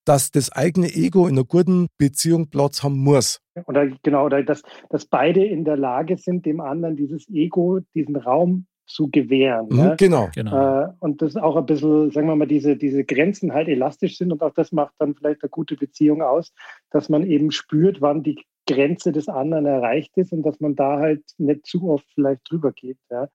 dass 0.05 0.31
das 0.31 0.51
eigene 0.51 0.87
Ego 0.87 1.27
in 1.27 1.35
einer 1.35 1.45
guten 1.45 1.87
Beziehung 1.97 2.49
Platz 2.49 2.83
haben 2.83 2.97
muss. 2.97 3.39
Oder 3.67 3.87
genau, 4.03 4.25
oder 4.25 4.43
dass, 4.43 4.63
dass 4.89 5.05
beide 5.05 5.43
in 5.43 5.63
der 5.63 5.77
Lage 5.77 6.17
sind, 6.17 6.45
dem 6.45 6.59
anderen 6.59 6.95
dieses 6.95 7.29
Ego, 7.29 7.79
diesen 7.93 8.15
Raum 8.15 8.65
zu 8.87 9.09
gewähren. 9.09 9.67
Mhm, 9.69 9.77
ne? 9.77 9.95
Genau. 9.97 10.29
genau. 10.35 10.83
Äh, 10.83 10.89
und 10.99 11.21
das 11.21 11.35
auch 11.35 11.55
ein 11.55 11.65
bisschen, 11.65 12.11
sagen 12.11 12.27
wir 12.27 12.35
mal, 12.35 12.47
diese, 12.47 12.75
diese 12.75 13.03
Grenzen 13.03 13.53
halt 13.53 13.67
elastisch 13.67 14.17
sind 14.17 14.31
und 14.31 14.41
auch 14.41 14.53
das 14.53 14.71
macht 14.71 14.93
dann 14.99 15.15
vielleicht 15.15 15.43
eine 15.43 15.49
gute 15.49 15.75
Beziehung 15.75 16.21
aus, 16.21 16.53
dass 16.89 17.09
man 17.09 17.25
eben 17.25 17.51
spürt, 17.51 18.01
wann 18.01 18.23
die 18.23 18.43
Grenze 18.67 19.11
des 19.11 19.27
anderen 19.27 19.65
erreicht 19.65 20.17
ist 20.17 20.33
und 20.33 20.43
dass 20.43 20.59
man 20.59 20.75
da 20.75 20.99
halt 20.99 21.23
nicht 21.37 21.65
zu 21.65 21.89
oft 21.89 22.05
vielleicht 22.13 22.41
drüber 22.49 22.71
geht. 22.71 22.97
Ja. 23.09 23.27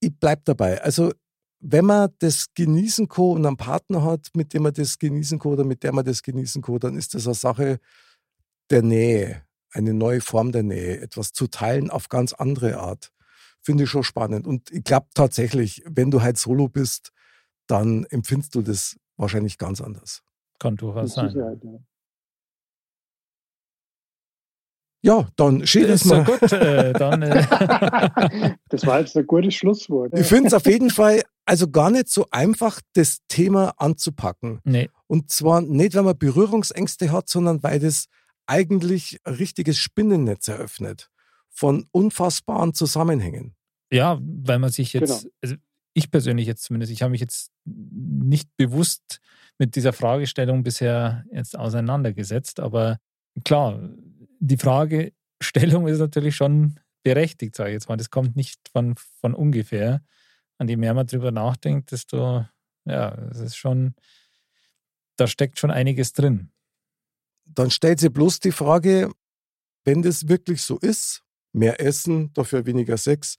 Ich 0.00 0.12
bleib 0.18 0.44
dabei. 0.44 0.80
Also 0.82 1.12
wenn 1.60 1.84
man 1.84 2.10
das 2.18 2.46
genießen 2.54 3.08
kann 3.08 3.24
und 3.24 3.46
einen 3.46 3.56
Partner 3.56 4.02
hat, 4.02 4.28
mit 4.34 4.54
dem 4.54 4.62
man 4.64 4.72
das 4.72 4.98
genießen 4.98 5.38
kann 5.38 5.52
oder 5.52 5.64
mit 5.64 5.82
der 5.82 5.92
man 5.92 6.04
das 6.04 6.22
genießen 6.22 6.62
kann, 6.62 6.78
dann 6.78 6.96
ist 6.96 7.14
das 7.14 7.26
eine 7.26 7.34
Sache 7.34 7.80
der 8.70 8.82
Nähe, 8.82 9.42
eine 9.72 9.94
neue 9.94 10.20
Form 10.20 10.52
der 10.52 10.62
Nähe, 10.62 11.00
etwas 11.00 11.32
zu 11.32 11.46
teilen 11.46 11.90
auf 11.90 12.08
ganz 12.08 12.32
andere 12.32 12.78
Art 12.78 13.12
finde 13.62 13.84
ich 13.84 13.90
schon 13.90 14.02
spannend. 14.02 14.46
Und 14.46 14.70
ich 14.70 14.84
glaube 14.84 15.06
tatsächlich, 15.14 15.82
wenn 15.86 16.10
du 16.10 16.22
halt 16.22 16.38
solo 16.38 16.68
bist, 16.68 17.12
dann 17.66 18.04
empfindest 18.04 18.54
du 18.54 18.62
das 18.62 18.96
wahrscheinlich 19.16 19.58
ganz 19.58 19.80
anders. 19.80 20.22
Kann 20.58 20.76
durchaus 20.76 21.14
sein. 21.14 21.84
Ja, 25.02 25.28
dann 25.36 25.66
schön, 25.66 25.88
dass 25.88 26.04
wir. 26.04 26.24
Gut, 26.24 26.52
äh, 26.52 26.92
dann, 26.92 27.22
äh. 27.22 28.54
das 28.68 28.84
war 28.86 29.00
jetzt 29.00 29.16
ein 29.16 29.26
gutes 29.26 29.54
Schlusswort. 29.54 30.12
Ich 30.18 30.26
finde 30.26 30.48
es 30.48 30.54
auf 30.54 30.66
jeden 30.66 30.90
Fall 30.90 31.22
also 31.50 31.68
gar 31.68 31.90
nicht 31.90 32.08
so 32.08 32.28
einfach, 32.30 32.80
das 32.92 33.26
Thema 33.26 33.74
anzupacken. 33.76 34.60
Nee. 34.62 34.88
Und 35.08 35.32
zwar 35.32 35.60
nicht, 35.60 35.96
weil 35.96 36.04
man 36.04 36.16
Berührungsängste 36.16 37.10
hat, 37.10 37.28
sondern 37.28 37.64
weil 37.64 37.80
das 37.80 38.06
eigentlich 38.46 39.18
ein 39.24 39.34
richtiges 39.34 39.76
Spinnennetz 39.76 40.46
eröffnet 40.46 41.10
von 41.48 41.88
unfassbaren 41.90 42.72
Zusammenhängen. 42.72 43.56
Ja, 43.92 44.20
weil 44.22 44.60
man 44.60 44.70
sich 44.70 44.92
jetzt, 44.92 45.22
genau. 45.22 45.34
also 45.42 45.56
ich 45.92 46.12
persönlich 46.12 46.46
jetzt 46.46 46.62
zumindest, 46.62 46.92
ich 46.92 47.02
habe 47.02 47.10
mich 47.10 47.20
jetzt 47.20 47.50
nicht 47.64 48.48
bewusst 48.56 49.18
mit 49.58 49.74
dieser 49.74 49.92
Fragestellung 49.92 50.62
bisher 50.62 51.24
jetzt 51.32 51.58
auseinandergesetzt, 51.58 52.60
aber 52.60 52.98
klar, 53.44 53.90
die 54.38 54.56
Fragestellung 54.56 55.88
ist 55.88 55.98
natürlich 55.98 56.36
schon 56.36 56.78
berechtigt, 57.02 57.56
sage 57.56 57.70
ich 57.70 57.74
jetzt 57.74 57.88
mal. 57.88 57.96
Das 57.96 58.10
kommt 58.10 58.36
nicht 58.36 58.60
von, 58.72 58.94
von 59.20 59.34
ungefähr. 59.34 60.00
An 60.60 60.68
je 60.68 60.76
mehr 60.76 60.92
man 60.92 61.06
drüber 61.06 61.32
nachdenkt, 61.32 61.90
desto, 61.90 62.44
ja, 62.84 63.14
es 63.30 63.38
ist 63.38 63.56
schon, 63.56 63.94
da 65.16 65.26
steckt 65.26 65.58
schon 65.58 65.70
einiges 65.70 66.12
drin. 66.12 66.52
Dann 67.46 67.70
stellt 67.70 67.98
sich 67.98 68.12
bloß 68.12 68.40
die 68.40 68.52
Frage, 68.52 69.10
wenn 69.86 70.02
das 70.02 70.28
wirklich 70.28 70.62
so 70.62 70.78
ist, 70.78 71.24
mehr 71.52 71.80
essen, 71.80 72.34
dafür 72.34 72.66
weniger 72.66 72.98
Sex. 72.98 73.38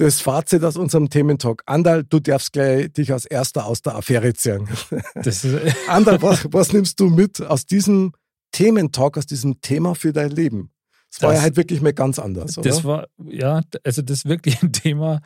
Das 0.00 0.22
Fazit 0.22 0.64
aus 0.64 0.78
unserem 0.78 1.10
Thementalk. 1.10 1.62
Andal, 1.66 2.04
du 2.04 2.20
darfst 2.20 2.54
gleich 2.54 2.90
dich 2.90 3.12
als 3.12 3.26
Erster 3.26 3.66
aus 3.66 3.82
der 3.82 3.96
Affäre 3.96 4.32
ziehen. 4.32 4.66
Andal, 5.88 6.22
was, 6.22 6.46
was, 6.50 6.72
nimmst 6.72 6.98
du 7.00 7.10
mit 7.10 7.42
aus 7.42 7.66
diesem 7.66 8.12
Thementalk, 8.50 9.18
aus 9.18 9.26
diesem 9.26 9.60
Thema 9.60 9.94
für 9.94 10.14
dein 10.14 10.30
Leben? 10.30 10.70
Das, 11.10 11.22
war 11.22 11.34
ja 11.34 11.42
halt 11.42 11.56
wirklich 11.56 11.82
mal 11.82 11.92
ganz 11.92 12.18
anders, 12.18 12.56
oder? 12.56 12.68
Das 12.70 12.82
war, 12.84 13.08
ja, 13.18 13.60
also 13.84 14.00
das 14.00 14.18
ist 14.18 14.24
wirklich 14.24 14.62
ein 14.62 14.72
Thema. 14.72 15.20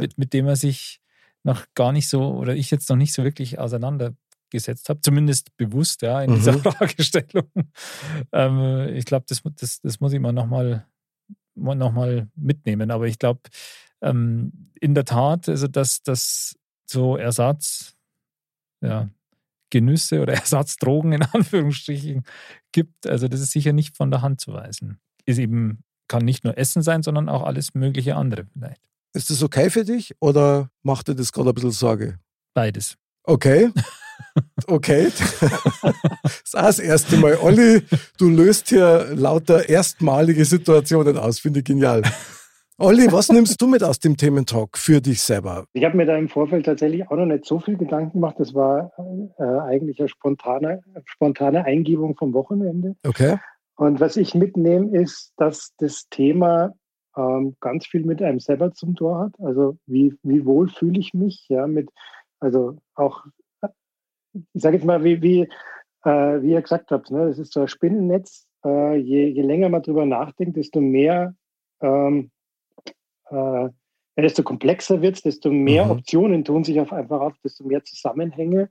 Mit, 0.00 0.18
mit 0.18 0.32
dem 0.32 0.46
man 0.46 0.56
sich 0.56 1.00
noch 1.44 1.64
gar 1.74 1.92
nicht 1.92 2.08
so, 2.08 2.34
oder 2.34 2.56
ich 2.56 2.72
jetzt 2.72 2.88
noch 2.90 2.96
nicht 2.96 3.12
so 3.12 3.22
wirklich 3.22 3.60
auseinander 3.60 4.14
gesetzt 4.50 4.88
habe, 4.88 5.00
zumindest 5.02 5.56
bewusst, 5.56 6.02
ja, 6.02 6.20
in 6.20 6.32
Mhm. 6.32 6.34
dieser 6.36 6.58
Fragestellung. 6.58 7.48
ähm, 8.32 8.88
ich 8.92 9.04
glaube, 9.04 9.26
das, 9.28 9.40
das, 9.56 9.80
das 9.80 10.00
muss 10.00 10.12
ich 10.12 10.18
mal 10.18 10.32
nochmal 10.32 10.84
noch 11.56 11.92
mal 11.92 12.28
mitnehmen. 12.34 12.90
Aber 12.90 13.06
ich 13.06 13.18
glaube, 13.18 13.40
ähm, 14.02 14.70
in 14.80 14.94
der 14.94 15.04
Tat, 15.04 15.48
also 15.48 15.68
dass 15.68 16.02
das 16.02 16.56
so 16.86 17.16
Ersatz, 17.16 17.96
ja, 18.80 19.08
Genüsse 19.70 20.20
oder 20.20 20.32
Ersatzdrogen 20.34 21.12
in 21.12 21.22
Anführungsstrichen 21.22 22.24
gibt, 22.72 23.06
also 23.06 23.28
das 23.28 23.40
ist 23.40 23.52
sicher 23.52 23.72
nicht 23.72 23.96
von 23.96 24.10
der 24.10 24.22
Hand 24.22 24.40
zu 24.40 24.52
weisen. 24.52 24.98
Ist 25.24 25.38
eben, 25.38 25.82
kann 26.08 26.24
nicht 26.24 26.44
nur 26.44 26.56
Essen 26.56 26.82
sein, 26.82 27.02
sondern 27.02 27.28
auch 27.28 27.42
alles 27.42 27.74
mögliche 27.74 28.16
andere 28.16 28.46
vielleicht. 28.52 28.80
Ist 29.12 29.30
das 29.30 29.42
okay 29.42 29.70
für 29.70 29.84
dich 29.84 30.14
oder 30.20 30.70
macht 30.82 31.08
dir 31.08 31.14
das 31.14 31.32
gerade 31.32 31.50
ein 31.50 31.54
bisschen 31.54 31.70
Sorge? 31.70 32.18
Beides. 32.54 32.96
Okay. 33.24 33.70
Okay. 34.66 35.12
Das 35.42 36.42
ist 36.44 36.56
auch 36.56 36.62
das 36.62 36.78
erste 36.78 37.16
Mal. 37.18 37.36
Olli, 37.36 37.82
du 38.16 38.30
löst 38.30 38.70
hier 38.70 39.08
lauter 39.14 39.68
erstmalige 39.68 40.44
Situationen 40.44 41.18
aus. 41.18 41.38
Finde 41.38 41.60
ich 41.60 41.66
genial. 41.66 42.02
Olli, 42.78 43.10
was 43.10 43.30
nimmst 43.30 43.62
du 43.62 43.66
mit 43.66 43.82
aus 43.82 44.00
dem 44.00 44.18
Thementalk 44.18 44.76
für 44.76 45.00
dich 45.00 45.22
selber? 45.22 45.64
Ich 45.72 45.82
habe 45.82 45.96
mir 45.96 46.04
da 46.04 46.14
im 46.14 46.28
Vorfeld 46.28 46.66
tatsächlich 46.66 47.10
auch 47.10 47.16
noch 47.16 47.24
nicht 47.24 47.46
so 47.46 47.58
viel 47.58 47.78
Gedanken 47.78 48.12
gemacht. 48.12 48.36
Das 48.38 48.52
war 48.52 48.92
äh, 49.38 49.42
eigentlich 49.42 49.98
eine 49.98 50.10
spontane, 50.10 50.82
spontane 51.06 51.64
Eingebung 51.64 52.16
vom 52.16 52.34
Wochenende. 52.34 52.94
Okay. 53.06 53.38
Und 53.76 53.98
was 53.98 54.18
ich 54.18 54.34
mitnehme, 54.34 54.94
ist, 54.94 55.32
dass 55.38 55.72
das 55.78 56.06
Thema 56.10 56.74
ähm, 57.16 57.56
ganz 57.60 57.86
viel 57.86 58.04
mit 58.04 58.20
einem 58.20 58.40
selber 58.40 58.72
zum 58.74 58.94
Tor 58.94 59.20
hat. 59.20 59.40
Also 59.40 59.78
wie, 59.86 60.14
wie 60.22 60.44
wohl 60.44 60.68
fühle 60.68 61.00
ich 61.00 61.14
mich, 61.14 61.46
ja, 61.48 61.66
mit, 61.66 61.88
also 62.40 62.76
auch, 62.94 63.24
ich 64.52 64.62
sage 64.62 64.76
jetzt 64.76 64.84
mal, 64.84 65.02
wie, 65.02 65.22
wie, 65.22 65.48
äh, 66.04 66.42
wie 66.42 66.50
ihr 66.50 66.60
gesagt 66.60 66.90
habt, 66.90 67.10
ne, 67.10 67.26
das 67.26 67.38
ist 67.38 67.54
so 67.54 67.62
ein 67.62 67.68
Spinnennetz. 67.68 68.46
Äh, 68.66 68.96
je, 68.96 69.28
je 69.28 69.42
länger 69.42 69.70
man 69.70 69.80
drüber 69.80 70.04
nachdenkt, 70.04 70.58
desto 70.58 70.82
mehr, 70.82 71.34
ähm, 71.80 72.30
äh, 73.30 73.68
desto 74.16 74.42
komplexer 74.42 75.02
wird 75.02 75.16
es, 75.16 75.22
desto 75.22 75.50
mehr 75.50 75.84
Mhm. 75.84 75.90
Optionen 75.90 76.44
tun 76.44 76.64
sich 76.64 76.80
auf 76.80 76.92
einfach 76.92 77.20
auf, 77.20 77.34
desto 77.44 77.64
mehr 77.64 77.84
Zusammenhänge. 77.84 78.70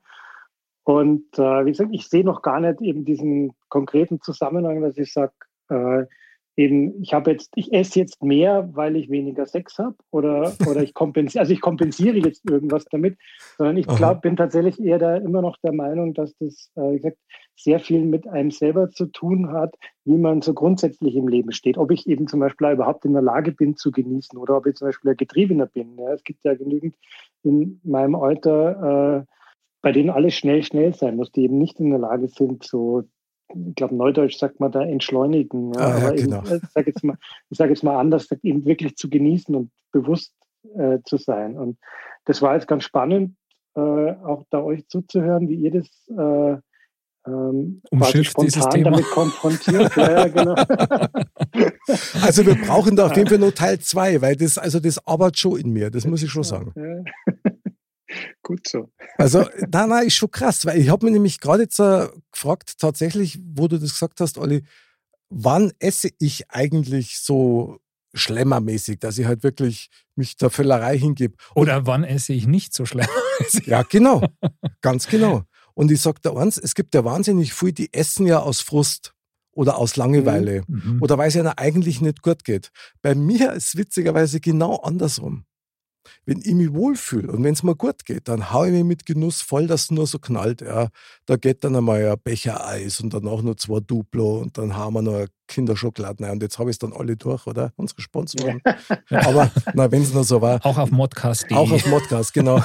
Und 0.84 1.38
äh, 1.38 1.66
wie 1.66 1.72
gesagt, 1.72 1.92
ich 1.94 2.08
sehe 2.08 2.24
noch 2.24 2.42
gar 2.42 2.60
nicht 2.60 2.82
eben 2.82 3.06
diesen 3.06 3.54
konkreten 3.70 4.22
Zusammenhang, 4.22 4.82
dass 4.82 4.98
ich 4.98 5.12
sage, 5.12 5.34
äh, 5.70 6.06
eben, 6.56 7.02
ich 7.02 7.14
habe 7.14 7.32
jetzt, 7.32 7.52
ich 7.56 7.74
esse 7.74 8.00
jetzt 8.00 8.24
mehr, 8.24 8.70
weil 8.74 8.96
ich 8.96 9.10
weniger 9.10 9.46
Sex 9.46 9.78
habe 9.78 9.96
oder, 10.12 10.56
oder 10.68 10.84
ich 10.84 10.94
kompensiere, 10.94 11.42
also 11.42 11.54
ich 11.54 11.62
kompensiere 11.62 12.18
jetzt 12.18 12.48
irgendwas 12.50 12.86
damit, 12.86 13.18
sondern 13.58 13.78
ich 13.78 13.88
glaube, 13.88 14.22
bin 14.22 14.36
tatsächlich 14.36 14.80
eher 14.80 15.00
da 15.00 15.18
immer 15.18 15.42
noch 15.42 15.58
der 15.58 15.74
Meinung, 15.74 16.14
dass 16.14 16.36
das, 16.38 16.72
äh, 16.76 16.92
wie 16.92 16.98
gesagt, 16.98 17.18
sehr 17.56 17.80
viel 17.80 18.04
mit 18.06 18.28
einem 18.28 18.52
selber 18.52 18.92
zu 18.92 19.06
tun 19.06 19.52
hat, 19.52 19.76
wie 20.04 20.18
man 20.18 20.42
so 20.42 20.54
grundsätzlich 20.54 21.16
im 21.16 21.28
Leben 21.28 21.52
steht. 21.52 21.78
Ob 21.78 21.92
ich 21.92 22.08
eben 22.08 22.28
zum 22.28 22.40
Beispiel 22.40 22.72
überhaupt 22.72 23.06
in 23.06 23.14
der 23.14 23.22
Lage 23.22 23.52
bin 23.52 23.76
zu 23.76 23.92
genießen 23.92 24.38
oder 24.38 24.58
ob 24.58 24.66
ich 24.68 24.76
zum 24.76 24.88
Beispiel 24.88 25.12
ein 25.12 25.18
Getriebener 25.18 25.66
bin. 25.66 25.98
Ja, 25.98 26.14
es 26.14 26.24
gibt 26.24 26.44
ja 26.44 26.54
genügend 26.54 26.96
in 27.44 27.80
meinem 27.84 28.16
Alter, 28.16 29.22
äh, 29.22 29.32
bei 29.82 29.92
denen 29.92 30.10
alles 30.10 30.34
schnell, 30.34 30.64
schnell 30.64 30.94
sein 30.94 31.16
muss, 31.16 31.32
die 31.32 31.44
eben 31.44 31.58
nicht 31.58 31.80
in 31.80 31.92
der 31.92 32.00
Lage 32.00 32.28
sind, 32.28 32.64
so, 32.64 33.04
ich 33.54 33.76
glaube, 33.76 33.96
Neudeutsch 33.96 34.38
sagt 34.38 34.60
man 34.60 34.72
da 34.72 34.82
entschleunigen. 34.82 35.74
Ja, 35.74 35.80
Ah, 35.80 35.90
ja, 35.90 35.96
aber 36.08 36.16
eben, 36.16 36.32
genau. 36.32 36.44
äh, 36.50 36.58
ich 36.58 36.70
sage 36.72 36.90
jetzt, 36.90 37.04
mal- 37.04 37.18
ich 37.50 37.58
sag 37.58 37.70
jetzt 37.70 37.84
mal 37.84 38.00
anders, 38.00 38.28
eben 38.42 38.66
wirklich 38.66 38.96
zu 38.96 39.10
genießen 39.10 39.56
und 39.56 39.72
bewusst 39.92 40.34
äh, 40.76 41.00
zu 41.06 41.18
sein. 41.18 41.58
Und 41.58 41.78
das 42.26 42.42
war 42.42 42.56
jetzt 42.56 42.68
ganz 42.68 42.84
spannend, 42.84 43.36
äh, 43.76 43.80
auch 43.80 44.44
da 44.50 44.64
euch 44.64 44.88
zuzuhören, 44.88 45.48
wie 45.48 45.56
ihr 45.56 45.72
das 45.72 45.88
äh, 46.10 46.58
ähm, 47.28 47.82
quasi 47.90 48.20
Umschifft 48.20 48.42
dieses 48.42 48.54
spontan 48.56 48.72
Thema. 48.72 48.92
damit 48.92 49.06
konfrontiert. 49.12 49.96
ja, 49.96 50.12
ja, 50.12 50.28
genau. 50.28 50.56
Also 52.22 52.46
wir 52.46 52.56
brauchen 52.56 52.96
da 52.96 53.06
auf 53.06 53.16
jeden 53.16 53.30
Fall 53.30 53.38
noch 53.38 53.52
Teil 53.52 53.80
zwei, 53.80 54.22
weil 54.22 54.36
das, 54.36 54.58
also 54.58 54.80
das 54.80 55.06
arbeitet 55.08 55.40
schon 55.40 55.60
in 55.60 55.70
mir, 55.72 55.90
das 55.92 56.06
muss 56.06 56.24
ich 56.24 56.32
schon 56.32 56.44
sagen. 56.44 56.74
Ja. 56.76 57.52
Gut 58.44 58.68
so. 58.68 58.92
Also, 59.18 59.46
nein, 59.72 59.90
nein, 59.90 60.08
ist 60.08 60.16
schon 60.16 60.32
krass, 60.32 60.66
weil 60.66 60.80
ich 60.80 60.90
habe 60.90 61.06
mich 61.06 61.14
nämlich 61.14 61.40
gerade 61.40 61.64
jetzt 61.64 61.80
äh, 61.80 62.08
gefragt, 62.32 62.76
tatsächlich, 62.80 63.40
wo 63.44 63.68
du 63.68 63.78
das 63.78 63.92
gesagt 63.92 64.20
hast, 64.20 64.38
Olli, 64.38 64.64
wann 65.30 65.72
esse 65.80 66.10
ich 66.20 66.50
eigentlich 66.50 67.20
so 67.20 67.80
schlemmermäßig, 68.14 69.00
dass 69.00 69.18
ich 69.18 69.26
halt 69.26 69.44
wirklich 69.44 69.90
mich 70.16 70.38
der 70.38 70.50
Völlerei 70.50 70.98
hingebe? 70.98 71.36
Oder 71.56 71.86
wann 71.86 72.04
esse 72.04 72.34
ich 72.34 72.48
nicht 72.48 72.74
so 72.74 72.86
schlecht? 72.86 73.10
Ja, 73.66 73.84
genau, 73.84 74.24
ganz 74.82 75.08
genau. 75.08 75.44
Und 75.76 75.92
ich 75.92 76.02
sag 76.02 76.22
dir 76.22 76.36
eins, 76.36 76.58
es 76.58 76.74
gibt 76.74 76.96
ja 76.96 77.06
wahnsinnig 77.06 77.54
viel, 77.54 77.72
die 77.74 77.94
essen 77.94 78.26
ja 78.26 78.40
aus 78.40 78.62
Frust 78.62 79.14
oder 79.52 79.78
aus 79.78 79.96
Langeweile 79.96 80.64
Mhm. 80.68 81.02
oder 81.02 81.18
weil 81.18 81.28
es 81.28 81.36
ihnen 81.36 81.48
eigentlich 81.48 82.02
nicht 82.02 82.22
gut 82.22 82.44
geht. 82.44 82.72
Bei 83.02 83.14
mir 83.14 83.54
ist 83.54 83.78
witzigerweise 83.78 84.40
genau 84.40 84.78
andersrum. 84.78 85.46
Wenn 86.26 86.40
ich 86.42 86.54
mich 86.54 86.74
wohlfühle 86.74 87.32
und 87.32 87.44
wenn 87.44 87.54
es 87.54 87.64
mir 87.64 87.76
gut 87.76 88.06
geht, 88.06 88.28
dann 88.28 88.52
haue 88.52 88.68
ich 88.68 88.74
mich 88.74 88.84
mit 88.84 89.06
Genuss 89.06 89.42
voll, 89.42 89.68
dass 89.68 89.84
es 89.84 89.92
nur 89.92 90.08
so 90.08 90.20
knallt. 90.20 90.62
Ja. 90.62 90.90
Da 91.26 91.36
geht 91.36 91.64
dann 91.64 91.76
einmal 91.76 92.06
ein 92.06 92.18
Becher 92.24 92.66
Eis 92.68 93.00
und 93.00 93.14
danach 93.14 93.42
noch 93.42 93.56
zwei 93.56 93.80
Duplo 93.80 94.40
und 94.40 94.58
dann 94.58 94.76
haben 94.76 94.94
wir 94.94 95.02
noch 95.02 95.14
eine 95.16 95.28
Kinderschokolade 95.48 96.24
rein. 96.24 96.32
Und 96.32 96.42
jetzt 96.44 96.58
habe 96.60 96.70
ich 96.70 96.76
es 96.76 96.80
dann 96.80 96.94
alle 96.94 97.16
durch, 97.18 97.46
oder? 97.48 97.72
Unsere 97.76 98.02
Sponsoren. 98.02 98.62
Aber 99.10 99.52
na, 99.74 99.92
wenn 99.92 100.02
es 100.02 100.14
nur 100.14 100.24
so 100.24 100.42
war. 100.42 100.66
Auch 100.66 100.78
auf 100.78 100.92
modcast.de. 100.92 101.56
Auch 101.56 101.72
auf 101.72 101.86
Modcast, 101.88 102.34
genau. 102.34 102.58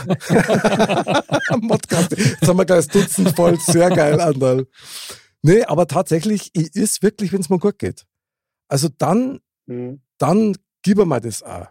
Modcast. 1.61 2.12
Jetzt 2.16 2.49
haben 2.49 2.59
wir 2.59 2.64
gleich 2.64 2.86
das 2.86 2.88
Dutzend 2.88 3.36
voll. 3.36 3.59
Sehr 3.61 3.91
geil, 3.91 4.20
Andal. 4.20 4.66
Nee, 5.43 5.62
aber 5.64 5.86
tatsächlich, 5.86 6.51
ich 6.55 6.74
ist 6.74 7.03
wirklich, 7.03 7.32
wenn 7.32 7.41
es 7.41 7.49
mir 7.51 7.59
gut 7.59 7.78
geht. 7.78 8.05
Also 8.68 8.88
dann, 8.99 9.41
Mhm. 9.66 10.01
dann 10.18 10.57
gib 10.82 10.99
mir 11.05 11.20
das 11.20 11.43
auch. 11.43 11.68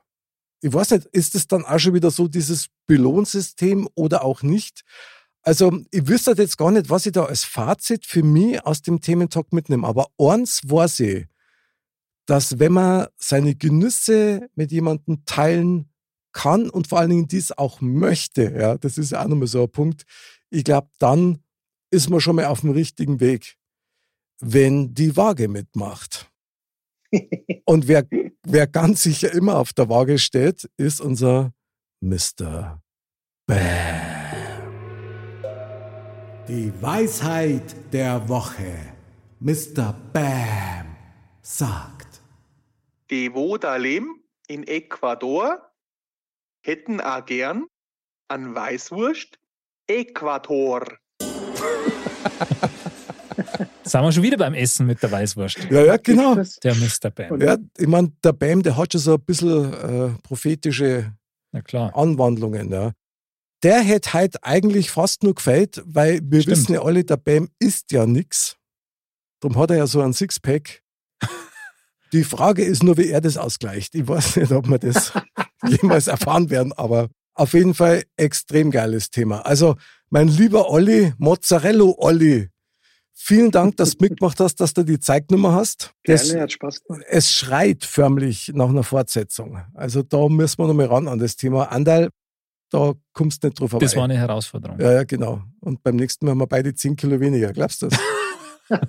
Ich 0.61 0.73
weiß 0.73 0.91
nicht, 0.91 1.05
ist 1.07 1.35
es 1.35 1.47
dann 1.47 1.65
auch 1.65 1.79
schon 1.79 1.93
wieder 1.93 2.11
so 2.11 2.27
dieses 2.27 2.67
Belohnsystem 2.85 3.87
oder 3.95 4.23
auch 4.23 4.43
nicht? 4.43 4.83
Also, 5.41 5.71
ich 5.91 6.07
wüsste 6.07 6.33
jetzt 6.37 6.57
gar 6.57 6.71
nicht, 6.71 6.89
was 6.89 7.05
ich 7.05 7.13
da 7.13 7.25
als 7.25 7.45
Fazit 7.45 8.05
für 8.05 8.23
mich 8.23 8.63
aus 8.65 8.81
dem 8.81 8.99
Thementalk 8.99 9.53
mitnehme. 9.53 9.87
Aber 9.87 10.07
eins 10.17 10.61
weiß 10.65 10.99
ich, 10.99 11.27
dass 12.25 12.59
wenn 12.59 12.73
man 12.73 13.07
seine 13.17 13.55
Genüsse 13.55 14.49
mit 14.55 14.71
jemandem 14.71 15.23
teilen 15.25 15.89
kann 16.31 16.69
und 16.69 16.87
vor 16.87 16.99
allen 16.99 17.09
Dingen 17.09 17.27
dies 17.27 17.51
auch 17.51 17.81
möchte, 17.81 18.53
ja, 18.55 18.77
das 18.77 18.97
ist 18.97 19.11
ja 19.11 19.23
auch 19.23 19.27
nochmal 19.27 19.47
so 19.47 19.63
ein 19.63 19.71
Punkt, 19.71 20.03
ich 20.49 20.63
glaube, 20.63 20.89
dann 20.99 21.39
ist 21.89 22.09
man 22.09 22.21
schon 22.21 22.35
mal 22.35 22.45
auf 22.45 22.61
dem 22.61 22.71
richtigen 22.71 23.19
Weg, 23.19 23.57
wenn 24.39 24.93
die 24.93 25.17
Waage 25.17 25.47
mitmacht. 25.47 26.28
Und 27.65 27.87
wer, 27.87 28.05
wer 28.43 28.67
ganz 28.67 29.03
sicher 29.03 29.31
immer 29.33 29.57
auf 29.57 29.73
der 29.73 29.89
Waage 29.89 30.19
steht, 30.19 30.69
ist 30.77 31.01
unser 31.01 31.53
Mr. 32.01 32.81
Bam. 33.47 34.19
Die 36.47 36.71
Weisheit 36.81 37.93
der 37.93 38.27
Woche. 38.27 38.73
Mr. 39.39 39.93
Bam 40.13 40.95
sagt. 41.41 42.21
Die, 43.09 43.33
wo 43.33 43.57
da 43.57 43.75
leben, 43.75 44.23
in 44.47 44.67
Ecuador, 44.67 45.71
hätten 46.61 47.01
auch 47.01 47.25
gern 47.25 47.65
an 48.27 48.53
Weißwurst 48.53 49.39
Äquator. 49.87 50.85
Sind 53.89 54.03
wir 54.03 54.11
schon 54.11 54.21
wieder 54.21 54.37
beim 54.37 54.53
Essen 54.53 54.85
mit 54.85 55.01
der 55.01 55.11
Weißwurst. 55.11 55.57
Ja, 55.71 55.83
ja, 55.83 55.97
genau. 55.97 56.35
Der 56.63 56.75
Mr. 56.75 57.09
Bam. 57.09 57.41
Ja, 57.41 57.57
ich 57.75 57.87
meine, 57.87 58.11
der 58.23 58.33
Bam, 58.33 58.61
der 58.61 58.77
hat 58.77 58.91
schon 58.91 59.01
so 59.01 59.15
ein 59.15 59.21
bisschen 59.21 59.73
äh, 59.73 60.09
prophetische 60.21 61.11
Na 61.51 61.61
klar. 61.61 61.95
Anwandlungen. 61.95 62.71
Ja. 62.71 62.91
Der 63.63 63.79
hätte 63.81 64.13
halt 64.13 64.43
eigentlich 64.43 64.91
fast 64.91 65.23
nur 65.23 65.33
gefällt, 65.33 65.81
weil 65.85 66.19
wir 66.23 66.41
Stimmt. 66.41 66.57
wissen 66.57 66.73
ja 66.73 66.83
alle, 66.83 67.03
der 67.03 67.17
Bam 67.17 67.49
isst 67.57 67.91
ja 67.91 68.05
nix. 68.05 68.57
Darum 69.39 69.57
hat 69.57 69.71
er 69.71 69.77
ja 69.77 69.87
so 69.87 70.01
ein 70.01 70.13
Sixpack. 70.13 70.83
Die 72.13 72.23
Frage 72.23 72.63
ist 72.63 72.83
nur, 72.83 72.95
wie 72.97 73.09
er 73.09 73.21
das 73.21 73.37
ausgleicht. 73.37 73.95
Ich 73.95 74.07
weiß 74.07 74.35
nicht, 74.35 74.51
ob 74.51 74.69
wir 74.69 74.77
das 74.77 75.13
jemals 75.67 76.05
erfahren 76.05 76.51
werden, 76.51 76.73
aber 76.73 77.09
auf 77.33 77.53
jeden 77.53 77.73
Fall 77.73 78.03
extrem 78.17 78.69
geiles 78.69 79.09
Thema. 79.09 79.47
Also, 79.47 79.77
mein 80.11 80.27
lieber 80.27 80.69
Olli, 80.69 81.13
Mozzarella 81.17 81.85
Olli, 81.97 82.49
vielen 83.21 83.51
Dank, 83.51 83.75
dass 83.77 83.97
du 83.97 84.05
mitgemacht 84.05 84.39
hast, 84.39 84.55
dass 84.61 84.73
du 84.73 84.83
die 84.83 84.99
Zeignummer 84.99 85.53
hast. 85.53 85.93
Das- 86.05 86.27
Gerne, 86.29 86.43
hat 86.43 86.51
Spaß 86.53 86.83
gemacht. 86.83 87.03
es 87.09 87.31
schreit 87.31 87.83
förmlich 87.85 88.51
nach 88.55 88.69
einer 88.69 88.83
Fortsetzung. 88.83 89.59
Also 89.73 90.01
da 90.03 90.27
müssen 90.29 90.57
wir 90.59 90.67
nochmal 90.67 90.85
ran 90.87 91.07
an 91.07 91.19
das 91.19 91.35
Thema. 91.35 91.65
Andal, 91.71 92.09
da 92.71 92.93
kommst 93.13 93.43
du 93.43 93.47
nicht 93.47 93.59
drauf 93.59 93.71
vorbei. 93.71 93.85
Das 93.85 93.95
war 93.95 94.05
eine 94.05 94.17
Herausforderung. 94.17 94.79
ja, 94.79 94.91
ja, 94.93 95.03
genau. 95.03 95.41
Und 95.59 95.83
beim 95.83 95.95
nächsten 95.97 96.25
Mal 96.25 96.31
haben 96.31 96.39
wir 96.39 96.47
beide 96.47 96.73
10 96.73 96.95
Kilo 96.95 97.19
weniger. 97.19 97.51
Glaubst 97.53 97.81
du 97.81 97.87
das? 97.89 97.99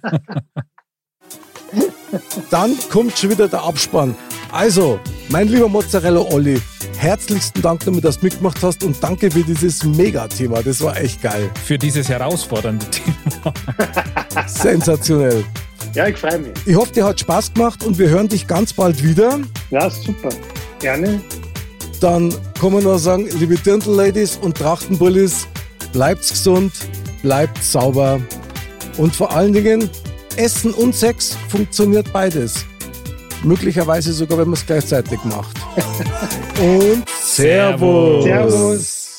Dann 2.50 2.76
kommt 2.90 3.16
schon 3.18 3.30
wieder 3.30 3.48
der 3.48 3.62
Abspann. 3.62 4.14
Also, 4.52 4.98
mein 5.28 5.48
lieber 5.48 5.68
Mozzarella 5.68 6.20
Olli, 6.20 6.60
herzlichsten 7.00 7.62
Dank 7.62 7.84
damit, 7.84 8.04
dass 8.04 8.18
du 8.18 8.26
mitgemacht 8.26 8.62
hast 8.62 8.84
und 8.84 9.02
danke 9.02 9.30
für 9.30 9.42
dieses 9.42 9.82
Mega-Thema. 9.84 10.62
Das 10.62 10.82
war 10.82 10.96
echt 10.96 11.22
geil. 11.22 11.50
Für 11.64 11.78
dieses 11.78 12.08
herausfordernde 12.08 12.86
Thema. 12.90 13.54
Sensationell. 14.46 15.44
Ja, 15.94 16.06
ich 16.06 16.16
freue 16.16 16.38
mich. 16.38 16.52
Ich 16.66 16.76
hoffe, 16.76 16.92
dir 16.92 17.04
hat 17.04 17.18
Spaß 17.18 17.54
gemacht 17.54 17.82
und 17.84 17.98
wir 17.98 18.08
hören 18.10 18.28
dich 18.28 18.46
ganz 18.46 18.72
bald 18.72 19.02
wieder. 19.02 19.40
Ja, 19.70 19.88
super. 19.88 20.28
Gerne. 20.78 21.20
Dann 22.00 22.34
kann 22.60 22.72
man 22.72 22.82
nur 22.82 22.98
sagen, 22.98 23.28
liebe 23.38 23.56
Dirndl-Ladies 23.56 24.36
und 24.36 24.56
Trachtenbullis, 24.56 25.48
bleibt 25.92 26.28
gesund, 26.28 26.72
bleibt 27.22 27.62
sauber 27.62 28.20
und 28.98 29.16
vor 29.16 29.32
allen 29.32 29.52
Dingen, 29.52 29.88
Essen 30.36 30.72
und 30.72 30.94
Sex 30.94 31.36
funktioniert 31.48 32.12
beides. 32.12 32.66
Möglicherweise 33.42 34.12
sogar, 34.12 34.38
wenn 34.38 34.48
man 34.48 34.54
es 34.54 34.66
gleichzeitig 34.66 35.18
macht. 35.24 35.56
und 36.60 37.04
Servus. 37.22 38.24
Servus. 38.24 39.09